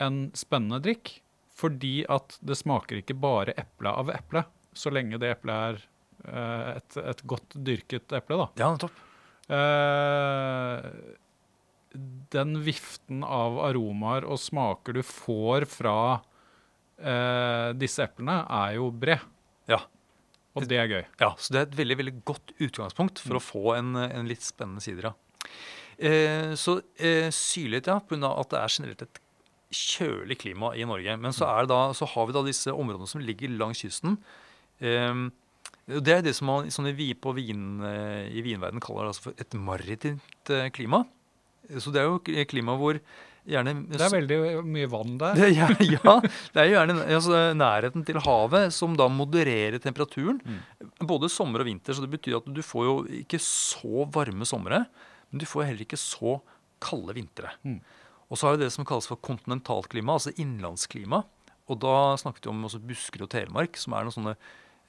en 0.00 0.30
spennende 0.38 0.80
drikk. 0.82 1.19
Fordi 1.60 2.00
at 2.08 2.38
det 2.46 2.56
smaker 2.58 3.00
ikke 3.00 3.16
bare 3.20 3.54
eple 3.60 3.92
av 3.92 4.12
eple, 4.14 4.44
så 4.72 4.92
lenge 4.94 5.18
det 5.20 5.34
eplet 5.34 5.54
er 5.56 5.80
eh, 6.24 6.68
et, 6.78 6.98
et 7.12 7.22
godt 7.28 7.56
dyrket 7.68 8.14
eple, 8.16 8.38
da. 8.40 8.46
Ja, 8.60 8.70
nettopp. 8.74 9.06
Eh, 9.50 10.80
den 12.30 12.60
viften 12.62 13.24
av 13.26 13.58
aromaer 13.66 14.24
og 14.30 14.38
smaker 14.40 14.94
du 14.94 15.02
får 15.04 15.66
fra 15.70 15.96
eh, 17.02 17.70
disse 17.78 18.06
eplene, 18.06 18.44
er 18.46 18.76
jo 18.78 18.90
bred. 18.94 19.26
Ja. 19.70 19.82
Og 20.58 20.66
det 20.70 20.78
er 20.82 20.90
gøy. 20.90 21.02
Ja, 21.22 21.34
så 21.38 21.54
det 21.54 21.60
er 21.60 21.68
et 21.68 21.76
veldig 21.78 21.96
veldig 22.00 22.14
godt 22.26 22.54
utgangspunkt 22.58 23.20
for 23.22 23.38
å 23.38 23.42
få 23.42 23.74
en, 23.76 23.94
en 24.02 24.30
litt 24.30 24.42
spennende 24.46 24.82
sider. 24.82 25.12
av. 25.12 25.46
Eh, 26.00 26.54
så 26.58 26.78
eh, 26.96 27.28
syrlighet, 27.34 27.90
ja, 27.90 27.98
pga. 28.00 28.32
at 28.32 28.54
det 28.54 28.60
er 28.62 28.74
generelt 28.78 29.04
et 29.04 29.20
kjølig 29.70 30.38
klima 30.42 30.72
i 30.74 30.86
Norge. 30.88 31.16
Men 31.20 31.34
så, 31.36 31.46
er 31.48 31.64
det 31.64 31.72
da, 31.72 31.82
så 31.96 32.08
har 32.10 32.28
vi 32.28 32.36
da 32.36 32.42
disse 32.46 32.74
områdene 32.74 33.10
som 33.10 33.22
ligger 33.24 33.52
langs 33.54 33.82
kysten. 33.84 34.18
Um, 34.80 35.28
det 35.90 36.14
er 36.14 36.22
det 36.24 36.36
som 36.36 36.50
man 36.50 36.70
sånn 36.72 36.90
i, 36.92 37.12
på 37.18 37.32
vin, 37.34 37.80
eh, 37.82 38.28
i 38.30 38.44
vinverden 38.46 38.82
kaller 38.82 39.08
det 39.08 39.14
altså 39.14 39.32
et 39.34 39.56
maritimt 39.58 40.52
eh, 40.52 40.68
klima. 40.74 41.02
Så 41.78 41.90
det 41.94 42.02
er 42.02 42.08
jo 42.08 42.44
klima 42.50 42.76
hvor 42.78 42.98
gjerne 43.50 43.74
Det 43.88 44.02
er 44.04 44.12
veldig 44.12 44.38
mye 44.68 44.88
vann 44.90 45.16
der. 45.18 45.38
det, 45.38 45.50
ja, 45.56 45.68
ja, 45.96 46.14
det 46.54 46.62
er 46.62 46.68
jo 46.68 46.76
gjerne 46.76 46.96
altså, 47.06 47.40
nærheten 47.56 48.06
til 48.06 48.20
havet 48.22 48.74
som 48.76 48.94
da 48.98 49.08
modererer 49.10 49.80
temperaturen. 49.82 50.40
Både 51.00 51.30
sommer 51.32 51.64
og 51.64 51.70
vinter, 51.70 51.96
så 51.96 52.04
det 52.04 52.12
betyr 52.12 52.38
at 52.40 52.50
du 52.50 52.62
får 52.64 52.86
jo 52.86 52.96
ikke 53.22 53.40
så 53.42 54.06
varme 54.14 54.46
somre, 54.48 54.84
men 55.30 55.42
du 55.42 55.48
får 55.48 55.70
heller 55.70 55.86
ikke 55.86 56.00
så 56.00 56.38
kalde 56.82 57.16
vintre. 57.16 57.54
Mm. 57.66 57.80
Og 58.30 58.38
så 58.38 58.46
har 58.46 58.56
vi 58.56 58.64
det 58.64 58.72
som 58.74 58.86
kalles 58.86 59.08
for 59.10 59.20
kontinentalklima, 59.26 60.14
altså 60.16 60.32
innlandsklima. 60.38 61.24
Og 61.70 61.78
da 61.82 61.94
snakket 62.18 62.46
vi 62.46 62.52
om 62.52 62.64
også 62.66 62.82
Buskerud 62.82 63.26
og 63.26 63.32
Telemark, 63.34 63.78
som 63.78 63.94
er 63.94 64.06
noen 64.06 64.14
sånne, 64.14 64.36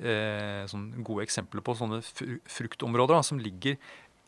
eh, 0.02 0.62
sånne 0.70 1.04
gode 1.06 1.26
eksempler 1.26 1.66
på 1.66 1.76
sånne 1.78 2.02
fruktområder 2.02 3.18
da, 3.18 3.26
som 3.26 3.42
ligger 3.42 3.78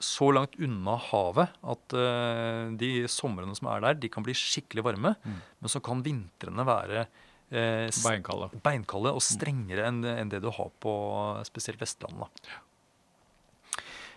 så 0.03 0.27
langt 0.35 0.57
unna 0.59 0.97
havet 0.99 1.53
at 1.73 1.95
eh, 1.95 2.73
de 2.79 2.91
somrene 3.11 3.55
som 3.57 3.69
er 3.71 3.85
der, 3.85 3.99
de 4.01 4.11
kan 4.11 4.25
bli 4.25 4.35
skikkelig 4.37 4.85
varme. 4.85 5.13
Mm. 5.23 5.39
Men 5.63 5.71
så 5.71 5.81
kan 5.83 6.03
vintrene 6.05 6.65
være 6.67 7.05
eh, 7.05 7.87
Beinkalde. 8.03 8.49
beinkalde 8.65 9.13
og 9.15 9.23
strengere 9.23 9.87
enn, 9.89 10.03
en 10.09 10.33
det 10.33 10.41
du 10.43 10.51
har 10.53 10.73
på 10.83 10.93
spesielt 11.47 11.81
Vestlandet. 11.81 12.43
da. 12.43 12.61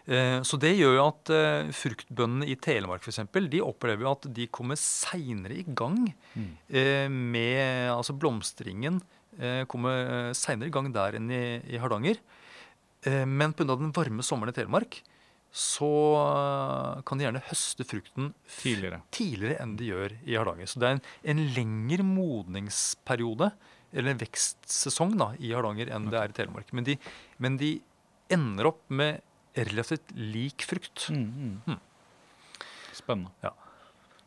Eh, 0.07 0.41
Så 0.47 0.59
det 0.63 0.77
gjør 0.79 0.95
jo 0.97 1.07
at 1.09 1.31
eh, 1.35 1.71
fruktbøndene 1.75 2.47
i 2.47 2.55
Telemark 2.63 3.03
for 3.03 3.11
eksempel, 3.11 3.49
de 3.51 3.61
opplever 3.65 4.05
jo 4.07 4.13
at 4.13 4.29
de 4.33 4.47
kommer 4.47 4.77
seinere 4.79 5.59
i 5.59 5.65
gang 5.67 6.15
Mm. 6.37 6.51
eh, 6.71 7.09
med 7.09 7.91
Altså 7.91 8.13
blomstringen 8.17 9.01
kommer 9.69 10.33
seinere 10.33 10.69
i 10.69 10.73
gang 10.73 10.87
der 10.95 11.13
enn 11.19 11.29
i, 11.31 11.77
Hardanger. 11.77 12.17
Men 13.05 13.53
pga. 13.53 13.77
den 13.77 13.93
varme 13.93 14.23
sommeren 14.25 14.49
i 14.49 14.57
Telemark 14.57 15.03
så 15.53 17.03
kan 17.05 17.19
de 17.19 17.25
gjerne 17.27 17.43
høste 17.51 17.85
frukten 17.85 18.31
Tidligere. 18.49 19.03
tidligere 19.13 19.59
enn 19.61 19.77
de 19.77 19.91
gjør 19.91 20.15
i 20.25 20.37
Hardanger. 20.39 20.67
Så 20.67 20.81
det 20.81 20.89
er 20.89 20.97
en, 20.97 21.03
en 21.37 21.43
lengre 21.53 22.03
modningsperiode, 22.05 23.51
eller 23.93 24.11
en 24.15 24.21
vekstsesong, 24.25 25.15
da, 25.21 25.31
i 25.39 25.53
Hardanger 25.53 25.93
enn 25.95 26.09
det 26.13 26.19
er 26.21 26.33
i 26.33 26.37
Telemark. 26.37 26.73
Men 26.77 26.85
de, 26.89 26.97
men 27.39 27.57
de 27.61 27.75
ender 28.33 28.71
opp 28.73 28.83
med 28.89 29.21
relativt 29.57 30.13
lik 30.15 30.65
frukt. 30.69 31.09
Mm, 31.11 31.61
mm. 31.67 31.79
Spennende. 32.97 33.53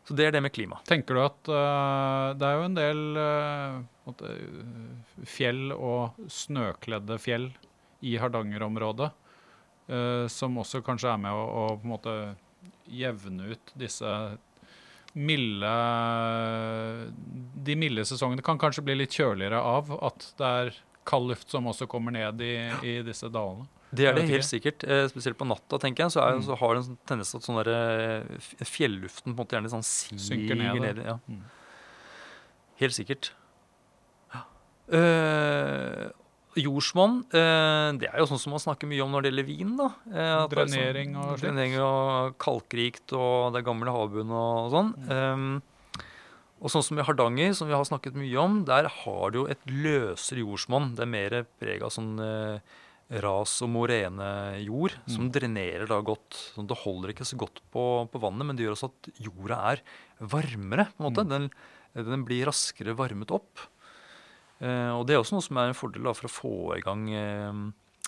Så 0.09 0.15
det 0.17 0.25
er 0.25 0.33
det 0.33 0.41
med 0.41 0.53
klima. 0.55 0.79
Tenker 0.89 1.13
du 1.13 1.21
at 1.21 1.49
uh, 1.53 2.33
det 2.33 2.47
er 2.47 2.55
jo 2.57 2.65
en 2.65 2.77
del 2.77 3.01
eh, 3.21 3.75
fjell 5.29 5.67
og 5.75 6.17
snøkledde 6.33 7.19
fjell 7.21 7.45
i 8.01 8.15
Hardanger-området 8.17 9.11
uh, 9.13 10.25
som 10.33 10.57
også 10.57 10.81
kanskje 10.85 11.11
er 11.13 11.21
med 11.21 11.37
å, 11.37 11.43
å 11.45 11.65
på 11.75 11.85
en 11.85 11.93
måte 11.93 12.15
jevne 12.89 13.51
ut 13.53 13.73
disse 13.77 14.15
milde 15.13 15.75
De 17.69 17.75
milde 17.77 18.05
sesongene 18.09 18.45
kan 18.45 18.57
kanskje 18.61 18.85
bli 18.85 18.97
litt 19.03 19.13
kjøligere 19.13 19.61
av 19.61 19.93
at 20.09 20.25
det 20.41 20.53
er 20.63 20.73
kald 21.09 21.29
luft 21.29 21.53
som 21.53 21.69
også 21.69 21.85
kommer 21.89 22.13
ned 22.17 22.41
i, 22.45 22.55
i 22.81 22.95
disse 23.05 23.29
dalene. 23.29 23.69
Det 23.91 24.05
er 24.05 24.13
det 24.13 24.27
helt 24.29 24.45
sikkert. 24.45 24.83
Eh, 24.85 25.07
spesielt 25.09 25.37
på 25.39 25.47
natta, 25.49 25.79
tenker 25.81 26.03
jeg. 26.05 26.11
Så, 26.13 26.21
er, 26.21 26.35
Mm. 26.37 26.43
så 26.45 26.57
har 26.59 26.75
det 26.75 26.77
en 26.83 26.89
sånn 26.91 26.97
tendens 27.07 27.31
til 27.31 27.39
at 27.39 27.47
sånn 27.47 27.63
der, 27.63 27.69
eh, 27.73 28.65
fjelluften 28.65 29.33
på 29.33 29.39
en 29.39 29.39
måte 29.39 29.55
gjerne 29.57 29.71
sånn 29.73 29.83
Synker 29.83 30.55
ned, 30.55 30.81
ned. 30.81 31.03
ja. 31.05 31.17
Mm. 31.27 31.41
Helt 32.79 32.93
sikkert. 32.93 33.31
Uh, 34.89 36.09
jordsmonn, 36.57 37.19
uh, 37.29 37.91
det 38.01 38.07
er 38.09 38.17
jo 38.17 38.25
sånn 38.25 38.39
som 38.41 38.55
man 38.55 38.61
snakker 38.63 38.89
mye 38.89 39.03
om 39.05 39.11
når 39.13 39.21
det 39.27 39.31
gjelder 39.31 39.45
vin. 39.49 39.75
da. 39.77 39.89
Uh, 40.09 40.47
sånn- 40.47 40.49
Drenering 40.55 41.15
og 41.15 41.27
slikt. 41.37 41.41
Drenering 41.43 41.75
og 41.85 42.37
kalkrikt, 42.41 43.13
og 43.13 43.53
det 43.53 43.63
gamle 43.67 43.93
havbunnen 43.93 44.33
og 44.33 44.71
sånn. 44.73 44.93
Mm. 45.05 45.11
Um, 45.13 45.61
og 46.61 46.69
sånn 46.73 46.83
som 46.83 46.97
i 46.99 47.03
Hardanger, 47.05 47.53
som 47.55 47.67
vi 47.69 47.73
har 47.77 47.85
snakket 47.85 48.13
mye 48.17 48.35
om, 48.41 48.65
der 48.65 48.87
har 48.89 49.31
du 49.31 49.43
jo 49.43 49.47
et 49.47 49.61
løsere 49.65 50.41
jordsmonn. 50.43 50.95
Det 50.95 51.05
er 51.05 51.13
mer 51.13 51.45
preg 51.61 51.81
av 51.85 51.89
sånn 51.93 52.19
eh, 52.19 52.59
ras- 53.09 53.61
og 53.65 53.69
morenejord, 53.73 54.93
som 55.09 55.25
Mm. 55.27 55.31
drenerer 55.33 55.87
da 55.89 55.99
godt. 56.01 56.53
Sånn, 56.55 56.67
det 56.67 56.77
holder 56.77 57.09
ikke 57.13 57.25
så 57.25 57.37
godt 57.37 57.59
på, 57.73 58.05
på 58.11 58.19
vannet, 58.21 58.45
men 58.45 58.55
det 58.55 58.65
gjør 58.67 58.75
også 58.77 58.91
at 58.91 59.09
jorda 59.19 59.57
er 59.73 59.81
varmere. 60.21 60.85
på 60.93 61.01
en 61.01 61.09
måte. 61.11 61.25
Mm. 61.25 61.29
Den, 61.29 61.49
den 62.05 62.25
blir 62.25 62.45
raskere 62.45 62.93
varmet 62.95 63.31
opp. 63.31 63.59
Eh, 64.61 64.91
og 64.93 65.07
det 65.07 65.15
er 65.15 65.21
også 65.23 65.33
noe 65.37 65.41
som 65.45 65.57
er 65.57 65.69
en 65.71 65.77
fordel 65.77 66.03
da, 66.03 66.13
for 66.13 66.27
å 66.27 66.35
få 66.35 66.53
i 66.77 66.81
gang 66.85 67.07
eh, 67.09 67.59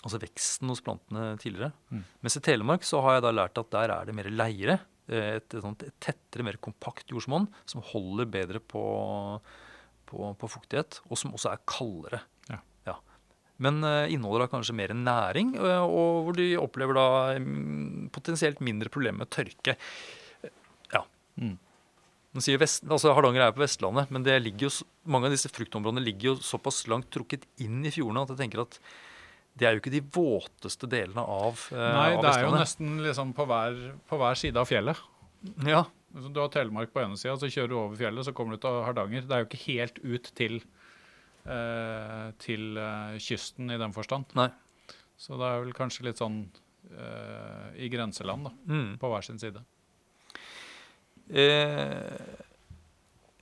altså 0.03 0.19
veksten 0.21 0.67
hos 0.69 0.81
plantene 0.85 1.37
tidligere. 1.39 1.71
Mm. 1.91 2.03
Mens 2.21 2.37
i 2.37 2.41
Telemark 2.43 2.83
så 2.83 3.01
har 3.01 3.17
jeg 3.17 3.23
da 3.23 3.31
lært 3.31 3.57
at 3.61 3.71
der 3.71 3.89
er 3.95 4.05
det 4.05 4.15
mer 4.17 4.29
leire. 4.29 4.79
eh, 5.09 5.37
Et, 5.39 5.53
et, 5.55 5.61
sånt, 5.63 5.81
et 5.83 5.93
tettere, 5.99 6.43
mer 6.43 6.57
kompakt 6.61 7.07
jordsmonn 7.09 7.47
som 7.65 7.81
holder 7.81 8.25
bedre 8.29 8.59
på, 8.59 8.83
på, 10.05 10.35
på 10.37 10.49
fuktighet, 10.49 10.99
og 11.09 11.17
som 11.17 11.31
også 11.33 11.51
er 11.53 11.63
kaldere. 11.65 12.21
Men 13.62 13.84
eh, 13.86 14.13
inneholder 14.15 14.45
da 14.45 14.52
kanskje 14.52 14.76
mer 14.78 14.93
næring, 14.97 15.54
eh, 15.60 15.84
og 15.86 16.26
hvor 16.28 16.38
de 16.38 16.47
opplever 16.60 16.97
da 16.97 17.08
mm, 17.38 18.10
potensielt 18.15 18.63
mindre 18.65 18.89
problemer 18.93 19.24
med 19.24 19.32
tørke. 19.34 19.78
Ja. 20.93 21.04
Mm. 21.38 21.60
Vest, 22.32 22.86
altså 22.88 23.12
Hardanger 23.12 23.43
er 23.43 23.56
på 23.56 23.62
Vestlandet, 23.62 24.12
men 24.13 24.24
det 24.24 24.39
jo, 24.62 24.71
mange 25.04 25.28
av 25.28 25.36
disse 25.36 25.52
fruktområdene 25.52 26.04
ligger 26.04 26.32
jo 26.32 26.36
såpass 26.39 26.86
langt 26.88 27.10
trukket 27.12 27.43
inn 27.60 27.82
i 27.84 27.91
fjordene 27.91 28.24
at 28.24 28.32
jeg 28.32 28.45
tenker 28.45 28.63
at 28.63 28.78
det 29.60 29.67
er 29.67 29.76
jo 29.76 29.82
ikke 29.82 29.91
de 29.91 30.04
våteste 30.15 30.88
delene 30.88 31.24
av, 31.28 31.65
eh, 31.76 31.78
Nei, 31.78 32.12
av 32.15 32.21
det 32.24 32.30
er 32.32 32.45
jo 32.45 32.54
nesten 32.56 32.93
liksom 33.04 33.34
på 33.36 33.45
hver, 33.50 33.80
på 34.08 34.19
hver 34.21 34.39
side 34.39 34.60
av 34.60 34.69
fjellet. 34.69 35.02
Ja, 35.67 35.86
Du 36.12 36.39
har 36.39 36.50
Telemark 36.52 36.91
på 36.91 37.00
ene 37.00 37.15
sida, 37.15 37.38
så 37.39 37.47
kjører 37.47 37.69
du 37.71 37.76
over 37.80 37.95
fjellet, 37.95 38.26
så 38.28 38.34
kommer 38.36 38.56
du 38.56 38.63
til 38.63 38.82
Hardanger. 38.84 39.28
Det 39.28 39.36
er 39.36 39.43
jo 39.43 39.47
ikke 39.47 39.65
helt 39.67 40.00
ut 40.04 40.32
til, 40.36 40.58
eh, 40.60 40.80
til 41.43 42.77
eh, 42.77 43.15
kysten 43.21 43.73
i 43.73 43.80
den 43.82 43.95
forstand. 43.95 44.34
Nei. 44.38 44.49
Så 45.21 45.38
det 45.38 45.47
er 45.47 45.63
vel 45.63 45.75
kanskje 45.77 46.08
litt 46.08 46.21
sånn 46.21 46.43
eh, 46.89 47.67
i 47.86 47.89
grenseland, 47.93 48.49
da, 48.49 48.54
mm. 48.73 48.88
på 49.01 49.12
hver 49.12 49.25
sin 49.25 49.41
side. 49.41 49.62
Eh, 51.32 52.47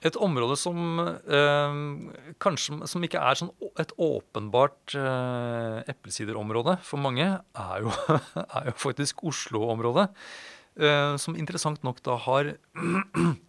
et 0.06 0.16
område 0.16 0.56
som 0.60 1.00
eh, 1.04 1.80
kanskje 2.40 2.88
som 2.88 3.04
ikke 3.04 3.20
er 3.20 3.40
sånn 3.40 3.52
et 3.82 3.92
åpenbart 4.00 4.96
eh, 4.96 5.80
eplesiderområde 5.92 6.78
for 6.88 7.02
mange, 7.04 7.28
er 7.40 7.84
jo, 7.84 7.92
er 8.60 8.72
jo 8.72 8.78
faktisk 8.80 9.26
Oslo-området. 9.28 10.08
Eh, 10.80 11.16
som 11.20 11.36
interessant 11.36 11.84
nok 11.84 12.00
da 12.06 12.16
har 12.28 12.54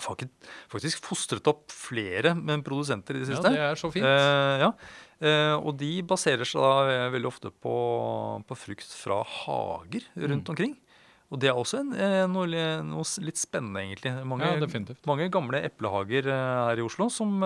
faktisk, 0.00 1.04
fostret 1.04 1.46
opp 1.50 1.70
flere 1.72 2.34
med 2.36 2.64
produsenter 2.66 3.16
i 3.16 3.24
det 3.24 3.34
Ja, 3.36 3.40
det 3.42 3.58
er 3.58 3.74
så 3.80 3.90
fint. 3.92 4.04
Eh, 4.04 4.58
ja. 4.64 4.72
Eh, 5.20 5.54
og 5.56 5.76
de 5.80 6.02
baserer 6.04 6.44
seg 6.44 6.60
da 6.60 6.72
eh, 6.92 7.10
veldig 7.14 7.28
ofte 7.30 7.50
på, 7.50 7.76
på 8.46 8.56
frukt 8.56 8.90
fra 8.92 9.22
hager 9.24 10.04
rundt 10.16 10.44
Mm. 10.48 10.52
omkring. 10.54 10.76
Og 11.32 11.40
det 11.42 11.48
er 11.50 11.56
også 11.58 11.80
en, 11.80 11.92
eh, 11.98 12.26
noe, 12.30 12.46
noe 12.86 13.02
litt 13.24 13.36
spennende, 13.40 13.80
egentlig. 13.82 14.12
Mange, 14.24 14.44
ja, 14.46 14.60
definitivt. 14.60 15.00
mange 15.06 15.28
gamle 15.32 15.62
eplehager 15.64 16.28
eh, 16.28 16.68
her 16.70 16.76
i 16.78 16.84
Oslo 16.86 17.08
som, 17.10 17.40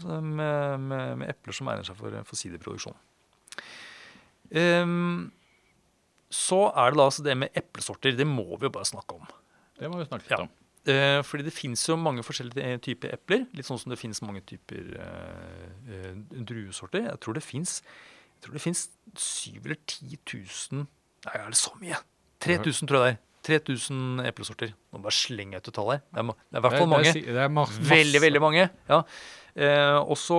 som, 0.00 0.34
med, 0.36 0.80
med, 0.80 1.18
med 1.18 1.28
epler 1.30 1.54
som 1.54 1.68
egner 1.70 1.84
seg 1.86 1.96
for, 2.00 2.10
for 2.24 2.34
siderproduksjon. 2.40 2.96
Ehm, 4.54 5.30
så 6.34 6.64
er 6.74 6.90
det 6.90 6.98
da 6.98 7.06
altså 7.08 7.22
det 7.24 7.36
med 7.38 7.54
eplesorter. 7.54 8.16
Det 8.18 8.26
må 8.26 8.44
vi 8.58 8.66
jo 8.68 8.74
bare 8.74 8.88
snakke 8.88 9.14
om. 9.20 9.26
Det 9.78 9.90
må 9.90 10.00
vi 10.00 10.06
snakke 10.08 10.26
litt 10.26 10.34
Ja. 10.34 10.42
om. 10.42 10.48
Eh, 10.48 10.63
fordi 11.24 11.46
det 11.46 11.54
fins 11.56 11.86
jo 11.88 11.96
mange 11.96 12.24
forskjellige 12.26 12.64
eh, 12.64 12.80
typer 12.84 13.14
epler. 13.16 13.46
Litt 13.56 13.68
sånn 13.68 13.80
som 13.80 13.92
det 13.92 14.00
fins 14.00 14.20
mange 14.24 14.42
typer 14.44 14.90
eh, 15.00 15.68
eh, 15.88 16.10
druesorter. 16.44 17.06
Jeg 17.08 17.22
tror 17.24 17.38
det 17.38 17.44
fins 17.46 17.78
tror 18.44 18.58
det 18.58 18.64
finnes 18.64 18.88
7000 19.16 19.64
eller 19.64 19.78
10 19.88 20.18
000 20.74 20.84
Nei, 21.24 21.36
er 21.40 21.46
det 21.48 21.56
så 21.56 21.72
mye? 21.80 22.00
3000, 22.44 22.88
tror 22.90 23.00
jeg 23.00 23.14
det 23.14 23.14
er. 23.14 23.22
3000 23.44 24.26
eplesorter. 24.28 24.74
Nå 24.92 25.00
bare 25.04 25.16
slenger 25.16 25.56
jeg 25.56 25.64
ut 25.64 25.70
et 25.70 25.76
tall 25.78 25.90
her. 25.94 26.02
Det 26.04 26.20
er, 26.20 26.26
det 26.28 26.58
er 26.58 26.60
i 26.60 26.64
hvert 26.66 26.76
fall 26.76 26.90
mange. 26.90 27.12
Det, 27.12 27.22
er 27.22 27.36
det 27.38 27.44
er 27.44 27.54
masse. 27.56 27.84
Veldig, 27.88 28.20
veldig 28.24 28.42
mange. 28.44 28.66
ja. 28.90 28.98
Eh, 29.54 29.96
og 30.02 30.16
så 30.18 30.38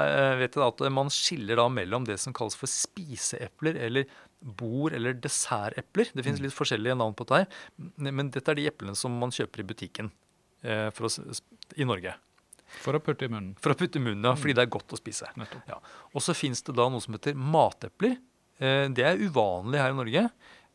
eh, 0.00 0.34
vet 0.40 0.54
jeg 0.56 0.62
da 0.62 0.68
at 0.70 0.84
man 0.92 1.10
skiller 1.12 1.56
da 1.60 1.66
mellom 1.68 2.06
det 2.08 2.16
som 2.22 2.32
kalles 2.36 2.56
for 2.56 2.70
spiseepler, 2.70 3.76
eller 3.84 4.06
bord- 4.44 4.92
eller 4.96 5.12
dessertepler. 5.16 6.10
Det 6.14 6.24
finnes 6.24 6.40
Mm. 6.40 6.46
litt 6.48 6.56
forskjellige 6.56 6.96
navn 6.96 7.14
på 7.16 7.24
dette 7.26 7.44
her. 7.44 8.10
Men 8.12 8.30
dette 8.30 8.48
er 8.50 8.54
de 8.60 8.66
eplene 8.68 8.96
som 8.96 9.12
man 9.18 9.30
kjøper 9.30 9.60
i 9.60 9.68
butikken 9.68 10.10
eh, 10.64 10.88
å, 10.90 11.08
i 11.76 11.84
Norge. 11.84 12.14
For 12.80 12.96
å 12.96 13.00
putte 13.00 13.24
i 13.26 13.28
munnen. 13.28 13.54
For 13.60 13.70
å 13.72 13.76
putte 13.78 13.96
i 14.00 14.02
munnen, 14.02 14.24
ja, 14.24 14.34
fordi 14.34 14.54
det 14.56 14.64
er 14.64 14.72
godt 14.72 14.92
å 14.92 14.98
spise. 14.98 15.28
Ja. 15.68 15.78
Og 16.14 16.20
så 16.24 16.34
fins 16.34 16.62
det 16.64 16.74
da 16.74 16.88
noe 16.90 17.00
som 17.04 17.14
heter 17.14 17.34
matepler. 17.36 18.16
Eh, 18.58 18.88
Det 18.88 19.04
er 19.04 19.20
uvanlig 19.20 19.78
her 19.78 19.90
i 19.92 19.98
Norge. 20.00 20.30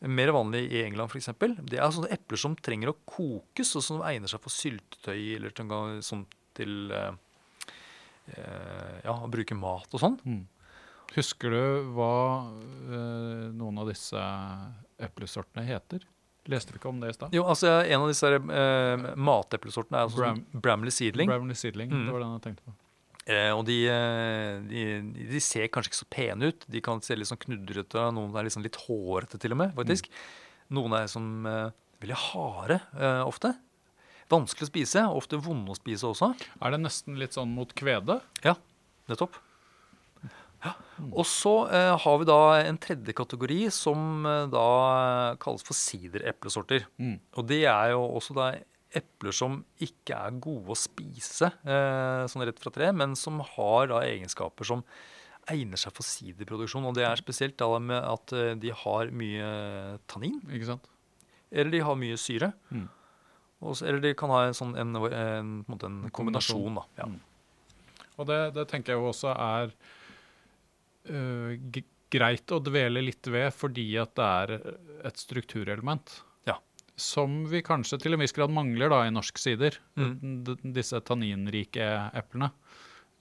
Mer 0.08 0.30
vanlig 0.32 0.70
i 0.72 0.82
England 0.86 1.10
f.eks. 1.12 1.26
Det 1.66 1.78
er 1.78 1.90
sånne 1.92 2.10
epler 2.14 2.38
som 2.40 2.54
trenger 2.56 2.88
å 2.94 2.96
kokes, 3.04 3.74
og 3.76 3.82
som 3.84 4.00
egner 4.06 4.28
seg 4.32 4.40
for 4.40 4.50
syltetøy 4.54 5.36
eller 5.36 5.50
til, 5.50 5.66
sånn 6.00 6.24
til 6.56 6.90
eh, 6.90 7.10
ja, 8.36 9.14
å 9.14 9.28
bruke 9.30 9.56
mat 9.58 9.88
og 9.96 10.02
sånn. 10.02 10.16
Mm. 10.24 10.42
Husker 11.16 11.50
du 11.50 11.90
hva 11.96 12.10
eh, 12.46 13.46
noen 13.56 13.80
av 13.82 13.88
disse 13.90 14.20
eplesortene 15.02 15.64
heter? 15.66 16.04
Leste 16.50 16.72
vi 16.72 16.78
ikke 16.80 16.88
om 16.90 17.00
det 17.02 17.10
i 17.12 17.16
stad? 17.16 17.34
Jo, 17.36 17.42
altså 17.50 17.68
En 17.84 18.00
av 18.04 18.08
disse 18.10 18.30
eh, 18.30 19.02
mateplesortene 19.20 19.98
er 19.98 20.06
altså 20.06 20.22
Bram- 20.22 20.38
sånn 20.44 20.62
Bramley 20.64 20.94
seedling. 20.94 21.28
Bramley 21.30 21.58
Seedling. 21.58 21.90
Mm. 21.92 22.06
Det 22.08 22.14
var 22.14 22.24
den 22.24 22.36
jeg 22.38 22.44
tenkte 22.46 22.68
på. 22.68 22.76
Eh, 23.30 23.50
og 23.54 23.64
de, 23.68 23.76
eh, 23.92 24.54
de, 24.70 24.84
de 25.34 25.40
ser 25.44 25.68
kanskje 25.70 25.92
ikke 25.92 26.00
så 26.00 26.08
pene 26.10 26.48
ut. 26.50 26.64
De 26.72 26.80
kan 26.82 27.02
se 27.04 27.14
litt 27.18 27.28
sånn 27.28 27.38
knudrete 27.42 28.06
Noen 28.16 28.32
er 28.40 28.46
liksom 28.48 28.64
litt 28.64 28.78
hårete 28.86 29.38
til 29.42 29.54
og 29.54 29.60
med, 29.60 29.74
faktisk. 29.76 30.08
Noen 30.74 30.94
er 30.96 31.10
sånn 31.12 31.28
eh, 31.50 31.68
veldig 32.00 32.18
harde 32.30 32.80
eh, 32.96 33.22
ofte. 33.26 33.52
Vanskelig 34.30 34.68
å 34.68 34.70
spise, 34.70 35.04
ofte 35.10 35.40
vonde 35.42 35.74
å 35.74 35.78
spise 35.78 36.06
også. 36.06 36.32
Er 36.62 36.74
det 36.74 36.82
nesten 36.84 37.18
litt 37.18 37.34
sånn 37.34 37.50
mot 37.54 37.72
kvede? 37.76 38.20
Nettopp. 39.10 39.38
Ja. 40.60 40.74
Og 41.16 41.24
så 41.24 41.54
eh, 41.72 41.94
har 42.02 42.18
vi 42.20 42.26
da 42.28 42.40
en 42.60 42.78
tredje 42.80 43.14
kategori 43.16 43.62
som 43.72 44.26
eh, 44.28 44.42
da 44.52 44.66
kalles 45.40 45.64
for 45.66 45.76
sidereplesorter. 45.76 46.84
Mm. 47.00 47.16
Og 47.40 47.46
det 47.48 47.62
er 47.64 47.94
jo 47.94 48.02
også 48.18 48.36
da 48.36 48.50
epler 49.00 49.34
som 49.34 49.60
ikke 49.82 50.18
er 50.18 50.36
gode 50.42 50.74
å 50.74 50.78
spise 50.78 51.48
eh, 51.62 52.26
sånn 52.28 52.44
rett 52.46 52.60
fra 52.60 52.72
tre, 52.74 52.90
men 52.92 53.16
som 53.18 53.40
har 53.54 53.90
da 53.92 54.02
egenskaper 54.04 54.68
som 54.68 54.84
egner 55.50 55.80
seg 55.80 55.94
for 55.96 56.06
siderproduksjon. 56.06 56.86
Og 56.86 56.96
det 56.98 57.06
er 57.08 57.20
spesielt 57.22 57.56
da 57.60 57.70
med 57.80 57.98
at 57.98 58.34
eh, 58.36 58.54
de 58.60 58.74
har 58.84 59.12
mye 59.16 59.50
tannin, 60.10 60.40
Ikke 60.52 60.74
sant? 60.74 60.90
eller 61.50 61.72
de 61.74 61.82
har 61.82 61.96
mye 61.98 62.18
syre. 62.20 62.52
Mm. 62.70 62.84
Og 63.60 63.76
så- 63.76 63.86
eller 63.86 64.00
de 64.00 64.14
kan 64.16 64.30
ha 64.32 64.46
en, 64.46 64.54
sånn, 64.56 64.74
en, 64.78 64.96
en, 64.96 65.50
en, 65.68 66.10
kombinasjon. 66.16 66.78
Da. 66.80 66.84
Ja. 67.02 67.08
Mm. 67.10 67.20
Og 68.20 68.26
det, 68.28 68.38
det 68.56 68.66
tenker 68.68 68.94
jeg 68.94 69.00
jo 69.00 69.10
også 69.10 69.32
er 69.34 69.72
uh, 71.10 71.80
greit 72.10 72.52
å 72.52 72.58
dvele 72.64 73.02
litt 73.04 73.28
ved 73.30 73.52
fordi 73.54 73.86
at 74.00 74.14
det 74.18 74.28
er 74.42 74.54
et 75.08 75.20
strukturelement. 75.20 76.16
Ja. 76.48 76.56
Som 77.00 77.42
vi 77.52 77.62
kanskje 77.64 78.00
til 78.02 78.16
en 78.16 78.20
viss 78.24 78.34
grad 78.36 78.52
mangler 78.52 78.92
da 78.92 79.02
i 79.06 79.12
norsk 79.14 79.38
sider. 79.40 79.76
Mm. 79.96 80.44
Disse 80.76 81.00
tanninrike 81.06 81.86
eplene. 82.16 82.50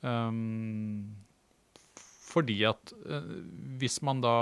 Um, 0.02 1.16
fordi 2.30 2.62
at 2.68 2.94
uh, 3.06 3.24
hvis 3.80 4.00
man 4.06 4.24
da 4.24 4.36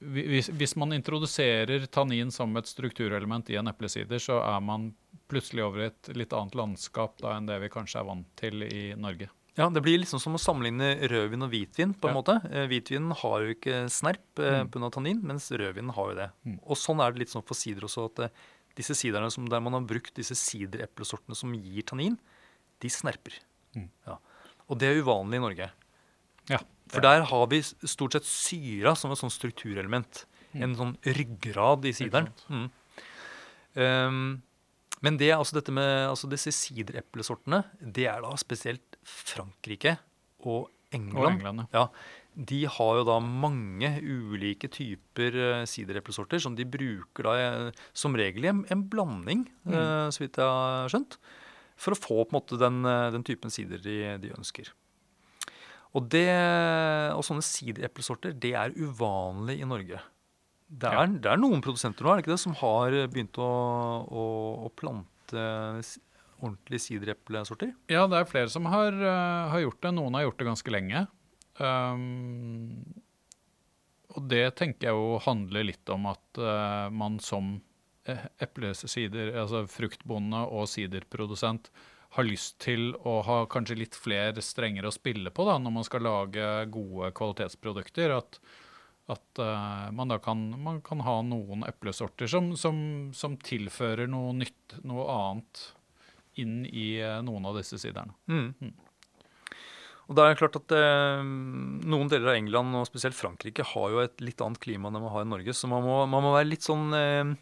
hvis, 0.00 0.48
hvis 0.56 0.76
man 0.80 0.92
introduserer 0.96 1.86
tannin 1.92 2.30
som 2.32 2.56
et 2.56 2.66
strukturelement 2.70 3.48
i 3.52 3.56
en 3.60 3.68
eplesider, 3.68 4.18
så 4.22 4.38
er 4.42 4.60
man 4.64 4.94
plutselig 5.28 5.62
over 5.66 5.82
i 5.84 5.88
et 5.90 6.10
litt 6.16 6.32
annet 6.32 6.56
landskap 6.58 7.18
da 7.20 7.36
enn 7.36 7.46
det 7.46 7.60
vi 7.62 7.68
kanskje 7.68 8.00
er 8.00 8.08
vant 8.08 8.26
til 8.40 8.62
i 8.66 8.94
Norge. 8.98 9.28
Ja, 9.58 9.68
Det 9.68 9.82
blir 9.82 9.98
liksom 9.98 10.20
som 10.22 10.34
å 10.34 10.40
sammenligne 10.40 10.94
rødvin 11.10 11.42
og 11.44 11.50
hvitvin. 11.50 11.92
på 11.94 12.08
en 12.08 12.14
Ja. 12.14 12.20
måte. 12.22 12.34
Eh, 12.50 12.66
Hvitvinen 12.68 13.12
har 13.12 13.40
jo 13.40 13.54
ikke 13.54 13.90
snerp 13.90 14.38
eh, 14.38 14.62
Mm. 14.64 14.70
pga. 14.70 14.90
tannin, 14.90 15.22
mens 15.22 15.50
rødvinen 15.50 15.92
har 15.92 16.08
jo 16.08 16.14
det. 16.14 16.30
Mm. 16.46 16.58
Og 16.62 16.76
Sånn 16.76 17.00
er 17.00 17.12
det 17.12 17.18
litt 17.18 17.28
sånn 17.28 17.44
for 17.44 17.54
sider 17.54 17.82
også, 17.82 18.06
at 18.06 18.18
eh, 18.20 18.28
disse 18.76 18.94
siderne 18.94 19.30
som, 19.30 19.44
der 19.46 19.60
man 19.60 19.72
har 19.74 19.82
brukt 19.82 20.14
disse 20.14 20.32
sidereplesortene 20.34 21.34
som 21.36 21.52
gir 21.52 21.82
tannin, 21.82 22.18
de 22.80 22.88
snerper. 22.88 23.34
Mm. 23.76 23.88
Ja. 24.06 24.16
Og 24.70 24.78
det 24.78 24.88
er 24.96 25.02
uvanlig 25.02 25.34
i 25.36 25.40
Norge. 25.40 25.70
Ja, 26.48 26.58
For 26.90 27.04
der 27.04 27.22
har 27.30 27.46
vi 27.52 27.60
stort 27.62 28.16
sett 28.16 28.26
syra 28.26 28.96
som 28.98 29.12
et 29.14 29.20
sånn 29.20 29.30
strukturelement. 29.32 30.24
Mm. 30.52 30.62
En 30.66 30.76
sånn 30.78 30.94
ryggrad 31.06 31.84
i 31.86 31.92
sideren. 31.94 32.30
Mm. 32.50 32.68
Um, 33.78 34.22
men 35.00 35.16
det, 35.20 35.30
altså 35.32 35.56
dette 35.60 35.72
med 35.72 36.08
altså 36.10 36.28
disse 36.28 36.52
sidereplesortene, 36.52 37.62
det 37.80 38.08
er 38.10 38.20
da 38.24 38.32
spesielt 38.40 38.98
Frankrike 39.06 39.94
og 40.44 40.66
Og 40.66 40.96
England. 40.96 41.68
ja. 41.70 41.84
Ja, 41.84 41.84
de 42.34 42.64
har 42.66 42.96
jo 42.98 43.04
da 43.06 43.18
mange 43.22 43.88
ulike 44.02 44.66
typer 44.70 45.36
eh, 45.38 45.64
sidereplesorter 45.70 46.40
som 46.42 46.56
de 46.58 46.64
bruker 46.66 47.26
da 47.26 47.34
eh, 47.38 47.70
som 47.94 48.14
regel 48.18 48.44
i 48.44 48.50
en, 48.50 48.64
en 48.70 48.82
blanding, 48.90 49.46
Mm. 49.64 49.74
uh, 49.74 50.08
så 50.10 50.24
vidt 50.24 50.36
jeg 50.40 50.46
har 50.50 50.88
skjønt, 50.90 51.16
for 51.78 51.94
å 51.94 52.00
få 52.00 52.24
på 52.24 52.34
en 52.34 52.38
måte 52.40 52.58
den, 52.58 52.82
den 53.14 53.24
typen 53.24 53.50
sider 53.54 53.78
de, 53.78 53.96
de 54.18 54.32
ønsker. 54.34 54.72
Og, 55.96 56.06
det, 56.12 56.28
og 57.16 57.24
sånne 57.26 57.42
sidereplesorter, 57.42 58.34
det 58.38 58.52
er 58.54 58.74
uvanlig 58.78 59.58
i 59.58 59.66
Norge. 59.66 59.98
Det 60.70 60.86
er, 60.86 60.94
Ja. 60.94 61.06
det 61.06 61.32
er 61.32 61.40
noen 61.40 61.62
produsenter 61.64 62.06
nå 62.06 62.12
er 62.12 62.20
det 62.20 62.24
ikke 62.24 62.36
det, 62.36 62.44
som 62.44 62.54
har 62.60 62.94
begynt 63.10 63.40
å, 63.42 63.50
å, 64.06 64.26
å 64.68 64.70
plante 64.78 65.42
ordentlige 66.40 66.84
sidereplesorter. 66.86 67.72
Ja, 67.90 68.06
det 68.06 68.20
er 68.20 68.28
flere 68.30 68.50
som 68.52 68.68
har, 68.70 68.94
eh, 68.94 69.50
har 69.52 69.64
gjort 69.64 69.80
det. 69.82 69.94
Noen 69.96 70.14
har 70.14 70.28
gjort 70.28 70.38
det 70.38 70.48
ganske 70.48 70.72
lenge. 70.72 71.06
Um, 71.60 73.02
og 74.16 74.28
det 74.30 74.56
tenker 74.58 74.88
jeg 74.88 74.96
jo 74.96 75.18
handler 75.26 75.66
litt 75.68 75.92
om 75.92 76.06
at 76.10 76.40
uh, 76.40 76.88
man 76.88 77.18
som 77.22 77.58
eh, 78.08 78.24
eplesider, 78.42 79.34
altså 79.42 79.66
fruktbonde 79.68 80.40
og 80.48 80.70
siderprodusent, 80.72 81.68
har 82.16 82.26
lyst 82.26 82.58
til 82.64 82.90
å 83.06 83.20
ha 83.26 83.44
kanskje 83.50 83.78
litt 83.78 83.98
flere 83.98 84.42
strenger 84.42 84.88
å 84.88 84.94
spille 84.94 85.30
på 85.30 85.46
da, 85.46 85.58
når 85.62 85.74
man 85.76 85.86
skal 85.86 86.02
lage 86.06 86.46
gode 86.74 87.12
kvalitetsprodukter. 87.14 88.16
At, 88.16 88.40
at 89.14 89.42
uh, 89.42 89.90
man 89.94 90.10
da 90.10 90.18
kan, 90.22 90.42
man 90.58 90.80
kan 90.86 91.04
ha 91.06 91.20
noen 91.26 91.62
eplesorter 91.68 92.30
som, 92.30 92.52
som, 92.58 92.80
som 93.14 93.38
tilfører 93.38 94.10
noe 94.10 94.34
nytt, 94.42 94.80
noe 94.82 95.06
annet 95.14 95.68
inn 96.38 96.64
i 96.66 96.94
eh, 97.02 97.18
noen 97.26 97.46
av 97.50 97.58
disse 97.58 97.78
siderne. 97.80 98.14
Mm. 98.30 98.52
Mm. 98.62 98.74
Og 100.10 100.16
da 100.18 100.24
er 100.24 100.32
det 100.32 100.40
klart 100.40 100.58
at 100.58 100.72
eh, 100.74 101.22
Noen 101.22 102.10
deler 102.10 102.32
av 102.32 102.38
England 102.38 102.78
og 102.78 102.86
spesielt 102.88 103.18
Frankrike 103.18 103.66
har 103.74 103.92
jo 103.92 104.00
et 104.02 104.22
litt 104.24 104.40
annet 104.42 104.62
klima 104.62 104.88
enn 104.88 104.98
man 104.98 105.12
har 105.14 105.26
i 105.26 105.30
Norge. 105.30 105.54
Så 105.54 105.70
man 105.70 105.84
må, 105.86 106.00
man 106.10 106.24
må 106.24 106.32
være 106.34 106.50
litt 106.50 106.66
sånn 106.66 106.90
eh, 106.96 107.34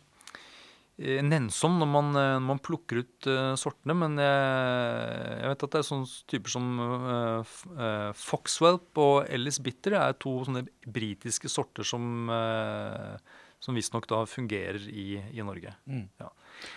nennsom 0.99 1.79
når 1.79 1.91
man, 1.91 2.09
eh, 2.17 2.37
når 2.39 2.47
man 2.49 2.63
plukker 2.63 3.03
ut 3.05 3.29
uh, 3.31 3.55
sortene. 3.59 3.95
Men 3.95 4.19
jeg, 4.19 5.35
jeg 5.39 5.53
vet 5.53 5.67
at 5.67 5.75
det 5.75 5.81
er 5.81 5.87
sånne 5.87 6.31
typer 6.31 6.55
som 6.55 6.71
uh, 6.83 7.53
uh, 7.71 7.83
eh, 7.87 8.09
Foxwelp 8.19 9.03
og 9.03 9.19
Ellis 9.31 9.61
Bitter 9.63 9.99
er 10.01 10.17
to 10.19 10.41
sånne 10.47 10.65
britiske 10.87 11.51
sorter 11.53 11.87
som, 11.87 12.27
uh, 12.33 13.15
som 13.63 13.79
visstnok 13.79 14.09
da 14.11 14.25
fungerer 14.27 14.89
i, 14.91 15.23
i 15.31 15.47
Norge. 15.47 15.77
Ja. 16.19 16.33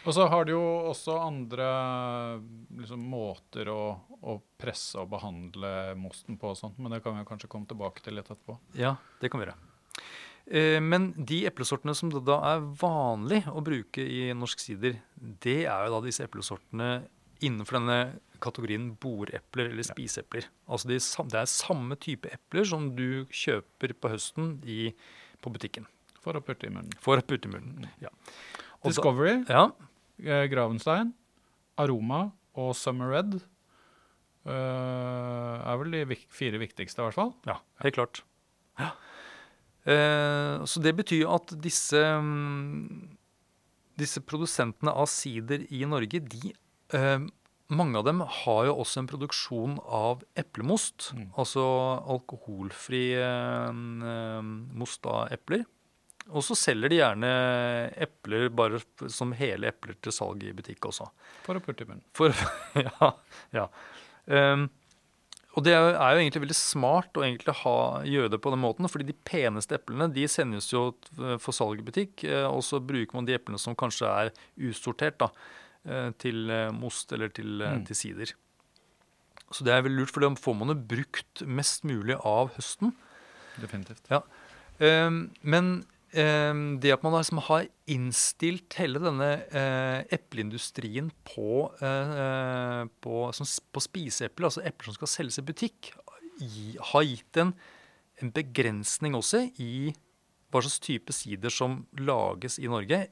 Og 0.06 0.14
så 0.14 0.28
har 0.30 0.46
du 0.46 0.54
jo 0.54 0.64
også 0.92 1.18
andre 1.24 1.72
liksom, 2.78 3.02
måter 3.02 3.74
å, 3.74 3.82
å 4.22 4.38
presse 4.62 5.02
og 5.02 5.10
behandle 5.16 5.96
mosten 5.98 6.38
på 6.38 6.54
og 6.54 6.62
sånt, 6.62 6.78
men 6.78 6.94
det 6.94 7.02
kan 7.02 7.18
vi 7.18 7.26
kanskje 7.26 7.50
komme 7.50 7.70
tilbake 7.70 8.06
til 8.06 8.20
litt 8.20 8.30
etterpå. 8.30 8.60
Ja, 8.78 9.00
det 9.22 9.34
kan 9.34 9.42
vi 9.42 9.50
gjøre. 9.50 9.58
Eh, 10.52 10.80
Men 10.84 11.12
de 11.16 11.46
eplesortene 11.48 11.94
som 11.96 12.10
det 12.12 12.22
da 12.28 12.36
er 12.56 12.66
vanlig 12.82 13.44
å 13.48 13.62
bruke 13.64 14.04
i 14.04 14.34
norsk 14.36 14.60
sider, 14.60 14.98
det 15.16 15.62
er 15.66 15.86
jo 15.88 15.94
da 15.96 16.02
disse 16.06 16.26
eplesortene 16.28 17.06
innenfor 17.42 17.80
denne 17.80 18.00
kategorien 18.42 18.90
borepler 19.02 19.70
eller 19.72 19.86
spiseepler. 19.86 20.48
Altså 20.68 20.90
de, 20.92 20.98
det 21.32 21.40
er 21.40 21.50
samme 21.50 21.96
type 22.02 22.30
epler 22.34 22.66
som 22.68 22.90
du 22.98 23.24
kjøper 23.32 23.94
på 24.02 24.12
høsten 24.12 24.56
i, 24.66 24.92
på 25.42 25.50
butikken 25.54 25.86
For 26.22 26.38
å 26.38 26.42
putte 26.46 26.68
i 26.68 26.74
munnen. 26.74 26.92
for 27.02 27.18
å 27.22 27.26
putte 27.26 27.48
i 27.50 27.54
munnen. 27.54 27.88
Ja. 28.02 28.10
Og 28.82 28.90
da- 28.90 28.94
Discovery, 28.96 29.36
ja, 29.50 29.68
eh, 30.26 30.46
Gravenstein, 30.52 31.14
Aroma 31.82 32.32
og 32.58 32.74
Summer 32.76 33.10
Red 33.14 33.40
uh, 34.46 35.56
er 35.62 35.78
vel 35.82 35.92
de 36.10 36.18
fire 36.34 36.60
viktigste, 36.62 37.00
i 37.02 37.06
hvert 37.08 37.18
fall. 37.18 37.34
Ja, 37.48 37.60
helt 37.84 37.96
klart. 37.98 38.24
Ja. 38.82 38.92
Eh, 39.86 40.64
så 40.66 40.82
det 40.84 40.94
betyr 40.98 41.26
at 41.32 41.54
disse, 41.62 41.98
mm, 41.98 43.18
disse 43.98 44.22
produsentene 44.22 44.94
av 44.94 45.10
sider 45.10 45.66
i 45.74 45.84
Norge, 45.90 46.22
de, 46.22 46.54
eh, 46.94 47.20
mange 47.72 47.98
av 47.98 48.06
dem 48.06 48.22
har 48.22 48.66
jo 48.68 48.78
også 48.84 49.02
en 49.02 49.10
produksjon 49.10 49.78
av 49.86 50.24
eplemost. 50.36 51.14
Mm. 51.16 51.30
Altså 51.40 51.64
alkoholfri 52.06 53.06
eh, 53.18 53.72
most 53.72 55.06
av 55.06 55.32
epler. 55.32 55.66
Og 56.30 56.44
så 56.46 56.56
selger 56.56 56.92
de 56.92 57.00
gjerne 57.00 57.30
epler 58.06 58.52
bare 58.54 58.80
som 59.10 59.32
hele 59.34 59.72
epler 59.72 59.98
til 60.04 60.14
salg 60.14 60.44
i 60.46 60.54
butikk 60.54 60.86
også. 60.92 61.08
For 61.48 61.58
å 61.58 61.64
putte 61.64 61.88
i 61.88 61.90
munnen. 61.90 62.04
For, 62.14 62.36
ja, 62.86 63.10
ja. 63.56 63.66
Ehm, 64.30 64.68
og 65.52 65.66
det 65.66 65.74
er 65.76 65.82
jo, 65.84 66.22
egentlig 66.22 66.46
veldig 66.46 66.56
smart 66.56 67.18
å 67.20 67.24
egentlig 67.26 67.54
ha, 67.60 67.76
gjøre 68.08 68.32
det 68.32 68.40
på 68.44 68.54
den 68.54 68.62
måten, 68.64 68.88
fordi 68.88 69.10
de 69.10 69.16
peneste 69.28 69.76
eplene 69.76 70.08
de 70.16 70.24
sendes 70.32 70.70
jo 70.72 70.86
for 71.44 71.52
salg 71.56 71.82
i 71.82 71.88
butikk, 71.88 72.24
eh, 72.24 72.46
og 72.48 72.62
så 72.64 72.80
bruker 72.80 73.18
man 73.18 73.28
de 73.28 73.36
eplene 73.36 73.60
som 73.60 73.76
kanskje 73.76 74.08
er 74.08 74.32
usortert 74.70 75.18
da, 75.20 75.28
eh, 75.84 76.12
til 76.24 76.50
eh, 76.50 76.70
most 76.72 77.12
eller 77.12 77.34
til, 77.36 77.60
Mm. 77.60 77.86
til 77.86 77.96
sider. 78.00 78.34
Så 79.52 79.66
det 79.68 79.74
er 79.74 79.84
veldig 79.84 80.00
lurt, 80.06 80.14
for 80.16 80.24
da 80.24 80.30
får 80.40 80.56
man 80.56 80.72
jo 80.72 80.76
brukt 80.96 81.44
mest 81.46 81.84
mulig 81.84 82.16
av 82.24 82.54
høsten. 82.56 82.94
Definitivt. 83.60 84.08
Ja. 84.10 84.22
men 84.80 85.32
ehm, 85.44 85.86
det 86.12 86.92
at 86.92 87.04
man 87.06 87.14
liksom 87.16 87.40
har 87.48 87.70
innstilt 87.88 88.76
hele 88.76 89.00
denne 89.00 89.30
eh, 89.48 90.02
epleindustrien 90.12 91.08
på, 91.24 91.72
eh, 91.80 92.14
eh, 92.24 92.82
på, 93.04 93.20
på 93.32 93.84
spiseepler, 93.86 94.50
altså 94.50 94.64
epler 94.68 94.90
som 94.90 94.98
skal 94.98 95.12
selges 95.14 95.40
i 95.40 95.46
butikk, 95.48 95.94
har 96.92 97.06
gitt 97.06 97.40
en, 97.40 97.54
en 98.20 98.34
begrensning 98.34 99.16
også 99.16 99.46
i 99.62 99.94
hva 100.52 100.62
slags 100.64 100.82
type 100.84 101.16
sider 101.16 101.54
som 101.54 101.84
lages 102.00 102.58
i 102.60 102.68
Norge. 102.72 103.06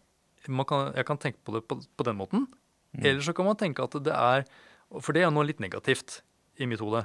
Man 0.51 0.67
kan, 0.67 0.89
jeg 0.95 1.07
kan 1.07 1.19
tenke 1.21 1.43
på 1.45 1.55
det 1.55 1.63
på, 1.69 1.79
på 1.79 2.07
den 2.07 2.17
måten. 2.19 2.47
Mm. 2.95 3.03
Eller 3.05 3.23
så 3.23 3.35
kan 3.37 3.47
man 3.47 3.59
tenke 3.59 3.85
at 3.85 3.95
det 4.01 4.15
er 4.15 4.47
For 4.89 5.13
det 5.13 5.21
er 5.21 5.29
noe 5.29 5.45
litt 5.45 5.59
negativt 5.61 6.23
i 6.57 6.65
mitt 6.65 6.81
hode. 6.81 7.03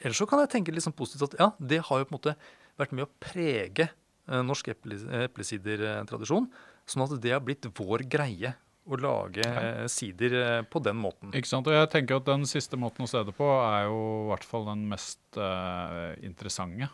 Eller 0.00 0.16
så 0.16 0.24
kan 0.26 0.40
jeg 0.40 0.50
tenke 0.54 0.72
litt 0.72 0.86
sånn 0.86 0.96
positivt 0.96 1.34
at 1.34 1.40
ja, 1.42 1.48
det 1.60 1.82
har 1.84 2.00
jo 2.00 2.06
på 2.08 2.14
en 2.14 2.16
måte 2.16 2.36
vært 2.80 2.94
med 2.96 3.04
å 3.04 3.10
prege 3.20 3.90
norsk 4.28 4.72
eple, 4.74 4.98
eplesidertradisjon. 5.24 6.48
Sånn 6.88 7.04
at 7.04 7.14
det 7.22 7.34
har 7.34 7.44
blitt 7.44 7.68
vår 7.78 8.04
greie 8.10 8.54
å 8.88 8.96
lage 9.00 9.44
ja. 9.44 9.86
sider 9.90 10.36
eh, 10.38 10.62
på 10.64 10.80
den 10.84 10.96
måten. 11.00 11.32
Ikke 11.36 11.50
sant? 11.50 11.68
Og 11.68 11.76
jeg 11.76 11.90
tenker 11.92 12.18
at 12.18 12.28
den 12.28 12.46
siste 12.48 12.78
måten 12.80 13.04
å 13.04 13.10
se 13.10 13.22
det 13.26 13.34
på 13.36 13.48
er 13.60 13.88
jo 13.88 14.00
i 14.24 14.28
hvert 14.30 14.48
fall 14.48 14.68
den 14.70 14.86
mest 14.90 15.40
uh, 15.40 16.14
interessante. 16.24 16.88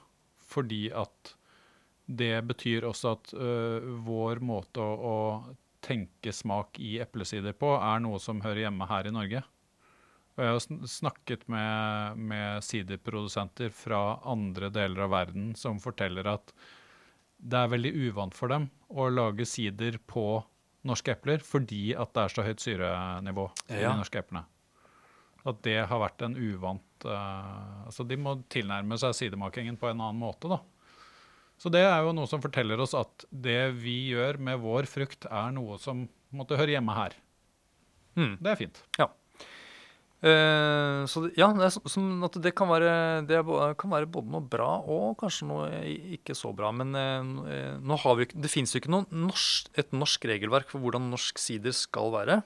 Fordi 0.51 0.89
at 0.95 1.35
det 2.05 2.35
betyr 2.49 2.87
også 2.89 3.14
at 3.14 3.32
uh, 3.39 3.95
vår 4.07 4.43
måte 4.45 4.82
å, 4.82 4.95
å 4.95 5.16
tenke 5.85 6.32
smak 6.35 6.80
i 6.82 6.97
eplesider 7.05 7.55
på 7.57 7.74
er 7.78 8.03
noe 8.03 8.20
som 8.22 8.43
hører 8.45 8.66
hjemme 8.66 8.89
her 8.91 9.09
i 9.09 9.14
Norge. 9.14 9.45
Og 10.35 10.43
jeg 10.43 10.55
har 10.57 10.89
snakket 10.91 11.45
med, 11.53 12.18
med 12.18 12.64
siderprodusenter 12.66 13.70
fra 13.74 14.18
andre 14.26 14.72
deler 14.74 15.07
av 15.07 15.12
verden 15.14 15.53
som 15.59 15.78
forteller 15.82 16.26
at 16.32 16.51
det 17.39 17.61
er 17.61 17.70
veldig 17.72 17.93
uvant 18.09 18.37
for 18.37 18.53
dem 18.53 18.68
å 18.89 19.09
lage 19.12 19.47
sider 19.49 19.99
på 20.11 20.43
norske 20.85 21.14
epler 21.14 21.43
fordi 21.45 21.95
at 21.97 22.12
det 22.14 22.24
er 22.24 22.35
så 22.35 22.45
høyt 22.47 22.62
syrenivå 22.62 23.49
i 23.70 23.80
de 23.80 23.95
norske 23.99 24.20
eplene. 24.20 24.45
At 25.45 25.61
det 25.66 25.80
har 25.91 26.01
vært 26.01 26.22
en 26.24 26.39
uvant 26.41 27.05
uh, 27.05 27.85
Altså 27.85 28.07
de 28.09 28.16
må 28.16 28.39
tilnærme 28.53 28.97
seg 29.01 29.12
sidemakingen 29.18 29.76
på 29.76 29.91
en 29.91 30.01
annen 30.01 30.22
måte, 30.22 30.49
da. 30.49 30.62
Så 31.61 31.70
det 31.70 31.85
er 31.85 32.01
jo 32.03 32.14
noe 32.16 32.28
som 32.28 32.41
forteller 32.43 32.80
oss 32.80 32.97
at 32.99 33.26
det 33.28 33.74
vi 33.76 33.99
gjør 34.11 34.41
med 34.43 34.62
vår 34.62 34.89
frukt, 34.91 35.28
er 35.28 35.53
noe 35.55 35.76
som 35.80 36.07
måtte 36.35 36.57
høre 36.59 36.74
hjemme 36.74 36.97
her. 36.97 37.14
Mm. 38.18 38.32
Det 38.41 38.51
er 38.51 38.59
fint. 38.59 38.80
Eh, 40.25 41.05
så 41.11 41.27
ja, 41.37 41.51
det, 41.53 41.66
er 41.68 42.39
det 42.41 42.53
kan 42.57 42.70
være, 42.70 42.93
det 43.29 43.43
kan 43.81 43.93
være 43.93 44.09
både 44.09 44.33
noe 44.33 44.47
bra 44.49 44.70
og 44.81 45.18
kanskje 45.20 45.49
noe 45.51 45.68
ikke 46.16 46.37
så 46.39 46.55
bra. 46.57 46.70
Men 46.72 46.97
eh, 46.97 47.77
nå 47.85 47.99
har 48.01 48.16
vi, 48.20 48.31
det 48.33 48.53
fins 48.53 48.72
jo 48.72 48.81
ikke 48.81 48.95
norsk, 48.95 49.68
et 49.81 49.93
norsk 49.93 50.25
regelverk 50.33 50.72
for 50.72 50.81
hvordan 50.85 51.11
norsk 51.12 51.41
sider 51.43 51.77
skal 51.77 52.14
være. 52.14 52.41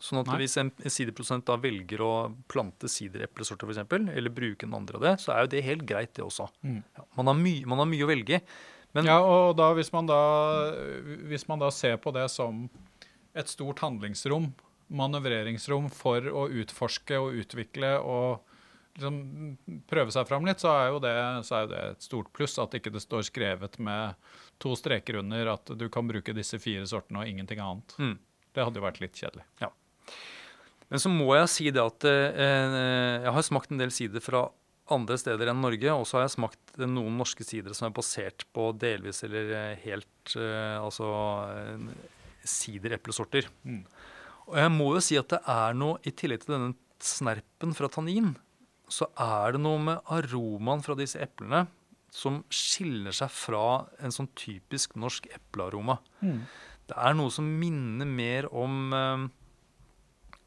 Sånn 0.00 0.22
at 0.22 0.30
Nei. 0.30 0.38
hvis 0.40 0.56
en 0.62 0.70
siderprodusent 0.80 1.44
da 1.50 1.58
velger 1.60 2.00
å 2.00 2.12
plante 2.48 2.88
sidereplesorter 2.88 3.68
f.eks., 3.68 3.82
eller 4.14 4.32
bruke 4.32 4.64
en 4.64 4.78
andre 4.78 4.96
av 4.96 5.04
det, 5.04 5.16
så 5.20 5.34
er 5.34 5.44
jo 5.44 5.50
det 5.52 5.66
helt 5.66 5.84
greit, 5.88 6.14
det 6.16 6.24
også. 6.24 6.46
Mm. 6.64 6.78
Ja, 6.96 7.04
man, 7.18 7.32
har 7.32 7.66
man 7.74 7.82
har 7.82 7.90
mye 7.90 8.06
å 8.06 8.08
velge. 8.08 8.40
Men 8.96 9.10
Ja, 9.10 9.18
og 9.22 9.58
da, 9.58 9.68
hvis, 9.76 9.92
man 9.92 10.08
da, 10.08 10.22
hvis 11.28 11.44
man 11.50 11.60
da 11.60 11.68
ser 11.74 12.00
på 12.02 12.14
det 12.16 12.24
som 12.32 12.64
et 13.36 13.50
stort 13.52 13.82
handlingsrom, 13.84 14.48
manøvreringsrom 14.90 15.88
for 15.94 16.26
å 16.26 16.46
utforske 16.62 17.18
og 17.20 17.36
utvikle 17.42 17.96
og 18.02 18.46
liksom 18.96 19.18
prøve 19.88 20.12
seg 20.14 20.26
fram 20.28 20.46
litt, 20.48 20.62
så 20.62 20.72
er, 20.74 20.86
jo 20.90 21.02
det, 21.02 21.14
så 21.46 21.56
er 21.56 21.64
jo 21.64 21.70
det 21.72 21.82
et 21.92 22.06
stort 22.06 22.32
pluss 22.36 22.58
at 22.60 22.74
ikke 22.76 22.92
det 22.94 23.02
står 23.04 23.24
skrevet 23.30 23.78
med 23.78 24.18
to 24.60 24.74
streker 24.76 25.20
under 25.22 25.54
at 25.54 25.72
du 25.78 25.86
kan 25.92 26.08
bruke 26.10 26.34
disse 26.36 26.58
fire 26.60 26.86
sortene 26.90 27.22
og 27.22 27.30
ingenting 27.30 27.62
annet. 27.62 27.94
Mm. 28.02 28.16
Det 28.50 28.66
hadde 28.66 28.82
jo 28.82 28.86
vært 28.86 29.00
litt 29.02 29.16
kjedelig. 29.16 29.46
Men 30.90 31.02
så 31.02 31.12
må 31.12 31.30
jeg 31.38 31.52
si 31.52 31.68
det 31.70 31.82
at 31.84 32.06
eh, 32.10 32.78
jeg 33.22 33.34
har 33.36 33.46
smakt 33.46 33.70
en 33.70 33.80
del 33.80 33.94
sider 33.94 34.24
fra 34.24 34.48
andre 34.90 35.18
steder 35.20 35.50
enn 35.50 35.62
Norge, 35.62 35.92
og 35.94 36.06
så 36.08 36.18
har 36.18 36.26
jeg 36.26 36.36
smakt 36.36 36.80
noen 36.82 37.18
norske 37.20 37.46
sider 37.46 37.74
som 37.76 37.88
er 37.88 37.96
basert 37.96 38.44
på 38.54 38.70
delvis 38.80 39.22
eller 39.26 39.52
eh, 39.56 39.82
helt 39.84 40.34
eh, 40.38 40.76
altså 40.80 41.10
eh, 41.54 41.84
sidereplesorter. 42.42 43.48
Mm. 43.62 43.84
Og 44.50 44.56
jeg 44.58 44.70
må 44.74 44.88
jo 44.96 45.00
si 45.04 45.16
at 45.20 45.30
det 45.30 45.40
er 45.48 45.74
noe, 45.78 45.98
i 46.02 46.10
tillegg 46.10 46.42
til 46.44 46.54
denne 46.56 46.74
snerpen 47.00 47.72
fra 47.78 47.88
tannin, 47.92 48.32
så 48.90 49.06
er 49.22 49.54
det 49.54 49.60
noe 49.62 49.78
med 49.78 50.00
aromaen 50.10 50.82
fra 50.82 50.96
disse 50.98 51.20
eplene 51.22 51.68
som 52.10 52.40
skiller 52.50 53.14
seg 53.14 53.30
fra 53.30 53.86
en 54.02 54.10
sånn 54.10 54.26
typisk 54.34 54.96
norsk 54.98 55.28
eplearoma. 55.30 56.00
Det 56.90 56.96
er 56.98 57.14
noe 57.14 57.30
som 57.30 57.46
minner 57.46 58.08
mer 58.10 58.48
om 58.50 58.80
eh, 58.98 59.28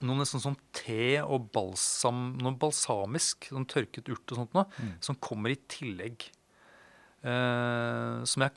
noe 0.04 0.20
nesten 0.20 0.44
sånn 0.44 0.58
te 0.76 1.22
og 1.24 1.48
balsam, 1.56 2.34
noe 2.44 2.52
balsamisk, 2.60 3.48
sånn 3.56 3.64
tørket 3.72 4.12
urt 4.12 4.28
og 4.36 4.42
sånt 4.42 4.54
noe, 4.60 4.66
Mm. 4.84 4.92
som 5.00 5.16
kommer 5.24 5.50
i 5.56 5.62
tillegg. 5.72 6.28
Eh, 7.24 8.24
som 8.28 8.44
jeg 8.44 8.52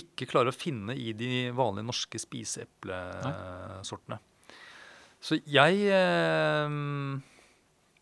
ikke 0.00 0.24
klarer 0.32 0.48
å 0.48 0.56
finne 0.56 0.96
i 0.96 1.12
de 1.12 1.50
vanlige 1.52 1.84
norske 1.90 2.16
spiseeplesortene. 2.24 4.18
Så 5.20 5.40
jeg 5.50 5.80
eh, 5.90 6.74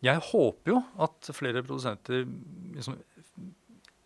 Jeg 0.05 0.23
håper 0.29 0.73
jo 0.75 0.81
at 1.03 1.29
flere 1.33 1.63
produsenter 1.65 2.25
liksom 2.75 2.97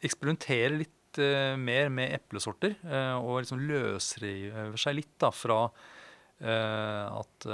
eksperimenterer 0.01 0.77
litt 0.79 1.19
eh, 1.21 1.57
mer 1.59 1.91
med 1.93 2.15
eplesorter, 2.15 2.77
eh, 2.87 3.15
og 3.19 3.41
liksom 3.43 3.61
løsriver 3.67 4.77
seg 4.79 5.01
litt 5.01 5.17
da 5.21 5.33
fra 5.35 5.65
at 6.41 7.45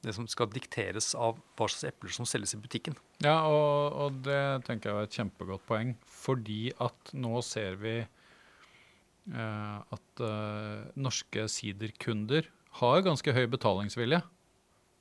det 0.00 0.14
som 0.16 0.26
skal 0.30 0.48
dikteres 0.52 1.12
av 1.18 1.36
hva 1.58 1.68
slags 1.68 1.84
epler 1.90 2.14
som 2.14 2.28
selges 2.28 2.54
i 2.56 2.60
butikken. 2.60 2.96
Ja, 3.20 3.42
og, 3.48 3.98
og 4.00 4.22
det 4.24 4.64
tenker 4.68 4.90
jeg 4.90 4.96
er 4.96 5.08
et 5.08 5.18
kjempegodt 5.18 5.66
poeng. 5.68 5.92
Fordi 6.08 6.72
at 6.80 7.12
nå 7.16 7.42
ser 7.44 7.76
vi 7.82 7.96
eh, 8.00 9.76
at 9.96 10.24
eh, 10.24 10.88
norske 10.96 11.46
siderkunder 11.52 12.48
har 12.80 13.04
ganske 13.04 13.34
høy 13.36 13.44
betalingsvilje. 13.52 14.22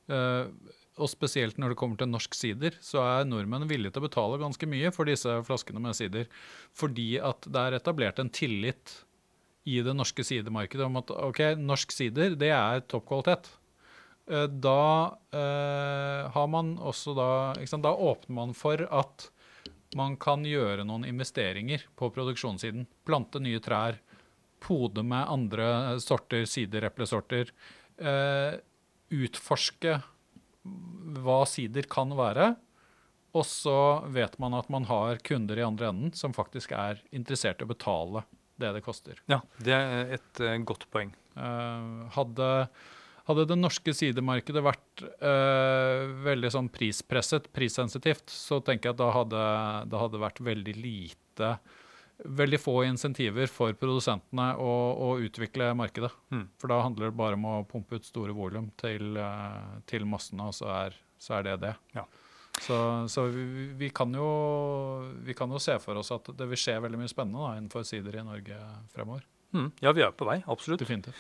Eh, 0.09 0.75
og 0.99 1.07
spesielt 1.07 1.59
når 1.59 1.73
det 1.73 1.79
kommer 1.79 1.99
til 1.99 2.09
norsk 2.11 2.35
sider, 2.35 2.75
så 2.83 3.01
er 3.05 3.27
nordmenn 3.27 3.69
villige 3.69 3.93
til 3.95 4.03
å 4.03 4.07
betale 4.09 4.39
ganske 4.41 4.67
mye 4.67 4.91
for 4.91 5.07
disse 5.07 5.37
flaskene 5.47 5.81
med 5.83 5.95
sider. 5.95 6.27
Fordi 6.75 7.13
at 7.23 7.47
det 7.47 7.61
er 7.61 7.77
etablert 7.77 8.19
en 8.19 8.31
tillit 8.33 8.97
i 9.69 9.79
det 9.85 9.95
norske 9.95 10.25
sidemarkedet 10.25 10.87
om 10.87 10.99
at 10.99 11.13
ok, 11.13 11.41
norsk 11.61 11.93
sider, 11.95 12.35
det 12.39 12.51
er 12.55 12.83
topp 12.89 13.07
kvalitet. 13.11 13.51
Eh, 14.29 14.47
Da 14.47 15.17
eh, 15.31 16.29
har 16.35 16.47
man 16.51 16.77
også 16.77 17.15
da 17.17 17.29
sant, 17.65 17.83
Da 17.85 17.93
åpner 17.93 18.35
man 18.41 18.53
for 18.57 18.83
at 18.89 19.29
man 19.97 20.17
kan 20.21 20.43
gjøre 20.45 20.85
noen 20.85 21.07
investeringer 21.09 21.87
på 21.97 22.11
produksjonssiden. 22.13 22.85
Plante 23.07 23.41
nye 23.41 23.61
trær, 23.63 23.97
pode 24.61 25.01
med 25.01 25.25
andre 25.31 25.97
sorter, 26.03 26.45
sidereplesorter. 26.45 27.49
Eh, 27.97 28.59
utforske 29.13 29.99
hva 31.19 31.39
sider 31.49 31.87
kan 31.89 32.13
være. 32.17 32.53
Og 33.37 33.45
så 33.45 33.79
vet 34.09 34.37
man 34.41 34.55
at 34.57 34.69
man 34.73 34.87
har 34.89 35.21
kunder 35.25 35.59
i 35.59 35.65
andre 35.65 35.91
enden 35.91 36.13
som 36.17 36.33
faktisk 36.33 36.73
er 36.73 37.01
interessert 37.15 37.61
i 37.61 37.67
å 37.67 37.69
betale 37.69 38.23
det 38.59 38.71
det 38.75 38.83
koster. 38.83 39.19
Ja, 39.31 39.41
Det 39.61 39.75
er 39.75 40.15
et 40.17 40.41
uh, 40.43 40.55
godt 40.67 40.87
poeng. 40.91 41.13
Uh, 41.37 42.09
hadde, 42.15 42.47
hadde 43.29 43.45
det 43.51 43.59
norske 43.59 43.93
sidemarkedet 43.95 44.63
vært 44.65 45.03
uh, 45.21 46.09
veldig 46.25 46.51
sånn 46.55 46.71
prispresset, 46.73 47.47
prissensitivt, 47.55 48.27
så 48.33 48.59
tenker 48.65 48.89
jeg 48.89 48.97
at 48.97 49.03
da 49.03 49.11
hadde 49.15 49.45
det 49.93 50.01
hadde 50.01 50.23
vært 50.25 50.43
veldig 50.49 50.75
lite 50.81 51.53
Veldig 52.19 52.59
få 52.59 52.73
insentiver 52.83 53.47
for 53.47 53.75
produsentene 53.79 54.49
å, 54.59 54.71
å 55.05 55.11
utvikle 55.23 55.71
markedet. 55.77 56.11
Mm. 56.33 56.47
For 56.59 56.71
da 56.71 56.81
handler 56.83 57.09
det 57.09 57.19
bare 57.19 57.37
om 57.39 57.45
å 57.47 57.59
pumpe 57.69 57.99
ut 57.99 58.07
store 58.07 58.35
volum 58.35 58.67
til, 58.79 59.15
eh, 59.15 59.77
til 59.87 60.07
massene, 60.09 60.49
og 60.49 60.57
så 60.57 60.67
er, 60.73 60.97
så 61.19 61.37
er 61.39 61.47
det 61.47 61.55
det. 61.63 61.73
Ja. 61.95 62.03
Så, 62.59 62.75
så 63.07 63.23
vi, 63.31 63.69
vi, 63.79 63.89
kan 63.95 64.11
jo, 64.11 64.29
vi 65.23 65.35
kan 65.37 65.51
jo 65.53 65.61
se 65.63 65.77
for 65.79 66.01
oss 66.01 66.11
at 66.11 66.27
det 66.35 66.47
vil 66.49 66.59
skje 66.59 66.79
veldig 66.83 66.99
mye 66.99 67.11
spennende 67.11 67.45
da, 67.45 67.55
innenfor 67.55 67.87
sider 67.87 68.19
i 68.19 68.25
Norge 68.27 68.57
fremover. 68.91 69.23
Mm. 69.55 69.71
Ja, 69.81 69.93
vi 69.97 70.03
er 70.05 70.13
på 70.13 70.27
vei. 70.27 70.39
Absolutt. 70.51 70.81
Definitivt. 70.83 71.15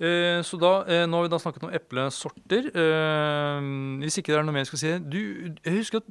Eh, 0.00 0.40
så 0.44 0.56
da, 0.60 0.72
eh, 0.88 1.06
Nå 1.08 1.16
har 1.18 1.26
vi 1.26 1.32
da 1.32 1.38
snakket 1.40 1.64
om 1.64 1.72
eplesorter. 1.76 2.70
Eh, 2.72 3.68
hvis 4.04 4.20
ikke 4.20 4.32
det 4.32 4.38
er 4.40 4.46
noe 4.46 4.56
mer 4.56 4.64
jeg 4.64 4.72
skal 4.72 4.82
si 4.82 4.92
du, 5.04 5.20
Jeg 5.64 5.76
husker 5.76 6.00
at 6.00 6.10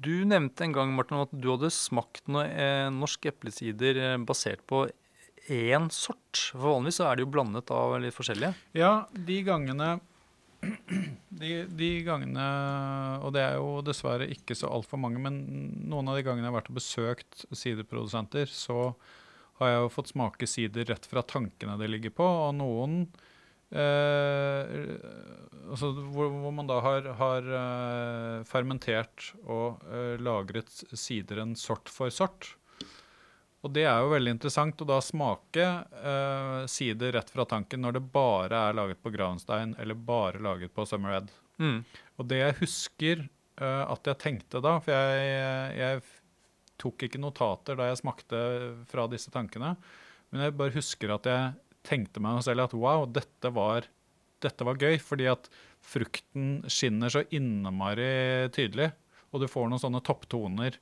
du 0.00 0.24
nevnte 0.24 0.64
en 0.64 0.72
gang 0.72 0.94
Martin, 0.94 1.20
at 1.20 1.32
du 1.32 1.50
hadde 1.52 1.70
smakt 1.74 2.28
noe 2.28 2.46
eh, 2.48 2.88
norsk 2.94 3.28
eplesider 3.28 4.00
eh, 4.00 4.16
basert 4.24 4.64
på 4.66 4.86
én 5.48 5.88
sort. 5.92 6.52
For 6.52 6.76
Vanligvis 6.76 7.00
så 7.00 7.08
er 7.08 7.16
det 7.16 7.24
jo 7.26 7.32
blandet 7.32 7.72
av 7.72 7.96
litt 8.02 8.16
forskjellige. 8.16 8.54
Ja, 8.76 8.92
de 9.12 9.42
gangene 9.46 9.98
de, 10.58 11.50
de 11.70 11.88
gangene 12.02 12.44
Og 13.22 13.30
det 13.36 13.44
er 13.44 13.60
jo 13.60 13.76
dessverre 13.86 14.26
ikke 14.26 14.56
så 14.58 14.66
altfor 14.74 14.98
mange, 14.98 15.20
men 15.22 15.36
noen 15.86 16.10
av 16.10 16.18
de 16.18 16.24
gangene 16.26 16.48
jeg 16.48 16.50
har 16.50 16.58
vært 16.58 16.72
og 16.72 16.80
besøkt 16.80 17.44
siderprodusenter, 17.54 18.50
så 18.50 18.90
har 19.58 19.72
jeg 19.72 19.80
jo 19.84 19.88
fått 19.96 20.12
smake 20.12 20.46
sider 20.50 20.88
rett 20.92 21.06
fra 21.10 21.22
tankene 21.26 21.78
det 21.80 21.88
ligger 21.90 22.14
på, 22.18 22.26
og 22.48 22.54
noen 22.58 23.00
eh, 23.74 24.68
altså 25.70 25.90
hvor, 26.12 26.30
hvor 26.32 26.54
man 26.54 26.68
da 26.70 26.78
har, 26.84 27.08
har 27.18 27.48
eh, 27.62 28.36
fermentert 28.48 29.32
og 29.46 29.82
eh, 29.90 30.14
lagret 30.22 30.70
sideren 30.96 31.56
sort 31.58 31.90
for 31.92 32.12
sort. 32.14 32.54
Og 33.66 33.72
det 33.74 33.88
er 33.90 33.98
jo 34.04 34.12
veldig 34.12 34.36
interessant 34.36 34.80
å 34.84 34.86
da 34.86 35.00
smake 35.02 35.64
eh, 35.66 36.60
sider 36.70 37.16
rett 37.18 37.30
fra 37.34 37.44
tanken 37.50 37.82
når 37.82 37.96
det 37.98 38.04
bare 38.14 38.60
er 38.68 38.76
laget 38.78 39.00
på 39.02 39.10
Gravenstein 39.14 39.74
eller 39.82 39.98
bare 39.98 40.38
laget 40.44 40.70
på 40.76 40.86
Summer 40.86 41.16
Red. 41.16 41.32
Mm. 41.58 41.80
Og 42.22 42.28
det 42.30 42.38
jeg 42.38 42.58
husker 42.60 43.24
eh, 43.26 43.82
at 43.82 44.06
jeg 44.12 44.20
tenkte 44.22 44.62
da, 44.62 44.76
for 44.78 44.94
jeg, 44.94 45.74
jeg 45.80 46.04
f- 46.04 46.17
tok 46.80 47.06
ikke 47.06 47.20
notater 47.20 47.78
da 47.78 47.88
jeg 47.90 48.00
smakte 48.02 48.40
fra 48.90 49.06
disse 49.10 49.32
tankene, 49.34 49.74
men 50.30 50.44
jeg 50.44 50.56
bare 50.58 50.76
husker 50.76 51.14
at 51.14 51.28
jeg 51.28 51.54
tenkte 51.88 52.22
meg 52.22 52.42
selv 52.44 52.66
at 52.66 52.76
wow, 52.76 53.06
dette 53.08 53.52
var, 53.54 53.86
dette 54.42 54.66
var 54.66 54.80
gøy, 54.80 54.98
fordi 55.02 55.28
at 55.30 55.48
frukten 55.84 56.60
skinner 56.70 57.12
så 57.12 57.24
innmari 57.34 58.48
tydelig, 58.54 58.90
og 59.32 59.42
du 59.42 59.48
får 59.50 59.70
noen 59.70 59.82
sånne 59.82 60.02
topptoner 60.04 60.78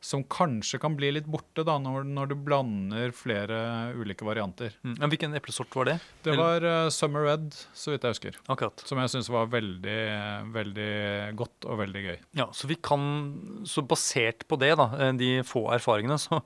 som 0.00 0.22
kanskje 0.24 0.80
kan 0.80 0.94
bli 0.96 1.10
litt 1.12 1.26
borte 1.28 1.62
da, 1.66 1.76
når, 1.80 2.06
når 2.08 2.30
du 2.30 2.36
blander 2.40 3.12
flere 3.12 3.58
ulike 3.92 4.24
varianter. 4.24 4.72
Mm. 4.80 4.94
Men 4.96 5.12
hvilken 5.12 5.36
eplesort 5.36 5.76
var 5.76 5.90
det? 5.90 5.96
Det 6.24 6.36
var 6.40 6.64
uh, 6.64 6.88
Summer 6.94 7.26
Red, 7.28 7.52
så 7.76 7.92
vidt 7.92 8.06
jeg 8.06 8.16
husker. 8.16 8.38
Akkurat. 8.52 8.80
Som 8.88 9.02
jeg 9.02 9.12
syns 9.12 9.28
var 9.32 9.50
veldig, 9.52 10.00
veldig 10.56 10.94
godt 11.38 11.68
og 11.68 11.82
veldig 11.82 12.04
gøy. 12.06 12.16
Ja, 12.40 12.48
Så 12.56 12.70
vi 12.70 12.78
kan, 12.80 13.04
så 13.68 13.84
basert 13.84 14.48
på 14.48 14.56
det, 14.60 14.72
da, 14.80 14.88
eh, 14.96 15.12
de 15.20 15.30
få 15.46 15.66
erfaringene, 15.76 16.16
så, 16.20 16.40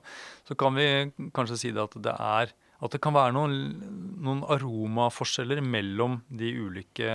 så 0.47 0.59
kan 0.59 0.75
vi 0.75 0.89
kanskje 1.35 1.61
si 1.61 1.75
det 1.75 1.87
at 1.87 1.99
det 2.03 2.19
er 2.19 2.55
at 2.83 2.91
det 2.91 2.99
kan 3.03 3.15
være 3.15 3.31
noen, 3.31 3.53
noen 4.19 4.41
aromaforskjeller 4.51 5.61
mellom 5.63 6.19
de 6.27 6.51
ulike 6.59 7.07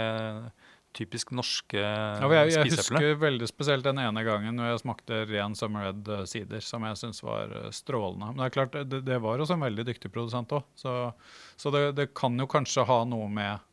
typisk 0.96 1.30
norske 1.36 1.78
Ja, 1.78 2.28
jeg, 2.34 2.52
jeg 2.54 2.72
husker 2.74 3.14
veldig 3.20 3.48
spesielt 3.50 3.86
den 3.86 4.00
ene 4.02 4.24
gangen 4.26 4.56
når 4.58 4.72
jeg 4.72 4.82
smakte 4.82 5.22
ren 5.30 5.54
Summer 5.58 5.88
Red 5.88 6.10
eh, 6.10 6.24
sider, 6.30 6.64
som 6.64 6.84
jeg 6.86 6.98
syntes 7.00 7.22
var 7.24 7.54
eh, 7.54 7.70
strålende. 7.74 8.32
Men 8.32 8.42
det 8.42 8.48
er 8.48 8.56
klart, 8.56 8.78
det, 8.90 9.02
det 9.06 9.18
var 9.22 9.42
også 9.42 9.58
en 9.58 9.66
veldig 9.68 9.86
dyktig 9.90 10.12
produsent 10.14 10.54
òg, 10.56 10.66
så, 10.78 10.94
så 11.60 11.74
det, 11.74 11.84
det 11.98 12.10
kan 12.18 12.38
jo 12.40 12.48
kanskje 12.50 12.86
ha 12.88 13.02
noe 13.08 13.30
med 13.30 13.66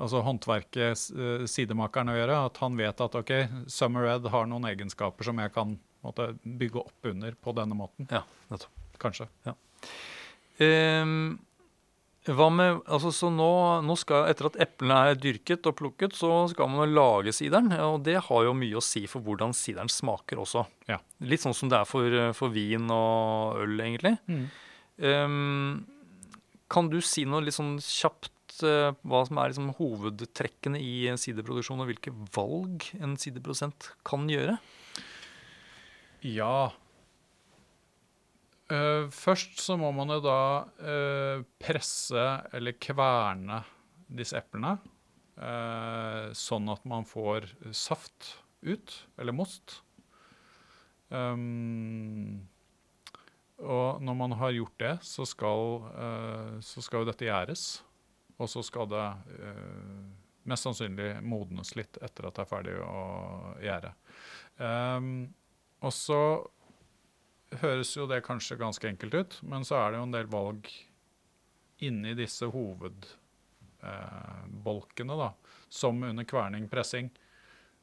altså 0.00 0.22
håndverket, 0.24 1.04
eh, 1.12 1.44
sidemakeren, 1.50 2.12
å 2.12 2.16
gjøre. 2.16 2.40
At 2.48 2.60
han 2.64 2.78
vet 2.78 3.04
at 3.04 3.16
ok, 3.20 3.34
Summer 3.70 4.08
Red 4.08 4.28
har 4.32 4.48
noen 4.48 4.68
egenskaper 4.70 5.28
som 5.28 5.40
jeg 5.42 5.52
kan 5.56 5.76
måtte, 6.06 6.32
bygge 6.44 6.80
opp 6.80 7.10
under 7.12 7.36
på 7.36 7.54
denne 7.58 7.76
måten. 7.76 8.08
Ja, 8.12 8.24
nettopp. 8.52 8.76
Kanskje. 9.00 9.28
Ehm, 10.60 11.38
hva 12.36 12.46
med, 12.52 12.80
altså 12.90 13.10
så 13.14 13.30
nå, 13.32 13.50
nå 13.86 13.94
skal, 13.98 14.26
Etter 14.30 14.50
at 14.50 14.58
eplene 14.62 14.96
er 15.10 15.20
dyrket 15.20 15.66
og 15.70 15.76
plukket, 15.78 16.16
så 16.18 16.44
skal 16.52 16.68
man 16.70 16.84
jo 16.84 16.96
lage 16.98 17.34
sideren. 17.36 17.72
Og 17.86 18.02
det 18.06 18.18
har 18.26 18.44
jo 18.46 18.56
mye 18.56 18.78
å 18.78 18.84
si 18.84 19.06
for 19.10 19.24
hvordan 19.24 19.54
sideren 19.56 19.90
smaker 19.92 20.42
også. 20.42 20.66
Ja. 20.90 20.98
Litt 21.24 21.44
sånn 21.44 21.56
som 21.56 21.72
det 21.72 21.80
er 21.80 21.88
for, 21.88 22.18
for 22.36 22.52
vin 22.54 22.90
og 22.94 23.62
øl, 23.64 23.78
egentlig. 23.86 24.16
Ehm, 25.00 25.80
kan 26.70 26.90
du 26.92 27.00
si 27.04 27.24
noe 27.28 27.42
litt 27.44 27.56
sånn 27.56 27.78
kjapt 27.82 28.60
uh, 28.66 28.92
hva 29.08 29.22
som 29.26 29.40
er 29.40 29.52
liksom 29.52 29.72
hovedtrekkene 29.78 30.80
i 30.82 31.08
en 31.10 31.20
siderproduksjon, 31.20 31.80
og 31.82 31.90
hvilke 31.90 32.12
valg 32.36 32.90
en 33.00 33.16
siderprodusent 33.20 33.92
kan 34.06 34.28
gjøre? 34.30 34.58
Ja. 36.26 36.70
Eh, 38.70 39.08
først 39.10 39.58
så 39.58 39.74
må 39.78 39.90
man 39.94 40.12
jo 40.14 40.20
da 40.22 40.40
eh, 40.78 41.42
presse 41.58 42.26
eller 42.54 42.78
kverne 42.78 43.64
disse 44.06 44.38
eplene. 44.38 44.78
eh, 45.40 46.30
sånn 46.36 46.68
at 46.70 46.84
man 46.84 47.06
får 47.08 47.48
saft 47.74 48.36
ut, 48.62 48.92
eller 49.18 49.32
most. 49.32 49.80
Um, 51.08 52.46
og 53.58 54.02
når 54.04 54.18
man 54.18 54.34
har 54.38 54.52
gjort 54.54 54.76
det, 54.78 54.92
så 55.02 55.24
skal, 55.26 55.80
så 56.64 56.84
skal 56.84 57.02
jo 57.02 57.08
dette 57.08 57.26
gjæres. 57.26 57.64
Og 58.40 58.48
så 58.52 58.62
skal 58.64 58.88
det 58.88 59.06
mest 60.48 60.64
sannsynlig 60.68 61.10
modnes 61.24 61.74
litt 61.76 61.98
etter 62.00 62.28
at 62.28 62.36
det 62.36 62.44
er 62.44 62.52
ferdig 62.52 62.76
å 62.84 63.02
gjære. 63.64 63.92
Um, 64.60 65.10
og 65.84 65.92
så 65.96 66.20
høres 67.58 67.96
jo 67.96 68.06
det 68.10 68.20
kanskje 68.26 68.56
ganske 68.60 68.88
enkelt 68.88 69.14
ut, 69.14 69.38
men 69.42 69.64
så 69.66 69.74
er 69.80 69.90
det 69.90 69.98
jo 69.98 70.06
en 70.06 70.14
del 70.14 70.26
valg 70.30 70.68
inni 71.84 72.14
disse 72.14 72.46
hovedbolkene, 72.52 75.14
da, 75.18 75.30
som 75.72 76.02
under 76.06 76.24
kverning, 76.28 76.68
pressing. 76.70 77.10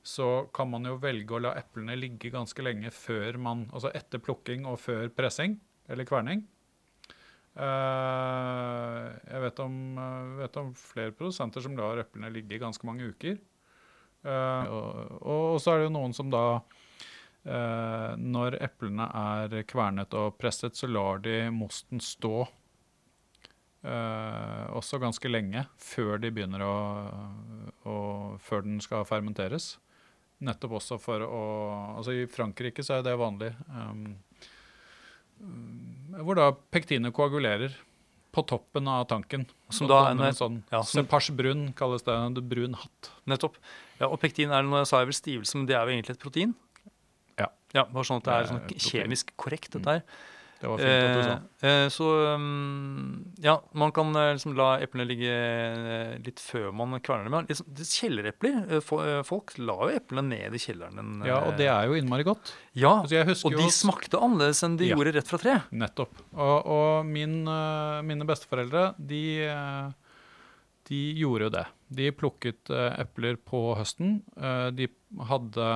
Så 0.07 0.47
kan 0.55 0.70
man 0.72 0.86
jo 0.88 0.95
velge 1.03 1.34
å 1.36 1.43
la 1.43 1.51
eplene 1.59 1.95
ligge 1.97 2.30
ganske 2.32 2.63
lenge 2.63 2.88
før 2.95 3.38
man 3.43 3.68
Altså 3.76 3.91
etter 3.97 4.20
plukking 4.24 4.63
og 4.70 4.80
før 4.80 5.09
pressing, 5.11 5.59
eller 5.91 6.07
kverning. 6.07 6.47
Eh, 7.57 9.05
jeg 9.34 9.41
vet 9.43 9.59
om, 9.59 9.97
eh, 9.99 10.38
vet 10.43 10.57
om 10.61 10.74
flere 10.78 11.11
produsenter 11.11 11.61
som 11.65 11.76
lar 11.76 11.97
eplene 12.05 12.30
ligge 12.32 12.55
i 12.55 12.61
ganske 12.61 12.86
mange 12.88 13.03
uker. 13.09 13.36
Eh, 14.24 14.65
og, 14.70 15.11
og 15.28 15.59
så 15.59 15.72
er 15.74 15.78
det 15.82 15.88
jo 15.89 15.97
noen 15.97 16.13
som 16.15 16.30
da 16.32 16.61
Eh, 16.61 16.86
når 17.47 18.57
eplene 18.65 19.07
er 19.15 19.63
kvernet 19.69 20.13
og 20.19 20.37
presset, 20.39 20.75
så 20.75 20.89
lar 20.91 21.21
de 21.23 21.47
mosten 21.53 22.01
stå 22.03 22.47
eh, 23.87 24.65
også 24.75 24.99
ganske 25.01 25.31
lenge 25.31 25.65
før 25.79 26.19
de 26.21 26.31
begynner 26.33 26.63
å, 26.65 26.77
å 27.87 27.97
Før 28.43 28.65
den 28.65 28.81
skal 28.83 29.05
fermenteres. 29.07 29.75
Nettopp 30.43 30.77
også 30.77 30.99
for 31.01 31.23
å 31.25 31.41
Altså 31.97 32.13
i 32.13 32.27
Frankrike 32.29 32.83
så 32.85 32.99
er 32.99 33.07
det 33.07 33.15
vanlig. 33.17 33.53
Um, 33.73 34.17
hvor 36.21 36.37
da 36.37 36.51
pektinet 36.73 37.13
koagulerer 37.13 37.73
på 38.33 38.43
toppen 38.45 38.87
av 38.91 39.07
tanken. 39.09 39.47
Som 39.73 39.89
da 39.89 40.03
en, 40.11 40.21
en 40.21 40.35
sånn 40.35 40.59
ja, 40.69 40.83
som- 40.85 41.07
brun 41.37 41.71
kalles 41.73 42.05
det. 42.05 42.13
En 42.13 42.37
brun 42.37 42.75
hatt. 42.77 43.11
Nettopp. 43.25 43.57
Ja, 43.99 44.11
og 44.11 44.19
pektin 44.21 44.51
er 44.53 44.61
noe 44.65 44.83
jeg 44.83 44.89
sa 44.91 44.99
jeg 45.01 45.09
vel 45.09 45.17
stivelse, 45.17 45.57
men 45.57 45.65
det 45.65 45.75
er 45.77 45.85
jo 45.87 45.95
egentlig 45.95 46.17
et 46.17 46.21
protein. 46.21 46.53
Ja. 47.39 47.51
Ja, 47.75 47.83
Bare 47.85 48.03
sånn 48.07 48.21
at 48.23 48.25
det 48.25 48.33
er 48.33 48.49
sånn 48.53 48.79
kjemisk 48.79 49.35
korrekt, 49.38 49.71
dette 49.75 49.97
her. 49.97 50.03
Det 50.57 50.65
var 50.71 50.79
fint 50.81 50.89
at 50.89 51.13
du 51.13 51.21
sa. 51.21 51.33
Eh, 51.61 51.69
eh, 51.69 51.88
så 51.93 52.05
um, 52.33 53.33
ja, 53.43 53.59
man 53.77 53.91
kan 53.93 54.07
eh, 54.17 54.31
liksom 54.33 54.55
la 54.57 54.79
eplene 54.81 55.05
ligge 55.05 55.35
litt 56.25 56.41
før 56.41 56.71
man 56.73 56.95
kverner 57.05 57.29
dem. 57.29 57.45
Liksom, 57.45 57.67
kjellerepler. 57.77 58.79
fo- 58.81 59.03
Folk 59.27 59.53
la 59.61 59.75
jo 59.85 59.91
eplene 59.99 60.23
ned 60.31 60.55
i 60.57 60.63
kjelleren. 60.63 60.97
en, 60.97 61.11
Ja, 61.29 61.43
og 61.45 61.59
det 61.61 61.67
er 61.69 61.85
jo 61.85 61.93
innmari 61.99 62.25
godt. 62.25 62.55
Ja, 62.73 63.03
Altså, 63.03 63.38
og 63.45 63.53
de 63.59 63.69
smakte 63.69 64.17
annerledes 64.17 64.63
enn 64.65 64.79
de 64.81 64.88
Ja. 64.89 64.95
gjorde 64.97 65.13
rett 65.19 65.27
fra 65.29 65.38
tre. 65.38 65.59
Nettopp. 65.77 66.17
Og, 66.33 66.65
og 66.65 67.05
min, 67.05 67.43
mine 68.09 68.25
besteforeldre, 68.25 68.95
de, 68.97 69.23
de 70.89 71.03
gjorde 71.21 71.43
jo 71.43 71.49
det. 71.53 71.65
De 71.88 72.09
plukket 72.11 72.69
eh, 72.73 72.99
epler 72.99 73.38
på 73.39 73.61
høsten. 73.79 74.19
Eh, 74.35 74.69
de 74.75 74.89
hadde 75.29 75.67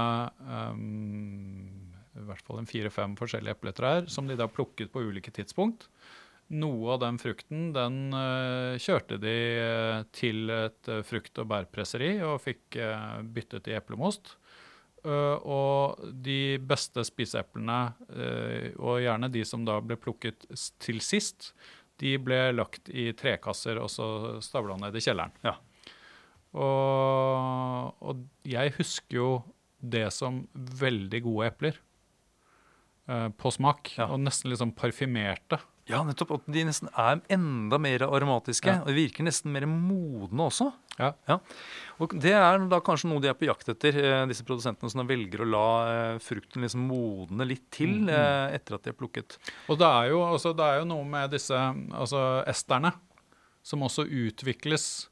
um, 0.44 1.94
i 2.20 2.26
hvert 2.28 2.44
fall 2.48 2.60
en 2.60 2.68
fire-fem 2.68 3.16
forskjellige 3.20 3.56
epletrær 3.56 4.10
som 4.12 4.28
de 4.28 4.36
da 4.40 4.50
plukket 4.52 4.92
på 4.92 5.06
ulike 5.08 5.32
tidspunkt. 5.32 5.88
Noe 6.52 6.98
av 6.98 7.00
den 7.06 7.20
frukten 7.22 7.70
den 7.76 8.02
eh, 8.18 8.76
kjørte 8.84 9.22
de 9.24 9.38
til 10.12 10.52
et 10.52 10.92
frukt- 11.08 11.40
og 11.40 11.48
bærpresseri 11.54 12.18
og 12.28 12.42
fikk 12.44 12.82
byttet 13.32 13.72
i 13.72 13.78
eplemost. 13.80 14.36
Og 15.02 16.04
de 16.22 16.60
beste 16.62 17.02
spiseeplene, 17.08 17.78
og 18.78 19.00
gjerne 19.02 19.32
de 19.34 19.42
som 19.50 19.64
da 19.66 19.80
ble 19.82 19.96
plukket 19.98 20.46
til 20.78 21.02
sist, 21.02 21.56
de 22.04 22.12
ble 22.22 22.52
lagt 22.54 22.92
i 22.94 23.08
trekasser 23.18 23.80
og 23.82 23.90
så 23.90 24.12
stavla 24.46 24.78
ned 24.84 25.00
i 25.00 25.02
kjelleren. 25.02 25.34
Ja. 25.48 25.56
Og, 26.54 27.96
og 28.02 28.26
jeg 28.48 28.74
husker 28.78 29.18
jo 29.18 29.30
det 29.82 30.08
som 30.14 30.44
veldig 30.56 31.24
gode 31.26 31.48
epler 31.54 31.80
Eh, 33.12 33.30
på 33.34 33.50
smak, 33.52 33.98
Ja. 33.98 34.06
og 34.14 34.20
nesten 34.22 34.50
litt 34.52 34.60
sånn 34.62 34.72
parfymerte. 34.78 35.60
Ja, 35.90 36.04
nettopp. 36.06 36.32
At 36.38 36.46
de 36.54 36.64
nesten 36.64 36.88
er 36.96 37.20
enda 37.34 37.78
mer 37.82 38.00
aromatiske. 38.06 38.68
Ja. 38.70 38.82
Og 38.82 38.88
de 38.88 38.94
virker 38.94 39.26
nesten 39.26 39.52
mer 39.52 39.66
modne 39.66 40.46
også. 40.48 40.72
Ja. 41.00 41.40
Og 42.00 42.14
det 42.22 42.32
er 42.38 42.62
da 42.70 42.80
kanskje 42.80 43.10
noe 43.10 43.20
de 43.20 43.28
er 43.28 43.34
på 43.34 43.48
jakt 43.50 43.68
etter, 43.68 43.98
eh, 43.98 44.26
disse 44.28 44.46
produsentene 44.46 44.90
som 44.90 45.06
velger 45.08 45.42
å 45.42 45.50
la 45.50 45.66
eh, 45.90 46.20
frukten 46.20 46.62
liksom 46.62 46.88
modne 46.88 47.46
litt 47.50 47.70
til 47.72 47.90
Mm, 48.02 48.08
-hmm. 48.08 48.54
etter 48.54 48.76
at 48.76 48.84
de 48.84 48.90
er 48.92 48.94
plukket. 48.94 49.38
Og 49.68 49.78
det 49.78 49.88
er 49.88 50.10
jo, 50.10 50.22
altså, 50.22 50.56
det 50.56 50.64
er 50.64 50.80
jo 50.80 50.86
noe 50.86 51.04
med 51.04 51.32
disse 51.32 51.52
altså, 51.92 52.46
esterne 52.48 52.94
som 53.64 53.82
også 53.82 54.06
utvikles, 54.08 55.10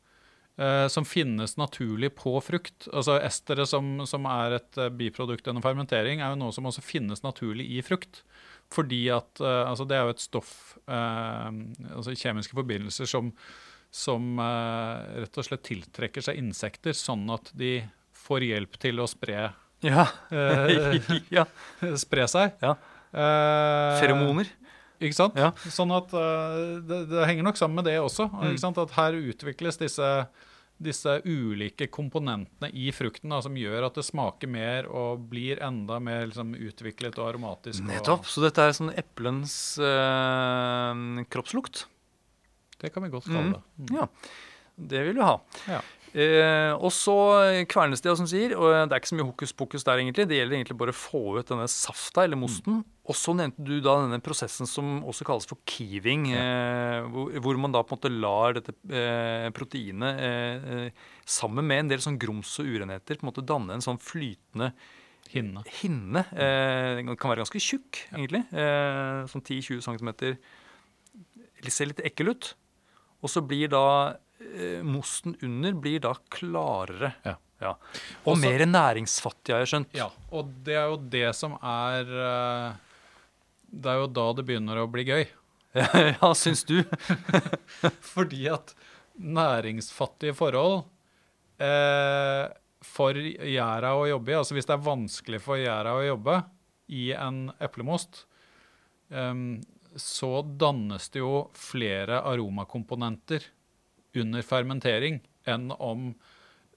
som 0.92 1.06
finnes 1.08 1.54
naturlig 1.60 2.10
på 2.20 2.34
frukt. 2.44 2.90
Altså 2.92 3.16
Estere 3.24 3.66
som, 3.70 4.02
som 4.10 4.26
er 4.28 4.58
et 4.60 4.80
eh, 4.82 4.90
biprodukt 4.92 5.48
under 5.48 5.64
fermentering, 5.64 6.20
er 6.20 6.34
jo 6.34 6.40
noe 6.42 6.56
som 6.56 6.68
også 6.68 6.84
finnes 6.84 7.24
naturlig 7.24 7.68
i 7.78 7.84
frukt. 7.86 8.24
Fordi 8.70 9.00
at 9.14 9.40
eh, 9.42 9.64
altså 9.66 9.88
Det 9.90 9.96
er 9.98 10.04
jo 10.06 10.16
et 10.18 10.22
stoff, 10.22 10.52
eh, 10.86 11.48
altså 11.96 12.14
kjemiske 12.14 12.58
forbindelser, 12.58 13.08
som, 13.10 13.32
som 13.90 14.36
eh, 14.44 15.24
rett 15.24 15.40
og 15.42 15.48
slett 15.48 15.64
tiltrekker 15.66 16.26
seg 16.28 16.38
insekter, 16.42 16.94
sånn 16.98 17.26
at 17.34 17.50
de 17.58 17.80
får 18.20 18.46
hjelp 18.46 18.78
til 18.84 19.02
å 19.02 19.08
spre, 19.10 19.48
Ja. 19.86 20.06
eh, 20.30 21.00
ja. 21.40 21.48
spre 21.98 22.28
seg. 22.30 22.60
Ja. 22.62 22.76
Eh, 23.10 23.96
Feromoner. 24.04 24.52
ikke 25.00 25.18
sant? 25.18 25.40
Ja. 25.40 25.50
Sånn 25.72 25.90
at 25.96 26.12
uh, 26.14 26.78
det, 26.86 27.06
det 27.10 27.26
henger 27.26 27.48
nok 27.48 27.58
sammen 27.58 27.80
med 27.80 27.88
det 27.90 27.96
også. 28.04 28.28
Mm. 28.30 28.60
At 28.84 28.94
her 29.00 29.18
utvikles 29.18 29.80
disse, 29.82 30.10
disse 30.80 31.18
ulike 31.28 31.90
komponentene 31.92 32.70
i 32.72 32.90
frukten 32.96 33.34
da, 33.34 33.42
som 33.44 33.58
gjør 33.60 33.90
at 33.90 34.00
det 34.00 34.06
smaker 34.08 34.52
mer 34.52 34.88
og 34.88 35.26
blir 35.32 35.62
enda 35.66 36.00
mer 36.04 36.26
liksom, 36.30 36.56
utviklet 36.56 37.20
og 37.20 37.34
aromatisk. 37.34 37.84
Nettopp. 37.88 38.28
Så 38.30 38.44
dette 38.46 38.64
er 38.64 38.76
sånn 38.78 38.94
eplens 38.96 39.54
øh, 39.84 41.26
kroppslukt. 41.32 41.86
Det 42.80 42.94
kan 42.96 43.04
vi 43.04 43.12
godt 43.12 43.28
kalle 43.28 43.58
det. 43.58 43.64
Mm. 43.84 43.98
Ja. 44.00 44.08
Det 44.80 45.02
vil 45.10 45.18
vi 45.20 45.26
ha. 45.28 45.36
Ja. 45.68 45.82
Eh, 46.14 46.74
og 46.74 46.90
så 46.96 47.16
kvernes 47.70 48.02
det, 48.02 48.14
som 48.18 48.28
sier, 48.30 48.56
og 48.58 48.72
det 48.90 48.96
er 48.96 49.02
ikke 49.02 49.12
så 49.12 49.18
mye 49.20 49.28
hokus 49.28 49.54
pokus 49.54 49.86
der, 49.86 50.02
egentlig. 50.02 50.26
Det 50.30 50.40
gjelder 50.40 50.58
egentlig 50.58 50.78
bare 50.80 50.94
å 50.96 50.98
få 50.98 51.22
ut 51.38 51.52
denne 51.52 51.68
safta, 51.70 52.24
eller 52.26 52.40
mosten. 52.40 52.80
Og 53.10 53.18
så 53.18 53.34
nevnte 53.38 53.66
du 53.66 53.76
da 53.82 53.96
denne 54.04 54.22
prosessen 54.24 54.70
som 54.70 55.00
også 55.10 55.26
kalles 55.28 55.50
for 55.50 55.62
keeving, 55.70 56.30
eh, 56.38 57.02
hvor, 57.10 57.34
hvor 57.46 57.60
man 57.62 57.74
da 57.74 57.84
på 57.84 57.96
en 57.96 58.00
måte 58.00 58.14
lar 58.14 58.58
dette 58.58 58.76
eh, 58.90 59.50
proteinet 59.56 60.24
eh, 60.26 60.72
eh, 60.86 61.04
sammen 61.26 61.66
med 61.66 61.86
en 61.86 61.92
del 61.94 62.04
sånn 62.06 62.20
grums 62.22 62.56
og 62.62 62.70
urenheter 62.70 63.18
på 63.20 63.26
en 63.26 63.32
måte 63.32 63.46
danne 63.46 63.78
en 63.78 63.86
sånn 63.86 64.02
flytende 64.02 64.74
Hinne. 65.30 65.62
hinne. 65.82 66.24
Eh, 66.34 66.96
den 66.98 67.14
kan 67.14 67.30
være 67.30 67.44
ganske 67.44 67.62
tjukk, 67.62 68.00
egentlig. 68.16 68.42
Eh, 68.50 69.28
sånn 69.30 69.44
10-20 69.46 69.84
cm. 69.86 70.10
Ser 71.70 71.92
litt 71.92 72.02
ekkel 72.02 72.32
ut. 72.34 72.56
Og 73.22 73.30
så 73.30 73.44
blir 73.46 73.70
da 73.70 73.84
mosten 74.84 75.36
under 75.44 75.74
blir 75.74 76.00
da 76.04 76.14
klarere. 76.32 77.14
Ja. 77.26 77.36
ja. 77.60 77.74
Og 78.24 78.34
Også- 78.34 78.42
mer 78.46 78.66
næringsfattig, 78.66 79.54
har 79.54 79.66
jeg 79.66 79.72
skjønt. 79.74 79.98
Ja, 79.98 80.10
og 80.32 80.54
det 80.64 80.78
er 80.80 80.88
jo 80.88 81.00
det 81.16 81.36
som 81.36 81.58
er 81.60 82.14
eh, 82.30 82.78
Det 83.70 83.92
er 83.92 84.00
jo 84.00 84.08
da 84.08 84.28
det 84.34 84.46
begynner 84.48 84.80
å 84.82 84.88
bli 84.90 85.04
gøy. 85.06 85.26
ja, 85.76 86.32
syns 86.34 86.64
du? 86.66 86.80
Fordi 88.14 88.48
at 88.50 88.74
næringsfattige 89.20 90.34
forhold 90.34 90.86
eh, 91.62 92.48
for 92.82 93.14
gjæra 93.20 93.92
å 94.00 94.08
jobbe 94.10 94.32
i, 94.32 94.38
altså 94.40 94.56
hvis 94.56 94.66
det 94.66 94.74
er 94.78 94.88
vanskelig 94.88 95.42
for 95.44 95.60
gjæra 95.60 95.94
å 96.00 96.06
jobbe 96.08 96.40
i 96.96 97.10
en 97.14 97.52
eplemost, 97.62 98.24
eh, 99.12 99.36
så 100.00 100.32
dannes 100.46 101.10
det 101.14 101.22
jo 101.22 101.50
flere 101.58 102.24
aromakomponenter 102.24 103.46
under 104.18 104.46
fermentering 104.46 105.20
enn 105.50 105.70
om 105.76 106.14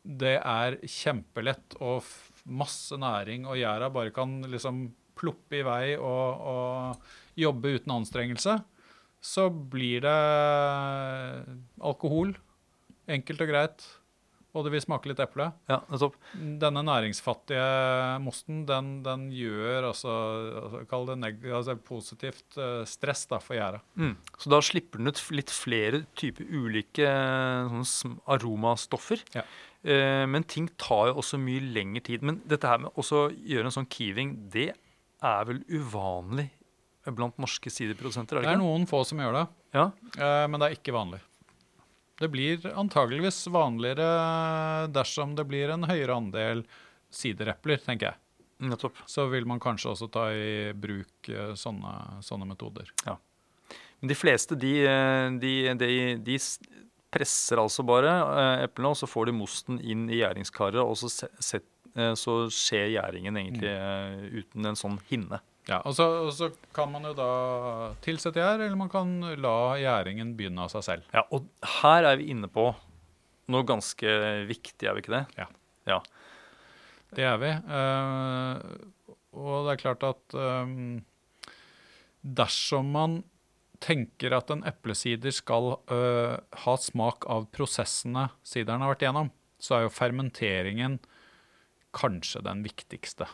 det 0.03 0.37
er 0.39 0.81
kjempelett 0.83 1.77
og 1.81 2.03
masse 2.45 2.97
næring, 2.99 3.47
og 3.47 3.61
gjæra 3.61 3.93
bare 3.95 4.11
kan 4.15 4.41
liksom 4.51 4.89
ploppe 5.19 5.61
i 5.61 5.65
vei 5.67 5.95
og, 5.95 6.43
og 6.43 7.39
jobbe 7.39 7.77
uten 7.77 7.95
anstrengelse 7.95 8.59
så 9.23 9.47
blir 9.51 10.03
det 10.03 10.19
alkohol. 11.81 12.35
Enkelt 13.07 13.45
og 13.45 13.53
greit. 13.53 13.85
Og 14.53 14.67
det 14.67 14.75
vil 14.75 14.83
smake 14.85 15.09
litt 15.09 15.21
eple. 15.23 15.47
Ja. 15.71 15.79
Denne 16.61 16.83
næringsfattige 16.85 17.65
mosten, 18.21 18.63
den, 18.69 18.91
den 19.05 19.31
gjør 19.33 19.89
altså, 19.89 20.13
altså 20.61 20.83
Kall 20.91 21.09
det 21.09 21.33
altså 21.49 21.77
positivt 21.81 22.59
eh, 22.61 22.83
stress 22.89 23.25
da, 23.31 23.41
for 23.41 23.57
gjæra. 23.57 23.81
Mm. 23.97 24.15
Så 24.37 24.53
da 24.53 24.61
slipper 24.65 25.01
den 25.01 25.09
ut 25.09 25.23
litt 25.33 25.53
flere 25.57 26.03
typer 26.21 26.49
ulike 26.53 27.09
sånne 27.73 28.21
aromastoffer. 28.37 29.25
Ja. 29.39 29.47
Eh, 29.83 30.25
men 30.29 30.45
ting 30.45 30.69
tar 30.77 31.11
jo 31.11 31.19
også 31.23 31.41
mye 31.41 31.65
lengre 31.73 32.05
tid. 32.05 32.27
Men 32.27 32.43
dette 32.49 32.69
her 32.69 32.85
med 32.85 32.93
å 32.93 33.25
gjøre 33.33 33.71
en 33.71 33.79
sånn 33.81 33.89
keeving, 33.91 34.37
det 34.53 34.75
er 35.23 35.49
vel 35.49 35.63
uvanlig 35.71 36.51
blant 37.11 37.39
norske 37.43 37.71
siderprodusenter? 37.73 38.39
er 38.39 38.45
Det 38.45 38.53
det 38.53 38.57
er 38.59 38.63
noen 38.63 38.87
få 38.91 39.03
som 39.07 39.19
gjør 39.19 39.41
det, 39.41 39.47
Ja, 39.75 39.91
eh, 40.19 40.47
men 40.47 40.61
det 40.61 40.69
er 40.69 40.77
ikke 40.77 40.95
vanlig. 40.95 41.23
Det 42.23 42.31
blir 42.31 42.67
antageligvis 42.79 43.41
vanligere 43.51 44.07
dersom 44.95 45.35
det 45.39 45.47
blir 45.51 45.73
en 45.75 45.89
høyere 45.91 46.15
andel 46.21 46.63
siderepler, 47.13 47.83
tenker 47.83 48.13
jeg. 48.13 48.21
nettopp. 48.63 49.01
Så 49.11 49.27
vil 49.33 49.47
man 49.49 49.61
kanskje 49.61 49.91
også 49.91 50.07
ta 50.13 50.29
i 50.31 50.71
bruk 50.79 51.29
eh, 51.33 51.55
sånne, 51.59 52.23
sånne 52.23 52.47
metoder. 52.47 52.93
Men 54.03 54.11
de 54.11 54.17
fleste, 54.19 54.55
de, 54.59 54.73
de, 55.43 55.53
de, 55.79 55.91
de 56.23 56.39
presser 57.13 57.61
altså 57.61 57.85
bare 57.87 58.13
eh, 58.13 58.65
eplene, 58.67 58.93
og 58.95 58.99
så 58.99 59.09
får 59.11 59.29
de 59.29 59.37
mosten 59.37 59.81
inn 59.83 60.09
i 60.11 60.21
gjæringskaret, 60.23 60.81
og 60.81 60.97
så, 60.99 61.11
set, 61.43 61.67
eh, 61.97 62.15
så 62.19 62.45
skjer 62.53 62.95
gjæringen 62.97 63.39
egentlig 63.43 63.73
mm. 63.75 64.29
uten 64.41 64.71
en 64.71 64.79
sånn 64.79 64.99
hinne. 65.11 65.43
Ja, 65.69 65.79
og 65.87 65.95
så, 65.95 66.07
og 66.27 66.33
så 66.35 66.49
kan 66.75 66.91
man 66.91 67.05
jo 67.07 67.13
da 67.15 67.29
tilsette 68.03 68.41
gjær, 68.41 68.59
eller 68.59 68.79
man 68.79 68.91
kan 68.91 69.13
la 69.39 69.57
gjæringen 69.79 70.35
begynne 70.39 70.65
av 70.65 70.73
seg 70.73 70.87
selv. 70.89 71.13
Ja, 71.15 71.23
og 71.31 71.47
her 71.81 72.09
er 72.09 72.19
vi 72.19 72.33
inne 72.35 72.51
på 72.51 72.73
noe 73.53 73.67
ganske 73.69 74.17
viktig, 74.49 74.89
er 74.89 74.97
vi 74.97 75.05
ikke 75.05 75.15
det? 75.15 75.25
Ja. 75.39 75.47
Ja. 75.87 76.01
Det 77.13 77.27
er 77.29 77.39
vi. 77.43 77.53
Uh, 77.69 79.13
og 79.37 79.67
det 79.67 79.75
er 79.75 79.83
klart 79.83 80.07
at 80.07 80.37
um, 80.37 81.03
dersom 82.23 82.91
man 82.95 83.21
tenker 83.83 84.35
at 84.37 84.51
en 84.55 84.63
eplesider 84.69 85.35
skal 85.35 85.77
uh, 85.91 86.39
ha 86.65 86.75
smak 86.79 87.27
av 87.31 87.49
prosessene 87.55 88.29
sideren 88.47 88.85
har 88.85 88.95
vært 88.95 89.07
igjennom, 89.07 89.33
så 89.63 89.77
er 89.77 89.87
jo 89.87 89.95
fermenteringen 89.95 91.01
kanskje 91.95 92.45
den 92.47 92.63
viktigste. 92.65 93.29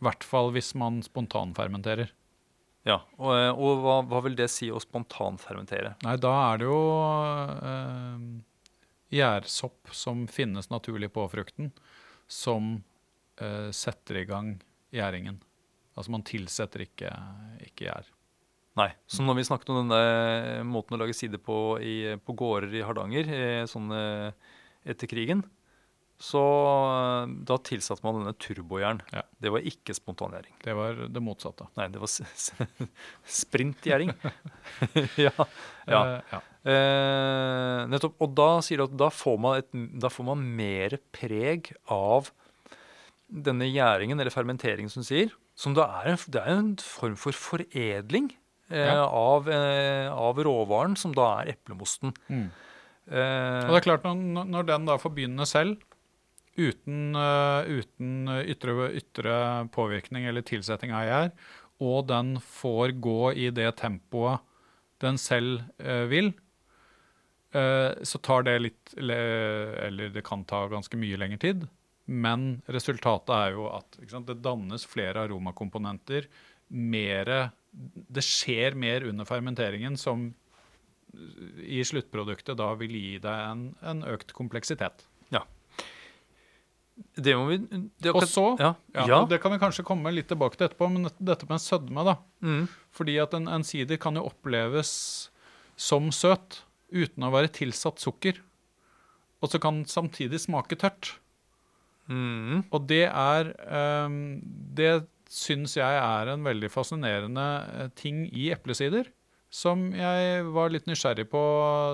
I 0.00 0.06
hvert 0.08 0.24
fall 0.24 0.50
hvis 0.54 0.72
man 0.80 1.02
spontanfermenterer. 1.04 2.12
ja. 2.88 3.02
Og, 3.20 3.32
eh, 3.36 3.50
og 3.52 3.82
hva, 3.84 3.98
hva 4.08 4.22
vil 4.24 4.36
det 4.38 4.48
si 4.52 4.70
å 4.72 4.80
spontanfermentere? 4.80 5.94
Nei, 6.06 6.16
da 6.16 6.32
er 6.46 6.62
det 6.62 6.70
jo 6.70 6.80
eh, 7.68 8.22
gjærsopp 9.20 9.92
som 9.96 10.24
finnes 10.30 10.70
naturlig 10.72 11.10
på 11.12 11.26
frukten, 11.32 11.72
som 12.30 12.78
eh, 13.42 13.68
setter 13.76 14.22
i 14.22 14.24
gang 14.28 14.54
gjæringen. 14.94 15.40
Altså 15.98 16.14
man 16.14 16.24
tilsetter 16.24 16.86
ikke, 16.86 17.12
ikke 17.66 17.90
gjær. 17.90 18.08
Nei. 18.78 18.88
Så 19.10 19.24
når 19.26 19.40
vi 19.40 19.46
snakket 19.48 19.72
om 19.74 19.82
denne 19.82 20.64
måten 20.64 20.96
å 20.96 21.00
lage 21.02 21.16
sider 21.18 21.42
på 21.42 21.76
i, 21.84 22.14
på 22.22 22.36
gårder 22.38 22.78
i 22.78 22.84
Hardanger 22.86 23.32
eh, 23.34 23.64
sånn 23.68 23.90
eh, 23.92 24.52
etter 24.88 25.10
krigen, 25.10 25.42
så 26.20 26.40
eh, 26.44 27.30
da 27.48 27.56
tilsatte 27.64 28.04
man 28.04 28.18
denne 28.20 28.34
turbojern. 28.36 28.98
Ja. 29.14 29.22
Det 29.40 29.52
var 29.54 29.64
ikke 29.64 29.94
spontangjæring. 29.96 30.52
Det 30.64 30.74
var 30.76 30.98
det 31.08 31.22
motsatte. 31.24 31.64
Nei, 31.80 31.86
det 31.94 32.02
var 32.02 32.10
sprintgjæring. 33.40 34.12
ja. 35.26 35.32
ja. 35.88 36.00
Uh, 36.02 36.34
ja. 36.34 36.40
Eh, 36.70 37.86
nettopp. 37.88 38.18
Og 38.20 38.34
da 38.36 38.50
sier 38.64 38.82
du 38.82 38.86
at 38.88 38.96
da 39.00 39.08
får 39.14 39.38
man, 39.40 39.62
et, 39.62 39.70
da 40.02 40.10
får 40.12 40.28
man 40.28 40.44
mer 40.58 40.98
preg 41.16 41.72
av 41.88 42.28
denne 43.30 43.68
gjæringen, 43.70 44.18
eller 44.20 44.34
fermenteringen, 44.34 44.90
som 44.92 45.04
du 45.04 45.08
sier. 45.08 45.32
Som 45.58 45.76
da 45.76 45.86
er 46.02 46.12
en, 46.14 46.20
det 46.34 46.40
er 46.42 46.52
en 46.58 46.72
form 46.82 47.16
for 47.20 47.36
foredling 47.36 48.32
eh, 48.72 48.90
Ja. 48.92 49.06
av, 49.08 49.48
av 49.48 50.40
råvaren, 50.44 50.96
som 51.00 51.14
da 51.16 51.30
er 51.40 51.54
eplemosten. 51.54 52.12
Mm. 52.28 52.48
Eh, 53.10 53.62
Og 53.64 53.72
det 53.72 53.80
er 53.80 53.86
klart, 53.88 54.04
når, 54.06 54.44
når 54.50 54.68
den 54.74 54.88
da 54.90 54.98
får 55.00 55.14
begynne 55.16 55.46
selv, 55.48 55.78
uten, 56.58 57.14
eh, 57.14 57.80
uten 57.80 58.28
ytre, 58.44 58.90
ytre 58.98 59.34
påvirkning 59.74 60.26
eller 60.26 60.42
tilsetting 60.46 60.92
av 60.92 61.06
gjær, 61.06 61.32
og 61.80 62.06
den 62.10 62.36
får 62.44 62.96
gå 63.00 63.32
i 63.32 63.50
det 63.54 63.70
tempoet 63.80 64.40
den 65.00 65.18
selv 65.20 65.62
eh, 65.80 66.04
vil, 66.10 66.32
eh, 67.56 67.92
så 68.04 68.20
tar 68.20 68.44
det 68.44 68.58
litt 68.60 68.94
Eller 69.00 70.10
det 70.12 70.24
kan 70.26 70.44
ta 70.44 70.66
ganske 70.68 70.96
mye 71.00 71.16
lengre 71.16 71.40
tid. 71.40 71.68
Men 72.06 72.62
resultatet 72.66 73.32
er 73.32 73.54
jo 73.54 73.68
at 73.70 73.96
sant, 74.10 74.26
det 74.26 74.42
dannes 74.42 74.84
flere 74.84 75.24
aromakomponenter. 75.24 76.26
Mere, 76.68 77.52
det 77.70 78.24
skjer 78.26 78.74
mer 78.74 79.06
under 79.06 79.24
fermenteringen 79.24 79.96
som 79.96 80.32
i 81.64 81.80
sluttproduktet 81.82 82.58
da 82.58 82.68
vil 82.78 82.92
gi 82.94 83.16
deg 83.22 83.46
en, 83.46 83.64
en 83.82 84.04
økt 84.06 84.34
kompleksitet. 84.36 85.06
Det 87.16 87.34
må 87.36 87.46
vi 87.50 87.56
det 88.00 88.12
Og 88.14 88.22
så, 88.28 88.44
ja. 88.60 88.74
ja, 88.94 89.04
ja. 89.08 89.18
det 89.30 89.38
kan 89.42 89.52
vi 89.54 89.58
kanskje 89.62 89.84
komme 89.86 90.12
litt 90.14 90.28
tilbake 90.30 90.56
til 90.58 90.68
etterpå, 90.68 90.88
men 90.92 91.04
dette- 91.08 91.24
dette 91.32 91.48
med 91.50 91.60
sødme, 91.62 92.04
da. 92.06 92.16
Mm. 92.44 92.68
Fordi 92.96 93.18
at 93.22 93.34
en, 93.38 93.48
en 93.48 93.64
sider 93.66 93.96
kan 94.02 94.14
jo 94.18 94.26
oppleves 94.28 95.30
som 95.80 96.10
søt 96.12 96.62
uten 96.92 97.24
å 97.24 97.30
være 97.32 97.48
tilsatt 97.54 98.00
sukker. 98.02 98.40
Og 99.40 99.48
så 99.52 99.60
kan 99.62 99.80
den 99.80 99.88
samtidig 99.88 100.40
smake 100.42 100.76
tørt. 100.76 101.14
Mm. 102.10 102.64
Og 102.74 102.86
det 102.90 103.04
er 103.06 103.52
um, 104.04 104.40
Det 104.74 105.06
syns 105.30 105.76
jeg 105.78 105.94
er 106.02 106.26
en 106.32 106.42
veldig 106.42 106.68
fascinerende 106.74 107.44
eh, 107.78 107.90
ting 107.94 108.24
i 108.34 108.48
eplesider. 108.50 109.06
Som 109.50 109.88
jeg 109.98 110.44
var 110.54 110.70
litt 110.70 110.86
nysgjerrig 110.86 111.24
på 111.32 111.40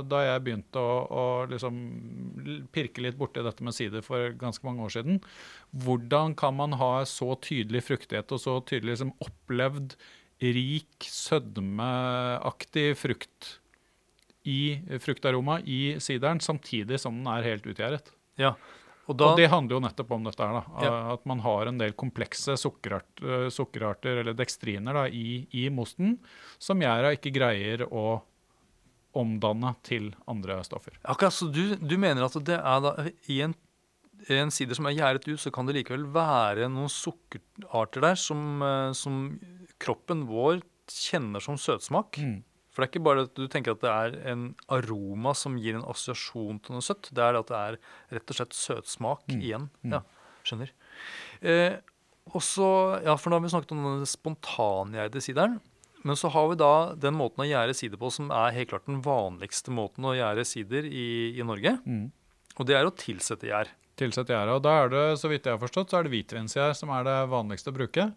da 0.05 0.21
jeg 0.27 0.43
begynte 0.45 0.81
å, 0.81 0.97
å 1.09 1.25
liksom 1.49 1.79
pirke 2.75 3.01
litt 3.01 3.17
borti 3.17 3.41
dette 3.45 3.65
med 3.65 3.77
sider 3.77 4.05
for 4.05 4.35
ganske 4.37 4.67
mange 4.67 4.85
år 4.85 4.93
siden. 4.99 5.23
Hvordan 5.87 6.37
kan 6.37 6.57
man 6.59 6.77
ha 6.77 7.01
så 7.09 7.33
tydelig 7.41 7.87
fruktighet 7.89 8.37
og 8.37 8.43
så 8.43 8.59
tydelig 8.61 8.99
liksom 8.99 9.15
opplevd 9.25 9.97
rik, 10.45 11.01
sødmeaktig 11.01 12.91
frukt 13.01 13.55
i 14.47 14.77
fruktaroma 15.03 15.63
i 15.65 15.97
sideren, 16.03 16.43
samtidig 16.45 17.01
som 17.03 17.17
den 17.17 17.31
er 17.33 17.49
helt 17.55 17.73
utgjæret? 17.73 18.13
ja. 18.37 18.53
Og 19.07 19.19
da 19.19 19.33
Og 19.33 19.39
det 19.39 19.51
handler 19.53 19.77
jo 19.77 19.83
nettopp 19.85 20.15
om 20.17 20.25
dette 20.27 20.43
her, 20.43 20.57
da. 20.57 20.85
Ja. 20.85 20.95
At 21.15 21.27
man 21.29 21.43
har 21.45 21.71
en 21.71 21.79
del 21.79 21.93
komplekse 21.99 22.57
sukkerart, 22.59 23.23
øh, 23.23 23.49
sukkerarter, 23.55 24.23
eller 24.23 24.35
dekstriner, 24.35 24.97
da, 24.99 25.05
i, 25.07 25.45
i 25.55 25.69
mosten 25.71 26.17
som 26.59 26.83
gjæra 26.83 27.15
ikke 27.15 27.35
greier 27.37 27.87
å 27.87 28.23
omdanne 29.17 29.73
til 29.87 30.11
andre 30.29 30.59
stoffer. 30.67 30.99
Akkurat, 31.07 31.33
så 31.33 31.49
du, 31.49 31.77
du 31.81 31.97
mener 32.01 32.27
at 32.27 32.37
det 32.45 32.59
er 32.59 32.83
da 32.85 32.93
i 33.33 33.41
en, 33.47 33.55
en 34.33 34.53
sider 34.53 34.77
som 34.77 34.89
er 34.91 34.99
gjæret 34.99 35.31
ut, 35.31 35.41
så 35.41 35.53
kan 35.55 35.69
det 35.69 35.79
likevel 35.79 36.09
være 36.13 36.69
noen 36.73 36.93
sukkerarter 36.93 38.05
der 38.11 38.21
som, 38.21 38.61
eh, 38.67 38.91
som 38.99 39.23
kroppen 39.83 40.27
vår 40.29 40.61
kjenner 40.91 41.43
som 41.43 41.59
søtsmak? 41.61 42.21
For 42.77 42.85
det 42.85 42.91
er 42.91 42.93
ikke 42.93 43.07
bare 43.07 43.22
at 43.24 43.39
du 43.39 43.47
tenker 43.49 43.72
at 43.72 43.81
det 43.81 43.89
er 43.89 44.16
en 44.35 44.51
aroma 44.68 45.33
som 45.33 45.55
gir 45.57 45.79
en 45.79 45.87
assosiasjon 45.89 46.59
til 46.61 46.77
noe 46.77 46.85
søtt. 46.85 47.09
Det 47.09 47.22
er 47.24 47.39
at 47.39 47.49
det 47.49 47.61
er 47.62 47.79
rett 48.18 48.33
og 48.35 48.37
slett 48.37 48.53
søtsmak 48.53 49.22
igjen. 49.33 49.70
Ja, 49.89 50.03
skjønner. 50.45 50.74
Eh, 51.41 51.79
og 52.35 52.45
så, 52.45 52.68
ja, 53.07 53.14
for 53.16 53.33
nå 53.33 53.39
har 53.39 53.47
vi 53.47 53.55
snakket 53.55 53.72
om 53.72 53.87
den 53.87 54.05
spontangjærede 54.11 55.22
sideren. 55.24 55.57
Men 56.05 56.20
så 56.20 56.29
har 56.37 56.51
vi 56.53 56.59
da 56.61 56.74
den 57.01 57.16
måten 57.16 57.43
å 57.43 57.49
gjære 57.49 57.74
sider 57.74 57.99
på 57.99 58.12
som 58.12 58.29
er 58.29 58.53
helt 58.55 58.68
klart 58.74 58.85
den 58.87 59.01
vanligste 59.03 59.72
måten 59.74 60.05
å 60.05 60.12
gjære 60.14 60.45
sider 60.47 60.85
i, 60.85 61.33
i 61.33 61.49
Norge. 61.49 61.79
Og 62.61 62.68
det 62.68 62.77
er 62.77 62.87
å 62.87 62.93
tilsette 62.95 63.49
gjær. 63.49 63.72
Tilsette 63.97 64.37
gjær. 64.37 64.53
Og 64.53 64.61
da 64.68 64.77
er 64.85 64.93
det, 64.93 65.05
så 65.16 65.33
vidt 65.33 65.49
jeg 65.49 65.57
har 65.57 65.64
forstått, 65.64 65.91
så 65.91 65.99
er 65.99 66.07
det 66.07 66.12
hvitvinsgjær 66.12 66.77
som 66.77 66.93
er 66.93 67.09
det 67.09 67.16
vanligste 67.33 67.72
å 67.72 67.79
bruke. 67.81 68.11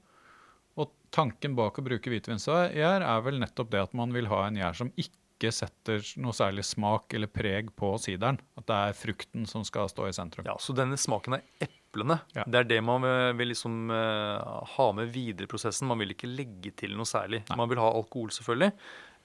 Tanken 1.12 1.56
bak 1.58 1.80
å 1.80 1.84
bruke 1.86 2.12
hvitvinsgjær 2.12 2.76
er 3.02 3.22
vel 3.26 3.40
nettopp 3.42 3.72
det 3.74 3.82
at 3.82 3.94
man 3.98 4.12
vil 4.14 4.28
ha 4.30 4.44
en 4.48 4.56
gjær 4.60 4.76
som 4.78 4.92
ikke 4.98 5.52
setter 5.56 6.04
noe 6.20 6.36
særlig 6.36 6.66
smak 6.68 7.14
eller 7.16 7.28
preg 7.32 7.70
på 7.80 7.94
sideren. 8.04 8.38
At 8.60 8.66
det 8.68 8.76
er 8.76 8.98
frukten 9.00 9.48
som 9.48 9.64
skal 9.64 9.88
stå 9.90 10.10
i 10.10 10.14
sentrum. 10.16 10.46
Ja, 10.46 10.58
Så 10.60 10.76
denne 10.76 10.98
smaken 11.00 11.38
er 11.40 11.44
eplene, 11.64 12.20
Ja. 12.36 12.44
det 12.46 12.56
er 12.60 12.64
det 12.76 12.82
man 12.84 13.02
vil 13.02 13.34
vil 13.40 13.48
liksom 13.54 13.90
eh, 13.90 14.66
ha 14.76 14.92
med 14.94 15.10
videre 15.12 15.48
i 15.48 15.48
prosessen. 15.48 15.88
Man 15.88 15.98
vil 16.00 16.12
ikke 16.14 16.28
legge 16.30 16.76
til 16.76 16.92
noe 16.96 17.06
særlig. 17.08 17.42
Nei. 17.50 17.56
Man 17.58 17.70
vil 17.70 17.80
ha 17.80 17.90
alkohol, 17.90 18.30
selvfølgelig. 18.36 18.74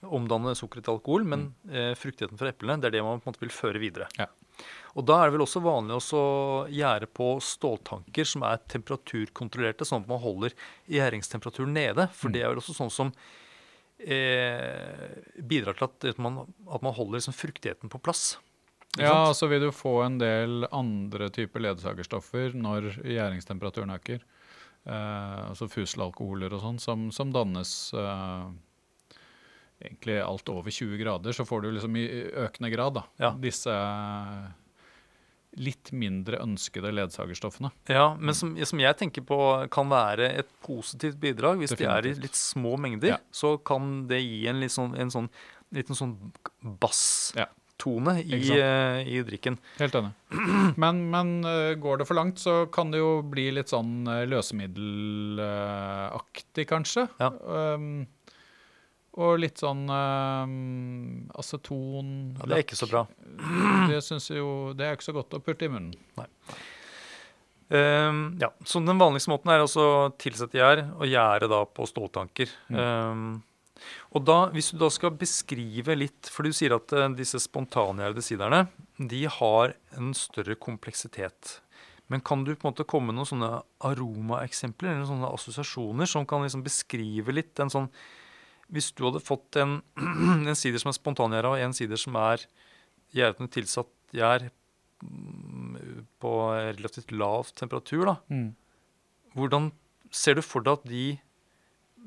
Omdanne 0.05 0.55
sukkeret 0.57 0.85
til 0.85 0.95
alkohol, 0.95 1.25
men 1.25 1.55
Mm. 1.65 1.75
eh, 1.75 1.95
fruktigheten 1.95 2.39
fra 2.39 2.49
eplene 2.53 2.81
det 2.81 2.87
er 2.89 2.91
det 2.99 3.03
man 3.05 3.21
på 3.21 3.27
en 3.29 3.33
måte 3.35 3.41
vil 3.41 3.49
føre 3.51 3.81
videre. 3.81 4.07
Ja. 4.19 4.27
Og 4.95 5.05
da 5.09 5.17
er 5.21 5.27
det 5.31 5.35
vel 5.35 5.43
også 5.47 5.63
vanlig 5.65 5.97
å 5.99 6.25
gjære 6.71 7.09
på 7.11 7.33
ståltanker 7.43 8.29
som 8.31 8.45
er 8.47 8.61
temperaturkontrollerte, 8.71 9.87
sånn 9.89 10.05
at 10.05 10.11
man 10.13 10.23
holder 10.23 10.55
gjæringstemperaturen 10.87 11.75
nede. 11.75 12.09
For 12.15 12.29
Mm. 12.31 12.33
det 12.37 12.43
er 12.43 12.53
vel 12.53 12.63
også 12.63 12.77
sånn 12.79 12.93
som 12.95 13.11
eh, 13.99 15.09
bidrar 15.43 15.75
til 15.79 16.11
at 16.13 16.19
man, 16.23 16.45
at 16.71 16.83
man 16.83 16.95
holder 16.95 17.19
liksom 17.19 17.35
fruktigheten 17.37 17.91
på 17.91 17.99
plass. 18.03 18.37
Ja, 18.99 19.33
så 19.35 19.49
vil 19.51 19.65
du 19.65 19.73
få 19.75 20.05
en 20.05 20.19
del 20.21 20.69
andre 20.71 21.27
typer 21.35 21.65
ledsagerstoffer 21.65 22.55
når 22.55 22.93
gjæringstemperaturen 23.03 23.91
øker. 23.97 24.23
Eh, 24.87 25.41
altså 25.49 25.67
fuselalkoholer 25.73 26.53
og 26.55 26.63
sånn, 26.63 26.79
som, 26.79 27.09
som 27.11 27.33
dannes 27.35 27.73
eh, 27.99 28.47
egentlig 29.85 30.19
alt 30.25 30.49
over 30.49 30.71
20 30.71 30.99
grader. 31.01 31.33
Så 31.37 31.45
får 31.49 31.63
du 31.63 31.71
liksom 31.77 31.97
i 32.01 32.07
økende 32.45 32.71
grad 32.75 32.95
da, 32.99 33.03
Ja. 33.23 33.31
disse 33.39 33.71
litt 35.57 35.93
mindre 35.95 36.41
ønskede 36.43 36.91
ledsagerstoffene. 36.91 37.71
Ja, 37.87 38.17
men 38.19 38.35
som, 38.35 38.57
som 38.67 38.81
jeg 38.83 38.97
tenker 38.99 39.23
på 39.23 39.37
kan 39.71 39.87
være 39.93 40.33
et 40.41 40.49
positivt 40.67 41.21
bidrag. 41.23 41.59
Hvis 41.63 41.77
de 41.79 41.85
er 41.87 42.07
i 42.11 42.15
litt 42.19 42.35
små 42.35 42.75
mengder, 42.81 43.09
Ja. 43.15 43.19
så 43.31 43.55
kan 43.63 44.09
det 44.11 44.19
gi 44.25 44.49
en, 44.51 44.59
litt 44.65 44.73
sånn, 44.75 44.97
en 44.99 45.11
sånn, 45.15 45.29
liten 45.71 45.95
sånn 45.95 46.17
basstone 46.83 47.39
Ja. 47.39 47.47
i, 48.25 48.51
eh, 48.51 49.07
i 49.15 49.23
drikken. 49.23 49.59
Helt 49.79 49.95
enig. 49.95 50.11
Men, 50.83 51.07
men 51.15 51.45
eh, 51.47 51.75
går 51.79 51.99
det 52.03 52.07
for 52.09 52.15
langt, 52.19 52.39
så 52.43 52.67
kan 52.75 52.91
det 52.91 52.99
jo 52.99 53.21
bli 53.23 53.53
litt 53.55 53.69
sånn 53.71 54.09
eh, 54.11 54.25
løsemiddelaktig, 54.27 56.67
kanskje. 56.71 57.07
Ja. 57.21 57.31
Um, 57.75 58.07
og 59.15 59.39
litt 59.39 59.61
sånn 59.63 59.85
um, 59.87 60.55
aceton 61.39 62.09
Ja, 62.41 62.49
det 62.51 62.57
er 62.57 62.65
ikke 62.65 62.79
så 62.79 62.89
bra. 62.91 63.05
Det 63.91 64.01
syns 64.03 64.27
jo 64.33 64.73
Det 64.75 64.89
er 64.89 64.97
ikke 64.97 65.07
så 65.07 65.15
godt 65.15 65.37
å 65.39 65.43
putte 65.45 65.69
i 65.69 65.71
munnen. 65.71 65.95
Ehm, 67.75 68.37
ja, 68.41 68.51
så 68.65 68.83
Den 68.85 69.01
vanligste 69.01 69.33
måten 69.33 69.51
er 69.53 69.63
altså 69.63 69.85
å 69.87 70.13
tilsette 70.21 70.59
gjær 70.59 70.85
og 70.99 71.07
gjære 71.09 71.49
da 71.51 71.63
på 71.65 71.87
ståltanker. 71.89 72.51
Mm. 72.69 72.79
Um, 72.79 73.85
og 74.15 74.25
da, 74.27 74.39
Hvis 74.55 74.73
du 74.73 74.79
da 74.81 74.89
skal 74.93 75.15
beskrive 75.19 75.97
litt 75.99 76.31
For 76.31 76.47
du 76.47 76.55
sier 76.55 76.77
at 76.77 76.93
eh, 76.95 77.11
disse 77.19 77.41
spontangjærede 77.43 78.23
siderne 78.25 78.67
de 78.95 79.25
har 79.27 79.73
en 79.99 80.13
større 80.15 80.55
kompleksitet. 80.55 81.57
Men 82.07 82.23
kan 82.23 82.45
du 82.47 82.53
på 82.55 82.69
en 82.69 82.71
måte 82.71 82.87
komme 82.87 83.11
med 83.11 83.19
noen 83.19 83.27
sånne 83.27 83.49
aromaeksempler 83.83 84.93
eller 84.93 85.01
noen 85.01 85.11
sånne 85.11 85.31
assosiasjoner 85.35 86.07
som 86.07 86.27
kan 86.31 86.45
liksom 86.45 86.63
beskrive 86.63 87.35
litt 87.35 87.59
en 87.59 87.73
sånn 87.75 87.89
Hvis 88.73 88.93
du 88.97 89.05
hadde 89.07 89.23
fått 89.25 89.59
en, 89.61 89.79
en 90.49 90.59
sider 90.59 90.81
som 90.81 90.93
er 90.93 90.99
spontangjæra, 90.99 91.53
og 91.53 91.61
en 91.61 91.77
sider 91.77 92.01
som 92.01 92.17
er 92.21 92.47
gjæret 93.15 93.43
med 93.43 93.53
tilsatt 93.55 93.91
gjær 94.15 94.49
mm, 95.05 96.05
på 96.23 96.35
relativt 96.55 97.13
lav 97.15 97.51
temperatur, 97.55 98.07
da. 98.13 98.17
Hvordan 99.35 99.73
ser 100.15 100.39
du 100.39 100.45
for 100.47 100.65
deg 100.65 100.79
at 100.79 100.87
de 100.89 101.07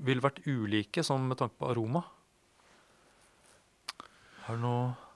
ville 0.08 0.24
vært 0.24 0.44
ulike 0.48 1.04
sånn 1.04 1.28
med 1.28 1.40
tanke 1.42 1.58
på 1.60 1.72
aroma? 1.72 2.04
Har 4.46 4.56
du 4.56 4.64
noe 4.64 5.07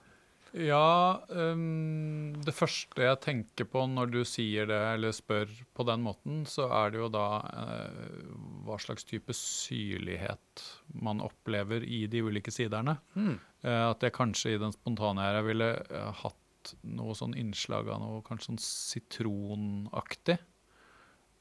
Ja, 0.52 1.24
um, 1.32 2.34
det 2.44 2.52
første 2.52 3.06
jeg 3.06 3.20
tenker 3.24 3.64
på 3.72 3.86
når 3.88 4.10
du 4.12 4.18
sier 4.28 4.66
det 4.68 4.80
eller 4.90 5.14
spør 5.16 5.48
på 5.72 5.86
den 5.88 6.04
måten, 6.04 6.42
så 6.48 6.66
er 6.76 6.92
det 6.92 7.00
jo 7.00 7.08
da 7.12 7.26
uh, 7.40 8.26
hva 8.66 8.76
slags 8.82 9.08
type 9.08 9.32
syrlighet 9.36 10.64
man 11.00 11.24
opplever 11.24 11.86
i 11.88 12.04
de 12.12 12.20
ulike 12.20 12.52
siderne. 12.52 12.98
Mm. 13.16 13.38
Uh, 13.64 13.88
at 13.94 14.04
jeg 14.04 14.16
kanskje 14.18 14.52
i 14.52 14.60
den 14.60 14.76
spontane 14.76 15.24
her 15.24 15.40
jeg 15.40 15.48
ville 15.48 15.72
uh, 15.88 16.12
hatt 16.20 16.74
noe 16.84 17.16
sånn 17.16 17.32
innslag 17.40 17.88
av 17.90 18.02
noe 18.04 18.20
kanskje 18.26 18.52
sånn 18.52 18.62
sitronaktig. 18.62 20.36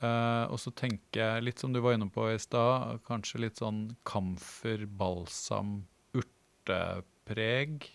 Og 0.01 0.57
så 0.57 0.71
tenker 0.73 1.19
jeg, 1.19 1.43
litt 1.45 1.61
som 1.61 1.75
du 1.75 1.77
var 1.77 1.93
inne 1.93 2.07
på 2.09 2.23
i 2.31 2.39
stad, 2.41 3.03
kanskje 3.05 3.43
litt 3.43 3.59
sånn 3.61 3.83
kamfer, 4.01 4.87
balsam, 4.97 5.83
urtepreg. 6.17 7.85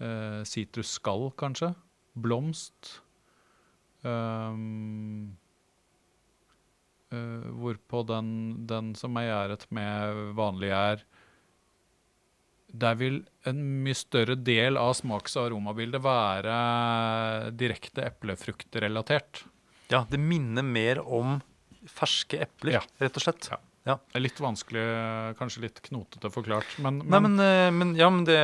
Eh, 0.00 0.42
Sitrusskall, 0.44 1.30
kanskje. 1.38 1.72
Blomst. 2.16 3.00
Um, 4.06 5.36
uh, 7.10 7.46
hvorpå 7.58 8.02
den, 8.06 8.28
den 8.68 8.92
som 8.94 9.16
er 9.18 9.24
gjæret 9.26 9.64
med 9.74 10.20
vanlig 10.36 10.68
gjær 10.70 11.02
Der 12.84 12.98
vil 13.00 13.16
en 13.48 13.64
mye 13.82 13.96
større 13.98 14.36
del 14.38 14.78
av 14.78 14.92
smaks- 14.98 15.34
og 15.40 15.48
aromabildet 15.48 16.02
være 16.04 16.54
direkte 17.56 18.04
eplefruktrelatert. 18.06 19.42
Ja, 19.90 20.04
det 20.10 20.20
minner 20.20 20.62
mer 20.62 21.00
om 21.02 21.40
ferske 21.88 22.44
epler, 22.46 22.78
Ja. 22.78 22.82
rett 23.00 23.16
og 23.16 23.22
slett. 23.26 23.48
Ja. 23.50 23.58
Ja. 23.86 23.94
Det 24.10 24.18
er 24.18 24.24
litt 24.24 24.40
vanskelig, 24.42 24.84
kanskje 25.38 25.62
litt 25.62 25.76
knotete 25.86 26.30
forklart, 26.34 26.72
men, 26.82 26.98
Nei, 27.06 27.20
men, 27.22 27.36
eh, 27.38 27.68
men, 27.70 27.92
ja, 27.94 28.08
men 28.10 28.24
det, 28.26 28.38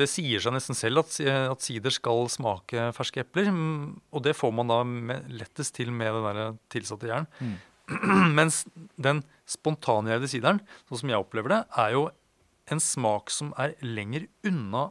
det 0.00 0.08
sier 0.10 0.42
seg 0.42 0.56
nesten 0.56 0.74
selv 0.74 1.04
at, 1.04 1.14
at 1.22 1.62
sider 1.62 1.94
skal 1.94 2.26
smake 2.32 2.88
ferske 2.96 3.22
epler. 3.22 3.52
mm, 3.54 4.00
Og 4.10 4.24
det 4.26 4.34
får 4.34 4.50
man 4.56 4.72
da 4.72 4.80
med, 4.82 5.28
lettest 5.30 5.76
til 5.78 5.92
med 5.94 6.16
det 6.16 6.24
der 6.26 6.56
tilsatte 6.74 7.10
jern. 7.10 7.28
Mm. 7.38 7.54
Mens 8.38 8.64
den 8.98 9.22
spontangjærede 9.50 10.30
sideren, 10.30 10.60
sånn 10.88 11.04
som 11.04 11.12
jeg 11.14 11.22
opplever 11.22 11.54
det, 11.54 11.60
er 11.78 11.94
jo 11.94 12.08
en 12.70 12.82
smak 12.82 13.30
som 13.34 13.54
er 13.58 13.76
lenger 13.82 14.26
unna 14.46 14.88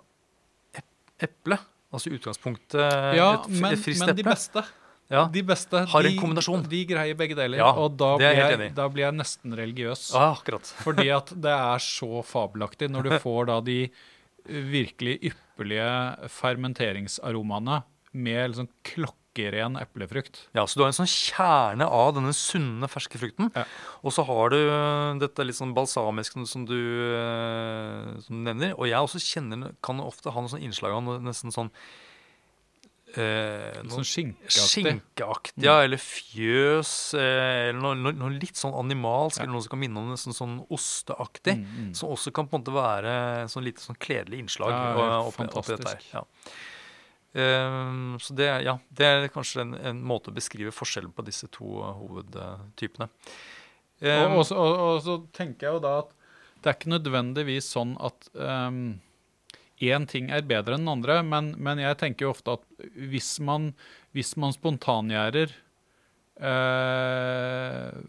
ep 0.75 0.87
eplet. 1.23 1.67
Altså 1.89 2.11
i 2.11 2.19
utgangspunktet 2.19 3.15
ja, 3.17 3.31
et, 3.33 3.47
et 3.49 3.55
men, 3.55 3.73
eple. 3.73 3.95
Ja, 3.95 4.05
men 4.05 4.17
de 4.19 4.25
beste, 4.27 4.63
Ja. 5.09 5.23
de 5.33 5.41
beste 5.41 5.85
Har 5.89 6.05
en 6.05 6.11
de, 6.13 6.19
kombinasjon. 6.21 6.61
De 6.69 6.83
greier 6.85 7.17
begge 7.17 7.33
deler. 7.37 7.57
Ja, 7.57 7.71
og 7.73 7.95
da 7.97 8.11
blir, 8.19 8.29
jeg 8.29 8.59
jeg, 8.59 8.73
da 8.77 8.85
blir 8.93 9.07
jeg 9.07 9.15
nesten 9.17 9.55
religiøs. 9.57 10.11
ja, 10.13 10.27
akkurat. 10.35 10.69
Fordi 10.85 11.07
at 11.15 11.33
det 11.33 11.55
er 11.55 11.81
så 11.81 12.21
fabelaktig 12.21 12.91
når 12.93 13.09
du 13.09 13.15
får 13.23 13.49
da 13.49 13.59
de 13.65 13.79
virkelig 14.49 15.17
ypperlige 15.31 16.29
fermenteringsaromaene 16.33 17.81
med 18.13 18.51
liksom 18.51 18.69
klokkeren 18.85 19.77
eplefrukt. 19.79 20.47
Ja, 20.57 20.65
Så 20.65 20.79
du 20.79 20.83
har 20.83 20.89
en 20.91 20.97
sånn 20.97 21.09
kjerne 21.09 21.85
av 21.85 22.15
denne 22.17 22.33
sunne, 22.33 22.89
ferske 22.89 23.19
frukten. 23.21 23.51
Ja. 23.55 23.65
Og 24.01 24.13
så 24.15 24.25
har 24.25 24.49
du 24.53 24.57
øh, 24.57 25.19
dette 25.21 25.45
litt 25.45 25.57
sånn 25.59 25.75
balsamiske 25.77 26.45
som 26.49 26.65
du, 26.69 26.75
øh, 26.75 28.17
som 28.25 28.39
du 28.39 28.45
nevner. 28.49 28.73
Og 28.77 28.89
jeg 28.89 28.99
også 28.99 29.21
kjenner, 29.21 29.73
kan 29.85 30.01
ofte 30.03 30.33
ha 30.33 30.41
noe 30.41 30.51
sånn 30.51 30.65
innslag 30.65 30.95
av 30.97 31.21
nesten 31.25 31.53
sånn 31.53 31.69
eh, 33.17 33.79
noe 33.83 33.99
sånn 33.99 34.07
skinkeaktig. 34.07 34.65
Skinkeaktig, 34.69 35.63
ja. 35.65 35.79
Eller 35.85 35.97
fjøs. 35.97 36.91
Eh, 37.17 37.69
eller 37.69 37.79
noe, 37.81 37.97
noe, 37.97 38.13
noe 38.13 38.35
litt 38.35 38.59
sånn 38.59 38.75
animalsk, 38.77 39.39
Ja. 39.39 39.43
eller 39.43 39.53
noe 39.57 39.65
som 39.65 39.73
kan 39.73 39.81
minne 39.81 39.97
om 39.97 40.09
det, 40.11 40.19
sånn 40.21 40.57
osteaktig. 40.69 41.57
Mm, 41.57 41.69
mm. 41.89 41.93
Som 41.95 42.09
også 42.13 42.33
kan 42.33 42.47
på 42.47 42.57
en 42.57 42.63
måte 42.63 42.75
være 42.75 43.13
sånn 43.49 43.65
lite 43.65 43.81
sånn 43.81 43.97
kledelig 43.97 44.43
innslag 44.43 44.69
Ja, 44.75 45.21
og- 45.21 45.33
fantastisk. 45.33 45.79
Opp, 45.79 45.87
fantastisk. 45.87 46.13
Ja. 46.13 46.23
Ehm, 47.35 48.17
så 48.19 48.33
det, 48.33 48.47
ja, 48.65 48.79
det 48.89 49.05
er 49.05 49.27
kanskje 49.29 49.61
en, 49.61 49.73
en 49.75 50.01
måte 50.03 50.31
å 50.31 50.35
beskrive 50.35 50.73
forskjellen 50.73 51.11
på 51.13 51.25
disse 51.27 51.47
to 51.53 51.83
uh, 51.83 51.91
hovedtypene. 51.99 53.09
Ehm, 54.01 54.33
og, 54.33 54.45
og, 54.49 54.57
og, 54.57 54.79
og 54.95 55.01
så 55.05 55.17
tenker 55.35 55.67
jeg 55.67 55.77
jo 55.77 55.83
da 55.83 55.99
at 55.99 56.15
det 56.59 56.71
er 56.71 56.75
ikke 56.79 56.91
nødvendigvis 56.91 57.69
sånn 57.71 57.93
at 58.03 58.27
én 59.79 60.05
ting 60.09 60.29
er 60.33 60.41
bedre 60.47 60.75
enn 60.75 60.83
den 60.85 60.91
andre, 60.97 61.19
men, 61.23 61.53
men 61.57 61.79
jeg 61.81 61.97
tenker 62.01 62.27
jo 62.27 62.33
ofte 62.33 62.57
at 62.57 62.63
hvis 63.09 63.37
man, 63.45 63.71
hvis 64.17 64.33
man 64.41 64.51
spontangjærer 64.55 65.53
eh, 66.39 67.99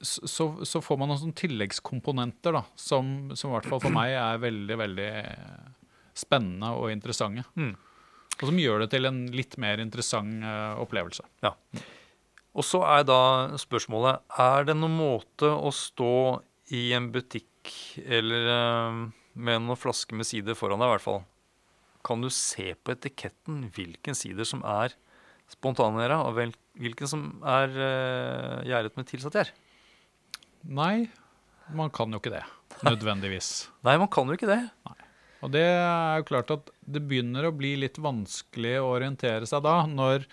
så, 0.00 0.46
så- 0.64 0.80
får 0.82 0.98
man 1.02 1.10
noen 1.12 1.34
tilleggskomponenter 1.36 2.54
da, 2.56 2.62
som, 2.78 3.30
som 3.36 3.50
i 3.50 3.54
hvert 3.58 3.68
fall 3.68 3.82
for 3.84 3.92
meg 3.94 4.14
er 4.16 4.38
veldig, 4.40 4.76
veldig 4.80 5.10
spennende 6.16 6.70
og 6.78 6.90
interessante. 6.92 7.44
Mm. 7.60 7.74
Og 8.40 8.46
som 8.48 8.58
gjør 8.60 8.80
det 8.86 8.90
til 8.94 9.04
en 9.10 9.18
litt 9.36 9.58
mer 9.60 9.82
interessant 9.82 10.40
eh, 10.46 10.74
opplevelse. 10.80 11.26
Og 12.50 12.64
så 12.66 12.80
er 12.82 13.04
da 13.06 13.18
spørsmålet 13.60 14.24
Er 14.42 14.64
det 14.66 14.74
noen 14.74 14.96
måte 14.98 15.46
å 15.52 15.70
stå 15.70 16.08
i 16.74 16.88
en 16.96 17.10
butikk 17.14 17.70
eller 18.02 18.48
eh, 18.56 19.02
med 19.34 19.62
noen 19.64 19.78
flasker 19.78 20.18
med 20.18 20.28
sider 20.28 20.56
foran 20.58 20.80
deg, 20.80 20.90
i 20.90 20.94
hvert 20.96 21.06
fall. 21.06 21.22
Kan 22.06 22.24
du 22.24 22.30
se 22.32 22.72
på 22.80 22.94
etiketten 22.94 23.66
hvilken 23.76 24.16
sider 24.16 24.48
som 24.48 24.62
er 24.66 24.94
spontangjæra, 25.50 26.20
og 26.26 26.38
hvilken 26.80 27.10
som 27.10 27.26
er 27.46 27.74
uh, 27.74 28.56
gjæret 28.66 28.96
med 28.96 29.08
tilsatt 29.10 29.36
gjær? 29.36 29.52
Nei, 30.70 31.10
man 31.76 31.92
kan 31.94 32.12
jo 32.12 32.20
ikke 32.20 32.34
det. 32.34 32.44
Nødvendigvis. 32.88 33.68
Nei, 33.86 33.96
man 34.00 34.10
kan 34.12 34.30
jo 34.30 34.38
ikke 34.38 34.50
det. 34.50 34.62
Og 35.40 35.52
det 35.54 35.64
er 35.64 36.20
jo 36.20 36.26
klart 36.28 36.50
at 36.52 36.72
det 36.84 37.02
begynner 37.08 37.48
å 37.48 37.54
bli 37.56 37.72
litt 37.80 37.98
vanskelig 38.02 38.76
å 38.80 38.90
orientere 38.92 39.48
seg 39.48 39.64
da, 39.64 39.78
når 39.88 40.26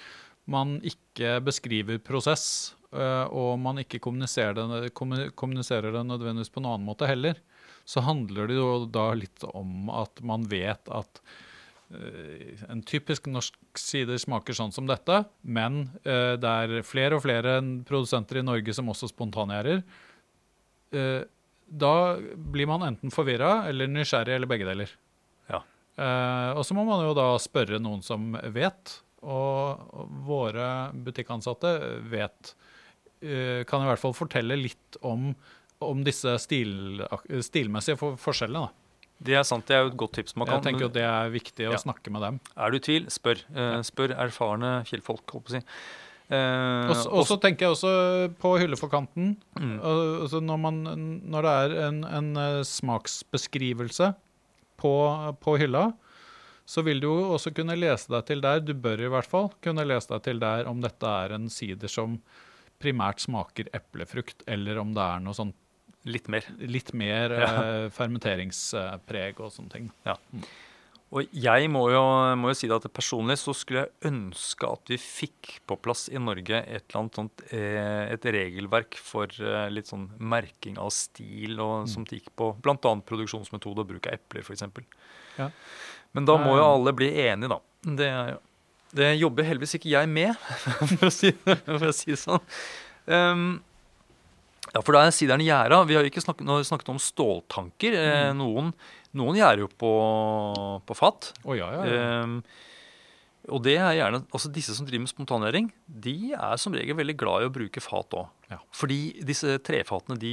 man 0.52 0.78
ikke 0.88 1.38
beskriver 1.44 2.00
prosess, 2.04 2.76
øh, 2.92 3.26
og 3.32 3.54
man 3.64 3.80
ikke 3.84 4.02
kommuniserer 4.04 4.58
det, 4.58 4.92
kommuniserer 4.96 5.96
det 5.96 6.04
nødvendigvis 6.08 6.52
på 6.52 6.64
en 6.64 6.70
annen 6.74 6.88
måte 6.88 7.08
heller. 7.10 7.40
Så 7.88 8.04
handler 8.04 8.50
det 8.50 8.58
jo 8.58 8.72
da 8.92 9.10
litt 9.16 9.46
om 9.48 9.88
at 9.96 10.20
man 10.28 10.44
vet 10.52 10.92
at 10.92 11.22
øh, 11.96 12.66
en 12.68 12.84
typisk 12.84 13.30
norsk 13.32 13.56
sider 13.80 14.20
smaker 14.20 14.58
sånn 14.58 14.76
som 14.76 14.90
dette, 14.90 15.22
men 15.48 15.86
øh, 16.04 16.36
det 16.36 16.52
er 16.52 16.86
flere 16.88 17.16
og 17.16 17.24
flere 17.24 17.62
produsenter 17.88 18.42
i 18.42 18.46
Norge 18.46 18.76
som 18.76 18.92
også 18.92 19.12
spontangjærer. 19.14 19.82
Eh, 20.92 21.24
da 21.68 21.96
blir 22.36 22.68
man 22.70 22.86
enten 22.88 23.12
forvirra 23.12 23.66
eller 23.68 23.90
nysgjerrig, 23.92 24.36
eller 24.36 24.52
begge 24.52 24.68
deler. 24.68 24.92
Ja. 25.52 25.64
Eh, 26.00 26.52
og 26.56 26.64
så 26.68 26.76
må 26.78 26.86
man 26.88 27.04
jo 27.04 27.16
da 27.18 27.34
spørre 27.44 27.80
noen 27.84 28.04
som 28.06 28.36
vet, 28.56 29.00
og 29.28 30.08
våre 30.28 30.68
butikkansatte 30.94 31.72
vet. 32.12 32.56
eh, 33.22 33.64
kan 33.66 33.82
i 33.82 33.90
hvert 33.90 34.00
fall 34.00 34.14
fortelle 34.14 34.56
litt 34.60 34.98
om, 35.02 35.32
om 35.82 36.04
disse 36.04 36.34
stil, 36.42 37.04
stilmessige 37.46 37.98
for, 38.00 38.16
forskjellene. 38.22 38.68
Da. 38.68 38.84
Det 39.28 39.34
er 39.40 39.46
sant, 39.50 39.66
det 39.66 39.76
er 39.76 39.84
jo 39.86 39.92
et 39.92 39.98
godt 39.98 40.14
tips. 40.20 40.36
Man 40.38 40.46
kan, 40.48 40.60
Jeg 40.60 40.68
tenker 40.68 40.86
jo 40.86 40.90
det 40.94 41.04
er 41.04 41.30
viktig 41.34 41.68
å 41.70 41.72
Ja. 41.74 41.78
snakke 41.82 42.12
med 42.14 42.22
dem. 42.22 42.40
Er 42.56 42.70
du 42.72 42.78
i 42.78 42.80
tvil, 42.86 43.06
spør. 43.10 43.42
Uh, 43.50 43.82
spør 43.82 44.14
erfarne 44.14 44.84
fjellfolk, 44.86 45.26
holdt 45.34 45.46
på 45.48 45.54
å 45.54 45.56
si. 45.58 45.64
Uh, 46.30 46.90
Og 46.90 46.96
så- 47.26 47.36
Og 47.36 47.42
tenker 47.42 47.66
jeg 47.66 47.72
også 47.76 48.36
på 48.38 48.60
hylle 48.60 48.78
for 48.78 48.90
kanten. 48.90 49.38
Mm. 49.58 49.80
Altså 49.82 50.42
når, 50.44 50.60
man, 50.60 50.84
når 51.32 51.42
det 51.42 51.54
er 51.72 51.88
en, 51.88 52.04
en 52.04 52.38
eh, 52.38 52.64
smaksbeskrivelse 52.64 54.16
på, 54.78 54.94
på 55.40 55.58
hylla, 55.58 55.94
så 56.68 56.84
vil 56.84 57.00
du 57.00 57.08
jo 57.08 57.34
også 57.38 57.54
kunne 57.56 57.78
lese 57.80 58.10
deg 58.12 58.26
til 58.28 58.42
der, 58.42 58.60
du 58.60 58.74
bør 58.74 59.00
i 59.00 59.08
hvert 59.10 59.26
fall 59.26 59.50
kunne 59.64 59.86
lese 59.88 60.10
deg 60.10 60.22
til 60.24 60.40
der 60.40 60.68
om 60.68 60.82
dette 60.84 61.08
er 61.08 61.32
en 61.38 61.48
sider 61.50 61.88
som 61.88 62.20
primært 62.80 63.24
smaker 63.24 63.70
eplefrukt, 63.74 64.44
eller 64.48 64.78
om 64.78 64.92
det 64.94 65.02
er 65.02 65.20
noe 65.24 65.34
sånn 65.34 65.54
litt 66.08 66.28
mer. 66.32 66.46
litt 66.60 66.94
mer 66.98 67.34
Ja. 67.36 67.50
eh, 67.64 67.90
fermenteringspreg 67.94 69.40
og 69.44 69.52
sånne 69.54 69.72
ting. 69.74 69.92
Og 71.16 71.24
jeg 71.32 71.70
må 71.72 71.86
jo, 71.88 72.02
må 72.36 72.50
jo 72.52 72.56
si 72.60 72.68
det 72.68 72.76
at 72.84 72.88
personlig 72.92 73.38
så 73.40 73.54
skulle 73.56 73.86
jeg 73.86 74.10
ønske 74.10 74.68
at 74.68 74.90
vi 74.92 74.98
fikk 75.00 75.54
på 75.70 75.78
plass 75.80 76.10
i 76.12 76.20
Norge 76.20 76.60
et 76.68 76.84
eller 76.90 77.00
annet 77.00 77.16
sånt, 77.16 77.44
eh, 77.56 78.12
et 78.12 78.26
regelverk 78.36 78.98
for 79.00 79.32
eh, 79.40 79.70
litt 79.72 79.88
sånn 79.88 80.10
merking 80.20 80.76
av 80.84 80.92
stil, 80.92 81.56
og, 81.64 81.88
som 81.88 82.04
gikk 82.04 82.28
på 82.36 82.50
bl.a. 82.60 82.76
produksjonsmetode 83.08 83.86
og 83.86 83.88
bruk 83.94 84.10
av 84.12 84.18
epler, 84.20 84.44
f.eks. 84.44 84.68
Ja. 85.40 85.48
Men 86.12 86.26
da 86.28 86.36
må 86.42 86.58
jo 86.58 86.66
Eh. 86.66 86.74
alle 86.76 86.94
bli 86.98 87.08
enige, 87.24 87.54
da. 87.56 87.62
Det, 87.88 88.12
det 89.00 89.14
jobber 89.22 89.48
heldigvis 89.48 89.78
ikke 89.80 89.94
jeg 89.96 90.10
med, 90.12 90.36
for 90.92 91.08
å 91.08 91.12
si, 91.14 91.32
for 91.32 91.88
å 91.88 91.94
si 91.96 92.12
det 92.12 92.20
sånn. 92.20 92.44
Um, 93.08 93.62
ja, 94.74 94.82
for 94.82 94.96
da 94.96 95.04
er 95.06 95.16
sideren 95.16 95.44
gjæra. 95.46 95.82
Vi 95.88 95.98
har 95.98 96.08
ikke 96.08 96.24
snakket, 96.24 96.50
snakket 96.68 96.94
om 96.94 97.02
ståltanker. 97.02 97.98
Mm. 97.98 98.40
noen, 98.42 98.72
noen 99.18 99.38
gjærer 99.40 99.64
jo 99.66 99.70
på, 99.72 99.92
på 100.88 100.98
fat. 100.98 101.32
Oh, 101.46 101.56
ja, 101.58 101.70
ja, 101.74 101.86
ja. 101.88 102.02
Ehm, 102.22 102.40
og 103.48 103.62
det 103.64 103.78
er 103.80 103.94
gjerne, 103.96 104.20
altså 104.36 104.50
Disse 104.52 104.74
som 104.76 104.86
driver 104.88 105.04
med 105.06 105.12
spontangjøring, 105.12 105.68
de 105.88 106.14
er 106.36 106.58
som 106.60 106.74
regel 106.76 106.98
veldig 106.98 107.16
glad 107.20 107.44
i 107.44 107.48
å 107.48 107.52
bruke 107.56 107.82
fat 107.84 108.16
òg. 108.18 108.28
Ja. 108.52 108.58
Fordi 108.76 108.98
disse 109.28 109.58
trefatene 109.64 110.16
de, 110.20 110.32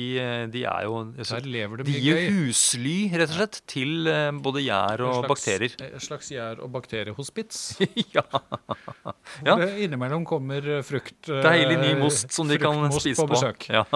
de 0.55 0.61
er 0.71 0.85
jo 0.87 1.01
altså, 1.19 1.41
Der 1.43 1.49
lever 1.51 1.81
det 1.81 1.87
De 1.89 1.95
gir 1.99 2.15
gøy. 2.19 2.29
husly, 2.47 2.97
rett 3.15 3.33
og 3.33 3.39
slett, 3.41 3.61
til 3.71 4.07
eh, 4.11 4.31
både 4.45 4.63
gjær 4.67 5.03
og 5.03 5.11
En 5.11 5.19
slags- 5.25 5.33
bakterier. 5.35 5.77
Et 5.89 6.03
slags 6.09 6.31
gjær- 6.31 6.63
og 6.63 6.71
bakteriehospits. 6.77 7.63
ja. 8.15 8.23
Ja. 9.45 9.55
Hvor 9.57 9.65
det 9.65 9.83
innimellom 9.89 10.25
kommer 10.29 10.67
eh, 10.79 10.83
frukt 10.87 11.29
eh, 11.33 11.41
Deilig 11.43 11.79
ny 11.81 11.95
most 12.03 12.31
som 12.35 12.47
de 12.51 12.59
kan 12.63 12.87
spise 12.95 13.19
på 13.23 13.27
på. 13.27 13.35
besøk. 13.35 13.69
Ja. 13.75 13.85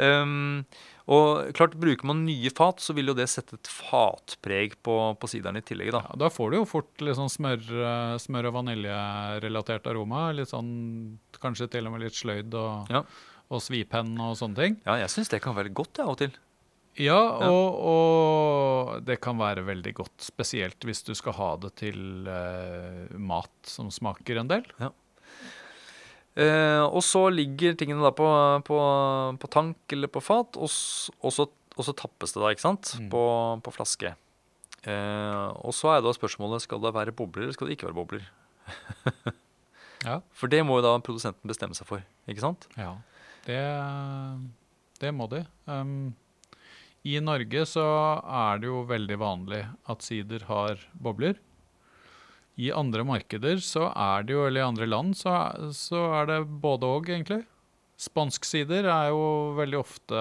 Ehm, 0.00 0.64
og 1.10 1.50
klart, 1.58 1.74
Bruker 1.80 2.06
man 2.06 2.20
nye 2.26 2.50
fat, 2.54 2.78
så 2.84 2.94
vil 2.94 3.10
jo 3.10 3.14
det 3.18 3.26
sette 3.32 3.56
et 3.58 3.70
fatpreg 3.70 4.76
på, 4.86 4.94
på 5.18 5.30
sideren 5.32 5.58
i 5.58 5.64
tillegg. 5.66 5.90
da. 5.96 6.04
Ja, 6.06 6.18
da 6.24 6.28
får 6.30 6.52
du 6.52 6.56
jo 6.60 6.68
fort 6.70 7.02
litt 7.02 7.18
sånn 7.18 7.32
smør, 7.32 7.64
eh, 7.66 8.14
smør- 8.22 8.46
og 8.52 8.54
vaniljerelatert 8.60 9.88
aroma. 9.90 10.28
Litt 10.36 10.52
sånn, 10.52 11.18
Kanskje 11.40 11.70
til 11.72 11.86
og 11.88 11.94
med 11.96 12.02
litt 12.04 12.12
sløyd 12.18 12.54
og, 12.54 12.90
Ja. 12.92 13.02
og 13.50 13.60
svipenn 13.64 14.12
og 14.20 14.36
sånne 14.36 14.56
ting. 14.56 14.76
Ja, 14.86 14.96
Jeg 15.00 15.08
syns 15.08 15.30
det 15.30 15.40
kan 15.42 15.54
være 15.56 15.72
godt 15.72 15.98
av 15.98 16.10
og 16.14 16.18
til. 16.18 16.30
Ja, 17.00 17.16
og, 17.48 17.78
og 17.80 19.04
det 19.06 19.20
kan 19.22 19.38
være 19.38 19.62
veldig 19.64 19.94
godt, 19.94 20.16
spesielt 20.20 20.78
hvis 20.84 21.02
du 21.06 21.14
skal 21.14 21.32
ha 21.38 21.56
det 21.56 21.70
til 21.80 22.26
eh, 22.28 23.06
mat 23.16 23.48
som 23.62 23.88
smaker 23.94 24.38
en 24.42 24.48
del. 24.50 24.64
Eh, 26.38 26.82
og 26.86 27.02
så 27.02 27.24
ligger 27.34 27.74
tingene 27.74 28.04
da 28.06 28.12
på, 28.14 28.26
på, 28.66 28.76
på 29.42 29.50
tank 29.50 29.92
eller 29.96 30.08
på 30.12 30.22
fat, 30.22 30.54
og, 30.56 30.70
og, 30.70 31.32
så, 31.34 31.48
og 31.76 31.84
så 31.88 31.94
tappes 31.98 32.32
det 32.36 32.42
da, 32.44 32.52
ikke 32.54 32.64
sant, 32.68 32.92
Mm. 33.00 33.08
på, 33.12 33.22
på 33.66 33.72
flaske. 33.74 34.12
Eh, 34.86 35.48
og 35.60 35.74
så 35.76 35.90
er 35.96 36.04
da 36.06 36.12
spørsmålet 36.16 36.62
skal 36.64 36.80
det 36.80 36.94
være 36.96 37.12
bobler 37.12 37.42
eller 37.48 37.56
skal 37.58 37.68
det 37.68 37.76
ikke 37.78 37.90
være 37.90 37.98
bobler. 38.00 38.28
Ja. 40.00 40.14
For 40.32 40.48
det 40.48 40.62
må 40.64 40.78
jo 40.78 40.84
da 40.86 40.94
produsenten 41.04 41.44
bestemme 41.50 41.76
seg 41.76 41.84
for. 41.84 42.00
ikke 42.24 42.40
sant? 42.40 42.62
Ja, 42.72 42.94
det, 43.44 43.58
det 45.02 45.10
må 45.12 45.26
de. 45.28 45.42
Um, 45.68 46.14
I 47.04 47.18
Norge 47.20 47.66
så 47.68 47.84
er 48.24 48.62
det 48.62 48.70
jo 48.70 48.78
veldig 48.88 49.18
vanlig 49.20 49.60
at 49.92 50.06
sider 50.06 50.46
har 50.48 50.80
bobler. 50.96 51.36
I 52.58 52.72
andre 52.72 53.04
markeder 53.06 53.60
så 53.62 53.86
er 53.94 54.22
det 54.26 54.34
jo, 54.34 54.46
eller 54.46 54.60
i 54.60 54.68
andre 54.68 54.86
land 54.86 55.14
så, 55.16 55.32
så 55.72 56.00
er 56.20 56.26
det 56.26 56.38
både 56.60 56.86
og, 56.86 57.08
egentlig. 57.08 57.44
Spansk 58.00 58.44
sider 58.48 58.88
er 58.88 59.10
jo 59.12 59.54
veldig 59.58 59.78
ofte 59.80 60.20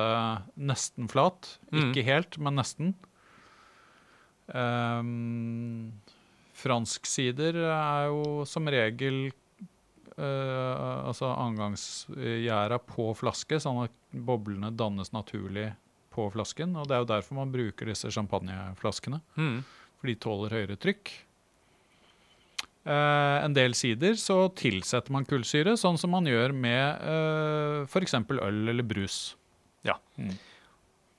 nesten 0.60 1.08
flat. 1.12 1.58
Mm. 1.72 1.90
Ikke 1.90 2.04
helt, 2.08 2.38
men 2.44 2.56
nesten. 2.60 2.94
Um, 4.50 5.92
fransk 6.58 7.06
sider 7.08 7.56
er 7.70 8.08
jo 8.10 8.44
som 8.50 8.68
regel 8.72 9.30
uh, 10.18 11.06
altså 11.08 11.30
angangsgjerda 11.36 12.80
på 12.90 13.12
flaske, 13.20 13.60
sånn 13.62 13.84
at 13.86 13.96
boblene 14.12 14.72
dannes 14.76 15.14
naturlig 15.16 15.70
på 16.14 16.28
flasken. 16.34 16.76
Og 16.80 16.88
det 16.90 16.98
er 16.98 17.04
jo 17.06 17.12
derfor 17.14 17.40
man 17.44 17.54
bruker 17.54 17.92
disse 17.92 18.12
champagneflaskene, 18.12 19.22
Mm. 19.38 19.60
for 20.00 20.08
de 20.12 20.16
tåler 20.16 20.56
høyere 20.58 20.80
trykk. 20.80 21.12
Eh, 22.88 23.38
en 23.44 23.54
del 23.54 23.76
sider 23.76 24.16
så 24.18 24.48
tilsetter 24.56 25.12
man 25.12 25.26
kullsyre, 25.28 25.76
sånn 25.78 25.98
som 26.00 26.14
man 26.16 26.26
gjør 26.30 26.54
med 26.56 27.04
uh, 27.04 27.84
f.eks. 27.90 28.16
øl 28.16 28.72
eller 28.72 28.88
brus. 28.88 29.36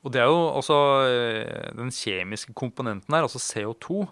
Og 0.01 0.09
det 0.15 0.23
er 0.23 0.31
jo 0.31 0.39
også 0.57 0.77
eh, 1.05 1.67
den 1.77 1.91
kjemiske 1.93 2.55
komponenten 2.57 3.13
her, 3.13 3.27
altså 3.27 3.37
CO2, 3.43 4.07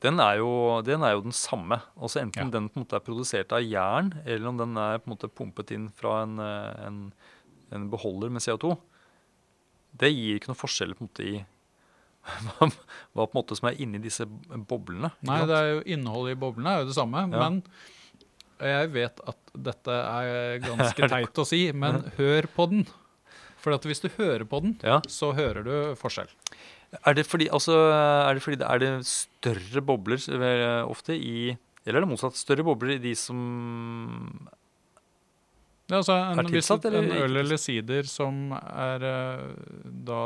den 0.00 0.20
er 0.24 0.38
jo 0.40 0.48
den, 0.86 1.02
er 1.04 1.16
jo 1.16 1.24
den 1.26 1.34
samme. 1.36 1.80
Altså 1.98 2.22
Enten 2.22 2.46
Ja. 2.46 2.54
den 2.54 2.70
på 2.70 2.78
en 2.78 2.84
måte 2.86 2.96
er 2.96 3.04
produsert 3.04 3.52
av 3.52 3.60
jern, 3.60 4.08
eller 4.24 4.48
om 4.48 4.56
den 4.56 4.76
er 4.80 5.02
på 5.02 5.10
en 5.10 5.12
måte 5.16 5.28
pumpet 5.28 5.72
inn 5.76 5.90
fra 5.92 6.22
en, 6.22 6.38
eh, 6.40 6.86
en, 6.86 6.98
en 7.76 7.90
beholder 7.92 8.32
med 8.32 8.40
CO2. 8.40 8.72
Det 9.98 10.08
gir 10.14 10.38
ikke 10.38 10.48
noe 10.52 10.62
forskjell 10.62 10.94
på 10.96 11.04
en 11.04 11.10
måte 11.10 11.26
i 11.28 11.44
hva, 12.58 12.68
på 12.68 13.28
en 13.28 13.36
måte 13.38 13.56
som 13.58 13.68
er 13.70 13.78
inni 13.82 14.00
disse 14.02 14.26
boblene. 14.26 15.10
Nei, 15.26 15.40
det 15.48 15.56
er 15.58 15.70
jo 15.76 15.82
innholdet 15.96 16.36
i 16.36 16.40
boblene 16.40 16.74
er 16.74 16.82
jo 16.84 16.90
det 16.90 16.96
samme, 16.98 17.24
Ja. 17.32 17.48
men 17.48 17.62
jeg 18.58 18.88
vet 18.90 19.20
at 19.30 19.52
dette 19.54 19.94
er 19.94 20.58
ganske 20.64 21.08
teit 21.12 21.38
å 21.38 21.46
si, 21.46 21.60
men 21.72 22.02
hør 22.18 22.48
på 22.56 22.66
den. 22.72 22.86
For 23.58 23.74
hvis 23.90 24.00
du 24.02 24.08
hører 24.16 24.44
på 24.48 24.60
den, 24.64 24.76
Ja. 24.86 25.00
så 25.10 25.32
hører 25.34 25.64
du 25.66 25.74
forskjell. 25.98 26.30
Er 27.04 27.14
det 27.18 27.26
fordi, 27.28 27.48
altså, 27.52 27.74
er 27.92 28.34
det, 28.38 28.42
fordi 28.42 28.58
det 28.62 28.68
er 28.68 28.78
det 28.80 28.92
større 29.06 29.82
bobler 29.84 30.16
eh, 30.16 30.84
ofte 30.88 31.12
i 31.12 31.56
Eller 31.84 31.98
er 32.00 32.04
det 32.06 32.08
motsatt? 32.10 32.36
Større 32.36 32.64
bobler 32.64 32.94
i 32.96 33.02
de 33.02 33.12
som 33.16 33.38
Ja, 35.88 36.02
altså 36.02 36.12
en, 36.12 36.42
Er 36.42 36.48
hvis 36.50 36.66
tilsatt, 36.66 36.84
eller 36.84 37.06
en 37.06 37.22
øl 37.24 37.38
eller 37.40 37.56
sider 37.60 38.04
som 38.10 38.50
er 38.52 39.04
eh, 39.08 39.44
da 40.04 40.18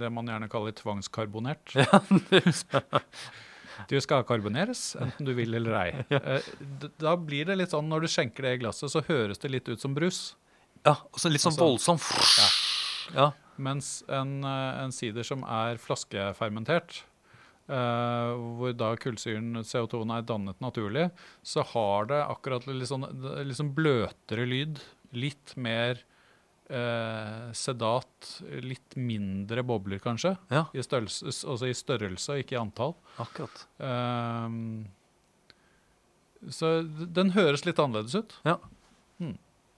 det 0.00 0.08
man 0.16 0.30
gjerne 0.30 0.48
kaller 0.48 0.72
tvangskarbonert 0.78 1.74
Du 3.88 3.94
skal 4.02 4.24
karboneres, 4.26 4.80
enten 4.98 5.28
du 5.28 5.30
vil 5.38 5.52
eller 5.54 5.76
ei. 5.78 5.90
Eh, 6.18 6.46
Da 6.98 7.12
blir 7.20 7.46
det 7.46 7.54
litt 7.60 7.70
sånn 7.74 7.86
når 7.92 8.06
du 8.06 8.08
skjenker 8.10 8.48
det 8.48 8.54
i 8.56 8.60
glasset, 8.64 8.90
så 8.90 9.04
høres 9.06 9.38
det 9.44 9.52
litt 9.54 9.68
ut 9.70 9.78
som 9.84 9.92
brus. 9.94 10.32
Ja, 10.86 10.96
altså 11.12 11.30
litt 11.30 11.44
sånn 11.44 11.54
Altså- 11.54 11.68
voldsom 11.68 12.00
Ja. 13.14 13.28
Mens 13.58 14.02
en, 14.08 14.40
eh, 14.44 14.82
en 14.84 14.92
sider 14.94 15.22
som 15.26 15.42
er 15.44 15.76
flaskefermentert, 15.82 17.02
eh, 17.68 18.32
hvor 18.58 18.74
da 18.76 18.92
kullsyren 19.00 19.62
CO2-en, 19.62 20.14
er 20.16 20.28
dannet 20.28 20.60
naturlig, 20.64 21.08
så 21.46 21.64
har 21.74 22.08
det 22.10 22.20
akkurat 22.24 22.68
litt 22.70 22.90
sånn, 22.90 23.06
litt 23.46 23.58
sånn 23.60 23.74
bløtere 23.76 24.46
lyd. 24.48 24.80
Litt 25.16 25.54
mer 25.56 26.02
uh, 26.68 27.48
sedat, 27.56 28.42
litt 28.60 28.92
mindre 29.00 29.64
bobler 29.64 30.02
kanskje. 30.04 30.34
Ja. 30.52 30.66
I 30.76 30.84
størrelse, 30.84 31.32
altså 31.32 31.70
i 31.70 31.76
størrelse 31.76 32.36
ikke 32.42 32.58
i 32.58 32.60
antall. 32.60 32.92
Akkurat. 33.24 33.62
Uh, 33.80 34.84
så 36.52 36.82
den 36.84 37.32
høres 37.34 37.64
litt 37.64 37.80
annerledes 37.82 38.20
ut. 38.20 38.36
Ja, 38.44 38.60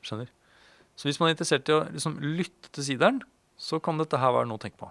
Skjønner. 0.04 0.30
Så 0.96 1.08
hvis 1.08 1.20
man 1.20 1.30
er 1.30 1.36
interessert 1.36 1.68
i 1.68 1.74
å 1.76 1.82
liksom 1.88 2.18
lytte 2.20 2.72
til 2.74 2.86
sideren, 2.92 3.22
så 3.60 3.80
kan 3.82 4.00
dette 4.00 4.20
her 4.20 4.32
være 4.36 4.48
noe 4.48 4.60
å 4.60 4.62
tenke 4.62 4.80
på. 4.80 4.88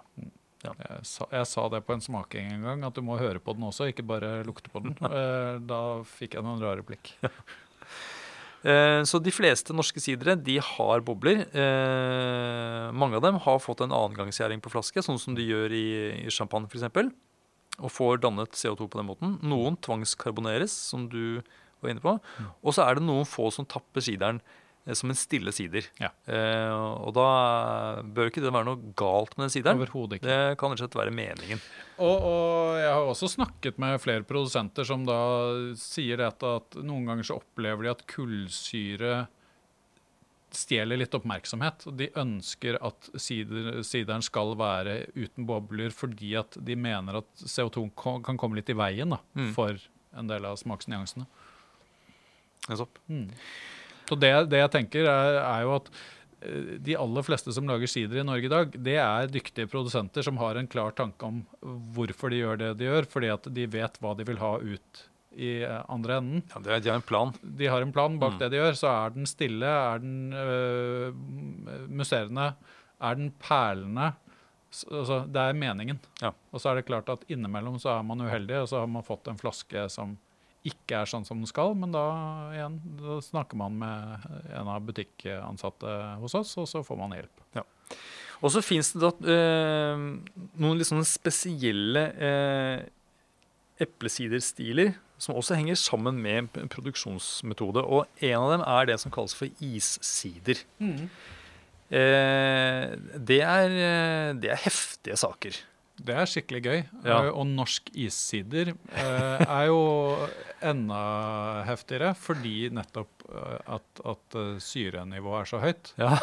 Jeg 0.60 1.04
sa, 1.08 1.24
jeg 1.32 1.46
sa 1.48 1.62
det 1.72 1.80
på 1.86 1.94
en 1.96 2.02
smaking 2.04 2.50
en 2.52 2.64
gang, 2.66 2.82
at 2.84 2.96
du 2.96 3.00
må 3.06 3.16
høre 3.20 3.40
på 3.40 3.54
den 3.56 3.64
også, 3.64 3.86
ikke 3.88 4.04
bare 4.04 4.42
lukte 4.44 4.68
på 4.72 4.82
den. 4.84 4.96
Eh, 5.10 5.56
da 5.64 5.80
fikk 6.04 6.36
jeg 6.36 6.44
noen 6.44 6.60
rare 6.60 6.84
blikk. 6.84 7.14
Eh, 8.60 9.00
Så 9.08 9.16
de 9.24 9.32
fleste 9.32 9.72
norske 9.72 10.02
sidere 10.04 10.34
de 10.36 10.58
har 10.60 11.00
bobler. 11.00 11.46
Eh, 11.48 12.90
mange 12.92 13.16
av 13.16 13.24
dem 13.24 13.38
har 13.40 13.58
fått 13.64 13.80
en 13.86 13.94
annengangsgjæring 13.96 14.60
på 14.60 14.72
flaske, 14.74 15.00
sånn 15.04 15.18
som 15.20 15.34
de 15.38 15.46
gjør 15.48 15.72
i, 15.72 15.86
i 16.26 16.30
champagne 16.34 16.68
f.eks. 16.68 16.84
Og 17.80 17.88
får 17.88 18.20
dannet 18.20 18.52
CO2 18.52 18.90
på 18.92 19.00
den 19.00 19.08
måten. 19.08 19.38
Noen 19.40 19.78
tvangskarboneres, 19.80 20.74
som 20.90 21.08
du 21.08 21.40
var 21.80 21.94
inne 21.94 22.04
på. 22.04 22.18
Og 22.60 22.76
så 22.76 22.84
er 22.84 22.98
det 23.00 23.06
noen 23.08 23.24
få 23.24 23.48
som 23.54 23.64
tapper 23.64 24.04
sideren 24.04 24.42
som 24.98 25.10
en 25.12 25.18
stille 25.18 25.52
sider. 25.52 25.86
Ja. 26.00 26.08
Eh, 26.26 26.72
og 26.74 27.12
da 27.16 27.26
bør 28.04 28.30
ikke 28.30 28.42
det 28.44 28.52
være 28.54 28.68
noe 28.70 28.92
galt 28.98 29.36
med 29.36 29.46
den 29.48 29.54
sideren. 29.54 29.78
Overhodet 29.80 30.18
ikke. 30.18 30.26
Det 30.28 30.58
kan 30.60 30.70
rett 30.72 30.80
og 30.80 30.84
slett 30.84 30.98
være 31.00 31.14
meningen. 31.14 31.60
Og, 32.00 32.16
og 32.30 32.78
jeg 32.80 32.92
har 32.94 33.10
også 33.10 33.28
snakket 33.34 33.78
med 33.82 34.00
flere 34.02 34.24
produsenter 34.26 34.86
som 34.88 35.04
da 35.08 35.18
sier 35.80 36.20
dette 36.22 36.54
at 36.60 36.78
noen 36.82 37.04
ganger 37.10 37.26
så 37.28 37.38
opplever 37.40 37.84
de 37.86 37.92
at 37.92 38.06
kullsyre 38.10 39.26
stjeler 40.50 40.98
litt 40.98 41.12
oppmerksomhet. 41.14 41.84
De 41.94 42.08
ønsker 42.18 42.74
at 42.82 43.10
sider, 43.22 43.84
sideren 43.86 44.24
skal 44.26 44.56
være 44.58 44.96
uten 45.14 45.46
bobler 45.46 45.92
fordi 45.94 46.32
at 46.40 46.56
de 46.66 46.74
mener 46.74 47.20
at 47.20 47.44
CO2 47.46 47.84
kan 48.26 48.34
komme 48.40 48.58
litt 48.58 48.72
i 48.72 48.78
veien 48.80 49.14
da, 49.14 49.20
Mm. 49.38 49.52
for 49.54 49.78
en 50.18 50.26
del 50.26 50.44
av 50.48 50.56
smaksnyansene. 50.58 51.28
Nettopp. 52.68 52.98
Så 54.10 54.18
det, 54.18 54.32
det 54.50 54.58
jeg 54.64 54.72
tenker 54.74 55.06
er, 55.06 55.38
er 55.44 55.62
jo 55.68 55.76
at 55.78 55.90
eh, 56.42 56.72
de 56.82 56.96
aller 56.98 57.22
fleste 57.26 57.54
som 57.54 57.68
lager 57.70 57.86
sider 57.92 58.20
i 58.20 58.26
Norge 58.26 58.48
i 58.48 58.52
dag, 58.52 58.74
det 58.74 58.96
er 58.98 59.30
dyktige 59.30 59.70
produsenter 59.70 60.26
som 60.26 60.40
har 60.42 60.58
en 60.58 60.66
klar 60.70 60.90
tanke 60.98 61.22
om 61.28 61.44
hvorfor 61.94 62.34
de 62.34 62.42
gjør 62.42 62.58
det 62.64 62.72
de 62.80 62.90
gjør, 62.90 63.06
fordi 63.12 63.30
at 63.36 63.46
de 63.54 63.68
vet 63.70 64.00
hva 64.02 64.16
de 64.18 64.26
vil 64.26 64.42
ha 64.42 64.56
ut 64.58 65.04
i 65.38 65.60
eh, 65.62 65.82
andre 65.94 66.16
enden. 66.18 66.40
Ja, 66.50 66.78
de 66.82 66.90
har 66.90 66.96
en 66.98 67.06
plan. 67.06 67.30
De 67.40 67.68
har 67.70 67.84
en 67.86 67.92
plan 67.94 68.16
bak 68.18 68.34
Mm. 68.34 68.38
det 68.42 68.48
de 68.50 68.58
gjør. 68.58 68.74
Så 68.80 68.88
er 68.90 69.12
den 69.14 69.28
stille, 69.30 69.70
er 69.70 70.02
den 70.02 70.32
øh, 70.34 71.14
musserende, 71.88 72.48
er 73.00 73.14
den 73.20 73.30
perlende? 73.38 74.10
Altså, 74.90 75.20
det 75.30 75.40
er 75.42 75.56
meningen. 75.58 75.98
Ja. 76.22 76.32
Og 76.54 76.60
så 76.62 76.70
er 76.70 76.78
det 76.80 76.86
klart 76.90 77.08
at 77.10 77.22
innimellom 77.30 77.78
så 77.82 77.94
er 77.96 78.02
man 78.06 78.20
uheldig, 78.22 78.58
og 78.62 78.68
så 78.70 78.82
har 78.82 78.90
man 78.90 79.06
fått 79.06 79.30
en 79.30 79.38
flaske 79.40 79.86
som 79.90 80.16
ikke 80.66 81.00
er 81.00 81.08
sånn 81.08 81.24
som 81.24 81.40
den 81.40 81.48
skal, 81.48 81.72
men 81.78 81.94
da 81.94 82.04
igjen, 82.52 82.78
da 83.00 83.18
snakker 83.24 83.58
man 83.60 83.78
med 83.80 84.26
en 84.52 84.68
av 84.68 84.84
butikkansatte 84.84 85.94
hos 86.20 86.36
oss, 86.36 86.56
og 86.60 86.68
så 86.68 86.82
får 86.84 87.00
man 87.00 87.16
hjelp. 87.16 87.44
Og 88.40 88.52
så 88.54 88.62
fins 88.64 88.94
det 88.94 89.02
da 89.02 89.10
eh, 89.28 90.02
noen 90.60 90.78
litt 90.80 90.88
sånne 90.88 91.08
spesielle 91.08 92.04
eh, 92.16 92.86
eplesiderstiler 93.84 94.94
som 95.20 95.36
også 95.36 95.58
henger 95.58 95.76
sammen 95.76 96.20
med 96.24 96.48
produksjonsmetode. 96.72 97.84
Og 97.84 98.08
en 98.24 98.38
av 98.38 98.54
dem 98.54 98.64
er 98.64 98.88
det 98.88 98.96
som 99.02 99.12
kalles 99.12 99.36
for 99.36 99.52
issider. 99.64 100.62
Eh, 101.90 102.86
det, 103.18 103.40
er, 103.44 103.76
eh, 103.76 104.30
det 104.40 104.54
er 104.54 104.64
heftige 104.64 105.18
saker. 105.20 105.60
Det 106.00 106.14
er 106.16 106.28
skikkelig 106.30 106.60
gøy. 106.64 106.78
Ja. 107.04 107.16
Eh, 107.26 107.30
Og 107.36 107.44
norsk 107.50 107.90
issider 107.98 108.70
eh, 108.72 109.42
er 109.44 109.66
jo 109.68 109.80
enda 110.64 111.00
heftigere 111.68 112.12
fordi 112.18 112.70
nettopp 112.76 113.26
eh, 113.28 113.58
at, 113.76 114.02
at 114.14 114.36
eh, 114.40 114.54
syrenivået 114.64 115.42
er 115.42 115.50
så 115.50 115.60
høyt. 115.62 115.92
Ja. 116.00 116.14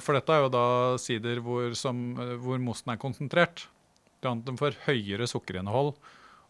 For 0.00 0.16
dette 0.16 0.32
er 0.32 0.44
jo 0.46 0.50
da 0.54 0.66
sider 1.02 1.40
hvor, 1.44 1.74
som, 1.76 1.98
hvor 2.40 2.60
mosten 2.62 2.94
er 2.94 3.00
konsentrert. 3.02 3.66
De 4.24 4.54
får 4.56 4.78
høyere 4.86 5.26
sukkerinnhold 5.28 5.90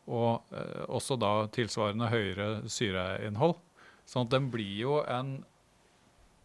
og 0.07 0.55
eh, 0.55 0.85
også 0.87 1.17
da 1.19 1.33
tilsvarende 1.55 2.07
høyere 2.13 2.49
syreinnhold. 2.71 3.57
Sånn 4.07 4.27
at 4.29 4.35
den 4.37 4.51
blir 4.53 4.77
jo 4.85 4.99
en, 5.11 5.39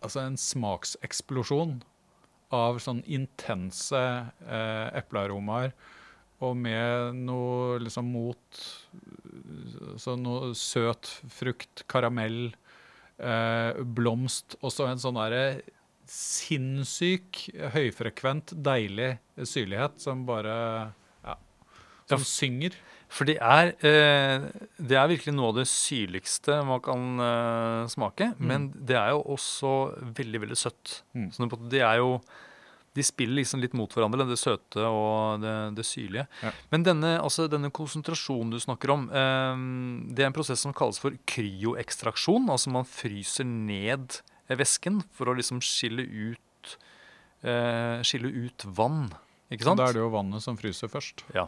altså 0.02 0.24
en 0.24 0.38
smakseksplosjon 0.40 1.78
av 2.56 2.80
sånn 2.82 3.04
intense 3.06 4.00
eh, 4.02 4.88
eplearomaer. 4.98 5.76
Og 6.46 6.56
med 6.56 7.18
noe 7.20 7.80
liksom 7.84 8.12
mot 8.14 8.60
Så 10.00 10.16
noe 10.20 10.54
søt 10.56 11.10
frukt, 11.34 11.84
karamell, 11.92 12.54
eh, 13.20 13.82
blomst. 13.84 14.56
Og 14.62 14.72
så 14.72 14.88
en 14.88 15.02
sånn 15.02 15.20
derre 15.20 15.62
sinnssyk, 16.10 17.44
høyfrekvent, 17.76 18.56
deilig 18.66 19.18
syrlighet 19.38 20.00
som 20.02 20.26
bare 20.26 20.94
Ja. 21.26 21.36
Som 22.08 22.24
synger. 22.24 22.78
For 23.10 23.26
det 23.26 23.40
er, 23.42 23.74
eh, 23.82 24.50
det 24.78 24.98
er 24.98 25.08
virkelig 25.10 25.34
noe 25.34 25.50
av 25.50 25.56
det 25.56 25.68
syrligste 25.68 26.64
man 26.66 26.80
kan 26.80 27.20
eh, 27.20 27.88
smake. 27.90 28.36
Men 28.38 28.70
det 28.72 28.96
er 28.96 29.10
jo 29.12 29.24
også 29.24 29.74
veldig, 30.16 30.42
veldig 30.46 30.58
søtt. 30.58 31.02
Mm. 31.16 31.32
Så 31.34 31.70
det 31.70 31.82
er 31.82 31.98
jo 31.98 32.22
De 32.98 33.04
spiller 33.06 33.40
liksom 33.42 33.62
litt 33.62 33.76
mot 33.78 33.92
hverandre, 33.94 34.26
det 34.28 34.40
søte 34.42 34.82
og 34.90 35.44
det, 35.44 35.54
det 35.78 35.86
syrlige. 35.86 36.26
Ja. 36.42 36.52
Men 36.72 36.84
denne, 36.88 37.12
altså 37.22 37.46
denne 37.52 37.70
konsentrasjonen 37.76 38.52
du 38.56 38.60
snakker 38.60 38.94
om, 38.96 39.06
eh, 39.14 39.62
det 40.16 40.26
er 40.26 40.32
en 40.32 40.36
prosess 40.36 40.66
som 40.66 40.74
kalles 40.76 41.00
for 41.02 41.14
kryoekstraksjon. 41.30 42.50
Altså 42.50 42.74
man 42.74 42.88
fryser 42.90 43.46
ned 43.48 44.20
væsken 44.50 45.04
for 45.14 45.30
å 45.30 45.38
liksom 45.38 45.62
skille 45.62 46.04
ut, 46.10 46.76
eh, 47.46 48.02
skille 48.08 48.32
ut 48.48 48.66
vann. 48.66 49.12
Ikke 49.50 49.64
Og 49.66 49.72
sant? 49.72 49.82
da 49.82 49.88
er 49.90 49.98
det 49.98 50.04
jo 50.04 50.12
vannet 50.14 50.42
som 50.46 50.58
fryser 50.58 50.90
først. 50.92 51.24
Ja. 51.34 51.48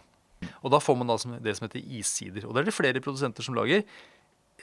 Og 0.63 0.71
da 0.73 0.79
får 0.81 0.97
man 0.97 1.09
da 1.09 1.17
det 1.41 1.55
som 1.57 1.67
heter 1.67 1.81
issider. 1.85 2.45
Og 2.47 2.53
det 2.55 2.63
er 2.63 2.69
det 2.69 2.73
flere 2.77 3.01
produsenter 3.03 3.45
som 3.45 3.57
lager. 3.57 3.83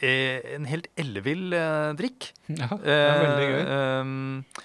Eh, 0.03 0.55
en 0.55 0.67
helt 0.71 0.87
ellevill 0.99 1.53
eh, 1.55 1.93
drikk. 1.99 2.33
Ja, 2.55 2.69
det 2.79 2.97
er 2.97 3.23
veldig 3.25 3.47
gøy. 3.51 3.63
Eh, 3.75 4.63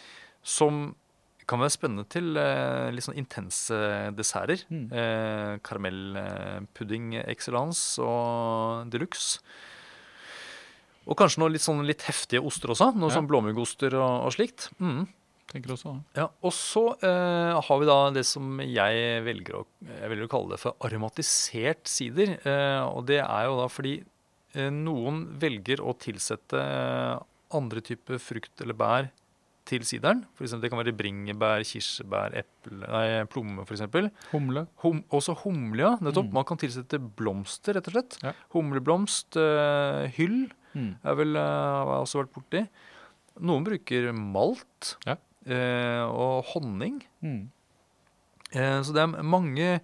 som 1.43 1.49
kan 1.51 1.59
være 1.59 1.73
spennende 1.75 2.05
til 2.09 2.37
eh, 2.39 2.89
litt 2.95 3.03
sånn 3.05 3.17
intense 3.19 3.75
desserter. 4.15 4.63
Mm. 4.71 4.85
Eh, 4.95 5.53
Karamellpudding 5.65 7.17
excellence 7.27 7.99
og 8.01 8.87
de 8.93 9.01
luxe. 9.03 9.41
Og 11.03 11.17
kanskje 11.19 11.41
noe 11.41 11.51
litt, 11.51 11.63
sånn 11.65 11.83
litt 11.85 12.05
heftige 12.07 12.39
oster 12.47 12.71
også. 12.71 12.93
Noe 12.95 13.11
Ja. 13.11 13.17
sånn 13.17 13.27
blåmuggoster 13.27 13.93
og, 13.99 14.29
og 14.29 14.31
slikt. 14.31 14.69
Mm. 14.79 15.03
Tenker 15.51 15.73
også 15.75 15.91
det. 15.91 16.21
Ja, 16.21 16.29
og 16.41 16.53
så 16.55 16.85
eh, 17.03 17.59
har 17.59 17.79
vi 17.81 17.85
da 17.89 17.97
det 18.15 18.23
som 18.25 18.55
jeg 18.63 19.19
velger 19.25 19.59
å, 19.59 19.65
jeg 19.83 20.09
velger 20.13 20.25
å 20.29 20.31
kalle 20.31 20.55
det 20.55 20.61
for 20.63 20.79
aromatisert 20.87 21.83
sider. 21.91 22.37
Eh, 22.47 22.81
og 22.87 23.03
det 23.11 23.19
er 23.19 23.49
jo 23.49 23.59
da 23.59 23.67
fordi 23.69 23.97
eh, 24.55 24.71
noen 24.71 25.25
velger 25.43 25.83
å 25.83 25.91
tilsette 25.99 26.63
andre 27.53 27.83
typer 27.85 28.17
frukt 28.23 28.63
eller 28.63 28.73
bær 28.79 29.11
til 29.65 29.85
sideren. 29.87 30.25
For 30.35 30.43
eksempel, 30.45 30.65
det 30.65 30.71
kan 30.73 30.79
være 30.81 30.95
bringebær, 30.99 31.63
kirsebær, 31.67 32.33
eple, 32.41 32.81
nei, 32.83 33.23
plomme 33.31 33.63
f.eks. 33.63 33.85
Humle. 34.33 34.65
Hum, 34.83 35.03
også 35.15 35.35
humle, 35.43 35.85
ja. 35.85 35.93
Nettopp. 36.03 36.27
Mm. 36.27 36.33
Man 36.39 36.47
kan 36.49 36.59
tilsette 36.59 36.99
blomster, 36.99 37.77
rett 37.77 37.87
og 37.87 37.95
slett. 37.95 38.17
Ja. 38.25 38.33
Humleblomst, 38.55 39.37
uh, 39.39 40.03
hyll 40.17 40.49
Mm. 40.73 40.95
er 41.05 41.13
vel, 41.19 41.35
uh, 41.37 41.43
har 41.85 41.91
jeg 41.93 42.03
også 42.07 42.17
vært 42.23 42.31
borti. 42.33 42.61
Noen 43.45 43.63
bruker 43.67 44.07
malt 44.17 44.95
Ja. 45.05 45.13
uh, 45.45 46.09
og 46.09 46.45
honning. 46.55 46.95
Mm. 47.21 47.43
Uh, 48.55 48.79
så 48.81 48.91
det 48.95 49.03
er 49.03 49.21
mange 49.21 49.79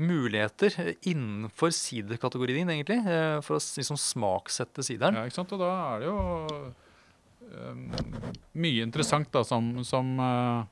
muligheter 0.00 0.94
innenfor 1.04 1.72
siderkategorien, 1.76 2.70
egentlig, 2.72 3.02
for 3.44 3.58
å 3.58 3.60
liksom 3.60 3.98
smaksette 4.00 4.80
sideren. 4.86 5.18
Ja, 5.18 5.26
ikke 5.28 5.36
sant? 5.42 5.52
Og 5.52 5.60
da 5.60 5.72
er 5.96 5.98
det 6.00 6.06
jo 6.08 6.72
mye 8.52 8.84
interessant 8.84 9.30
da, 9.32 9.44
som, 9.44 9.72
som, 9.84 10.12
eh, 10.20 10.62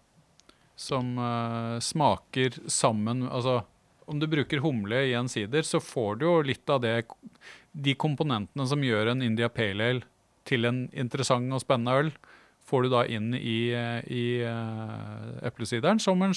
som 0.76 1.18
eh, 1.18 1.80
smaker 1.80 2.60
sammen 2.66 3.26
Altså, 3.28 3.62
om 4.06 4.18
du 4.20 4.26
bruker 4.26 4.62
humle 4.64 5.02
i 5.08 5.14
en 5.14 5.28
sider, 5.28 5.62
så 5.62 5.80
får 5.80 6.16
du 6.16 6.26
jo 6.26 6.36
litt 6.42 6.70
av 6.70 6.80
det 6.84 7.02
De 7.72 7.94
komponentene 7.94 8.66
som 8.66 8.84
gjør 8.84 9.12
en 9.12 9.22
India 9.22 9.50
Pale 9.52 9.90
Ale 9.90 10.06
til 10.48 10.64
en 10.64 10.86
interessant 10.96 11.52
og 11.52 11.60
spennende 11.60 11.96
øl, 12.00 12.10
får 12.64 12.84
du 12.84 12.88
da 12.92 13.02
inn 13.04 13.34
i, 13.36 13.70
eh, 13.76 14.00
i 14.08 14.24
eh, 14.44 15.46
eplesideren 15.48 16.00
som 16.00 16.22
en, 16.24 16.32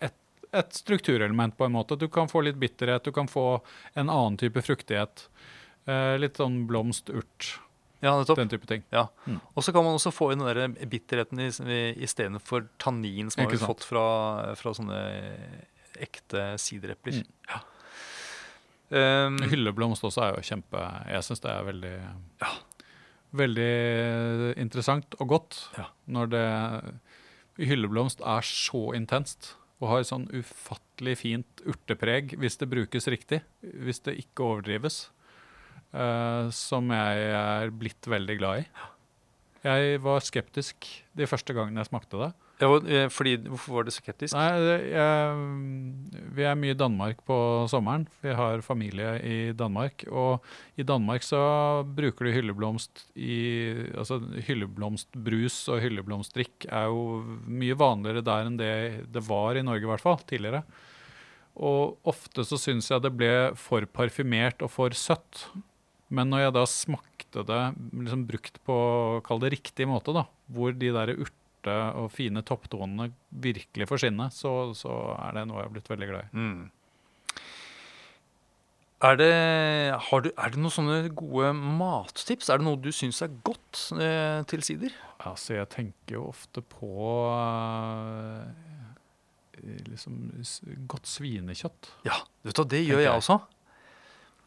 et, 0.00 0.16
et 0.56 0.76
strukturelement, 0.76 1.56
på 1.56 1.66
en 1.66 1.74
måte. 1.76 1.98
Du 2.00 2.08
kan 2.08 2.28
få 2.28 2.40
litt 2.46 2.56
bitterhet, 2.60 3.04
du 3.04 3.12
kan 3.12 3.28
få 3.28 3.60
en 3.94 4.08
annen 4.08 4.38
type 4.40 4.64
fruktighet. 4.64 5.26
Eh, 5.84 6.16
litt 6.20 6.40
sånn 6.40 6.62
blomst, 6.68 7.12
urt, 7.12 7.52
Ja, 8.00 8.14
nettopp. 8.16 8.38
den 8.40 8.48
type 8.48 8.66
ting. 8.66 8.82
Ja. 8.92 9.06
Mm. 9.26 9.40
Og 9.54 9.64
så 9.64 9.72
kan 9.76 9.84
man 9.84 9.98
også 9.98 10.12
få 10.14 10.30
inn 10.32 10.40
den 10.40 10.56
der 10.76 10.86
bitterheten 10.88 11.42
istedenfor 12.00 12.68
tannin 12.80 13.28
som 13.30 13.44
man 13.44 13.52
har 13.52 13.66
fått 13.68 13.84
fra, 13.84 14.04
fra 14.56 14.72
sånne 14.76 15.00
ekte 16.00 16.54
siderepler. 16.60 17.20
Mm. 17.20 17.28
Ja. 17.50 17.60
Um, 18.90 19.36
Hylleblomst 19.52 20.02
også 20.02 20.24
er 20.24 20.32
jo 20.34 20.42
kjempe 20.42 20.80
Jeg 21.06 21.22
syns 21.22 21.44
det 21.44 21.50
er 21.52 21.66
veldig 21.68 21.92
Ja. 22.42 22.48
Veldig 23.38 24.56
interessant 24.58 25.14
og 25.20 25.28
godt 25.30 25.58
Ja. 25.78 25.84
når 26.10 26.30
det 26.32 26.46
Hylleblomst 27.68 28.20
er 28.26 28.42
så 28.42 28.90
intenst 28.96 29.52
og 29.80 29.88
har 29.88 30.02
sånn 30.08 30.26
ufattelig 30.34 31.14
fint 31.22 31.62
urtepreg 31.64 32.34
hvis 32.40 32.58
det 32.60 32.68
brukes 32.68 33.06
riktig. 33.08 33.40
Hvis 33.62 34.02
det 34.04 34.18
ikke 34.24 34.44
overdrives. 34.44 35.08
Eh, 35.92 36.50
som 36.54 36.90
jeg 36.94 37.30
er 37.40 37.74
blitt 37.74 38.10
veldig 38.10 38.38
glad 38.40 38.62
i. 38.62 38.88
Jeg 39.60 40.00
var 40.00 40.22
skeptisk 40.24 40.86
de 41.12 41.26
første 41.28 41.52
gangene 41.52 41.82
jeg 41.82 41.90
smakte 41.90 42.16
det. 42.16 42.30
ja, 42.60 42.68
eh, 42.92 43.08
fordi, 43.12 43.34
hvorfor 43.48 43.74
var 43.74 43.84
du 43.84 43.90
skeptisk? 43.92 44.34
Nei, 44.36 44.48
jeg, 44.88 46.24
vi 46.36 46.44
er 46.44 46.56
mye 46.60 46.74
i 46.74 46.78
Danmark 46.78 47.22
på 47.28 47.36
sommeren. 47.72 48.06
Vi 48.24 48.34
har 48.36 48.60
familie 48.64 49.14
i 49.24 49.52
Danmark. 49.56 50.04
Og 50.08 50.44
i 50.80 50.84
Danmark 50.84 51.24
så 51.24 51.40
bruker 51.84 52.28
du 52.28 52.34
hylleblomst 52.36 53.06
i 53.16 53.40
Altså 53.96 54.20
hylleblomstbrus 54.48 55.56
og 55.72 55.80
hylleblomstdrikk 55.84 56.68
er 56.68 56.92
jo 56.92 57.40
mye 57.48 57.76
vanligere 57.80 58.24
der 58.24 58.48
enn 58.48 58.60
det 58.60 58.74
det 59.12 59.24
var 59.28 59.56
i 59.56 59.64
Norge, 59.64 59.84
i 59.84 59.92
hvert 59.92 60.04
fall, 60.04 60.20
tidligere. 60.28 60.64
Og 61.60 61.98
ofte 62.08 62.44
så 62.46 62.56
syns 62.60 62.88
jeg 62.92 63.04
det 63.04 63.12
ble 63.12 63.32
for 63.60 63.84
parfymert 63.88 64.62
og 64.64 64.72
for 64.72 64.96
søtt. 64.96 65.48
Men 66.10 66.32
når 66.32 66.44
jeg 66.44 66.56
da 66.56 66.64
smakte 66.66 67.44
det 67.46 67.60
liksom 67.94 68.26
brukt 68.26 68.58
på 68.66 68.76
kall 69.26 69.42
det 69.44 69.52
riktig 69.54 69.86
måte, 69.86 70.14
da, 70.16 70.26
hvor 70.50 70.74
de 70.74 70.90
der 70.96 71.14
urte 71.14 71.76
og 72.00 72.08
fine 72.14 72.42
topptonene 72.46 73.10
virkelig 73.30 73.86
får 73.86 74.04
skinne, 74.04 74.30
så, 74.34 74.72
så 74.74 74.94
er 75.20 75.38
det 75.38 75.46
noe 75.46 75.60
jeg 75.60 75.68
har 75.68 75.74
blitt 75.76 75.90
veldig 75.92 76.08
glad 76.10 76.26
i. 76.26 76.44
Mm. 76.44 76.62
Er 79.00 79.16
det, 79.16 79.34
har 80.10 80.24
du, 80.24 80.28
er 80.36 80.52
det 80.52 80.60
noen 80.60 80.74
sånne 80.74 80.96
gode 81.16 81.54
mattips? 81.56 82.50
Er 82.52 82.60
det 82.60 82.66
noe 82.66 82.80
du 82.84 82.90
syns 82.92 83.22
er 83.24 83.30
godt 83.46 83.86
eh, 83.96 84.42
til 84.50 84.64
sider? 84.66 84.96
Altså, 85.24 85.54
jeg 85.56 85.70
tenker 85.72 86.18
jo 86.18 86.26
ofte 86.28 86.60
på 86.60 86.90
eh, 87.30 88.50
liksom 89.88 90.18
godt 90.90 91.08
svinekjøtt. 91.08 91.94
Ja, 92.08 92.18
vet 92.44 92.60
du, 92.60 92.66
det 92.74 92.82
gjør 92.82 93.00
jeg 93.00 93.08
jeg. 93.08 93.22
også. 93.22 93.38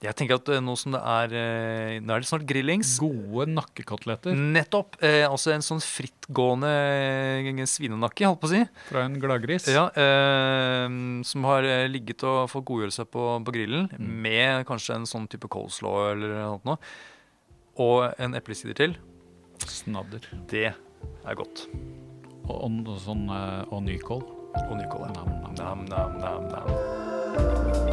Jeg 0.04 0.18
tenker 0.20 0.36
at 0.36 0.50
eh, 0.52 0.60
nå 0.64 0.74
som 0.80 0.96
det 0.96 1.00
er 1.00 1.34
eh, 1.40 1.94
Nå 2.04 2.12
er 2.12 2.24
det 2.24 2.28
snart 2.28 2.44
grillings. 2.50 2.90
Gode 3.00 3.46
nakkekoteletter 3.54 4.36
Nettopp. 4.36 4.98
Eh, 5.04 5.24
altså 5.24 5.54
en 5.54 5.64
sånn 5.64 5.80
frittgående 5.84 6.72
eh, 7.48 7.62
svinenakke, 7.70 8.28
holdt 8.28 8.42
på 8.42 8.50
å 8.50 8.52
si. 8.52 8.62
fra 8.90 9.06
en 9.08 9.16
gladgris. 9.22 9.70
Ja, 9.72 9.86
eh, 9.96 10.90
som 11.30 11.48
har 11.48 11.68
ligget 11.92 12.26
og 12.28 12.52
fått 12.52 12.68
godgjøre 12.68 12.98
seg 12.98 13.10
på, 13.14 13.30
på 13.48 13.56
grillen, 13.56 13.90
Mm. 13.94 14.12
med 14.24 14.66
kanskje 14.68 14.96
en 14.96 15.06
sånn 15.08 15.28
type 15.30 15.48
coleslaw 15.52 16.14
eller 16.14 16.34
noe 16.66 16.78
Og 17.80 18.14
en 18.22 18.36
eplesider 18.38 18.78
til. 18.78 18.96
Snadder. 19.64 20.26
Det 20.50 20.68
er 20.74 21.36
godt. 21.40 21.68
Og, 22.50 22.58
og, 22.68 22.94
sånn, 23.04 23.26
og 23.30 23.84
nykål. 23.86 24.24
Og 24.68 24.78
nykål, 24.82 25.08
ja. 25.08 25.14
nam, 25.18 25.34
nam. 25.58 25.58
Nam, 25.58 25.86
nam, 25.90 26.20
nam, 26.20 26.48
nam. 26.52 27.93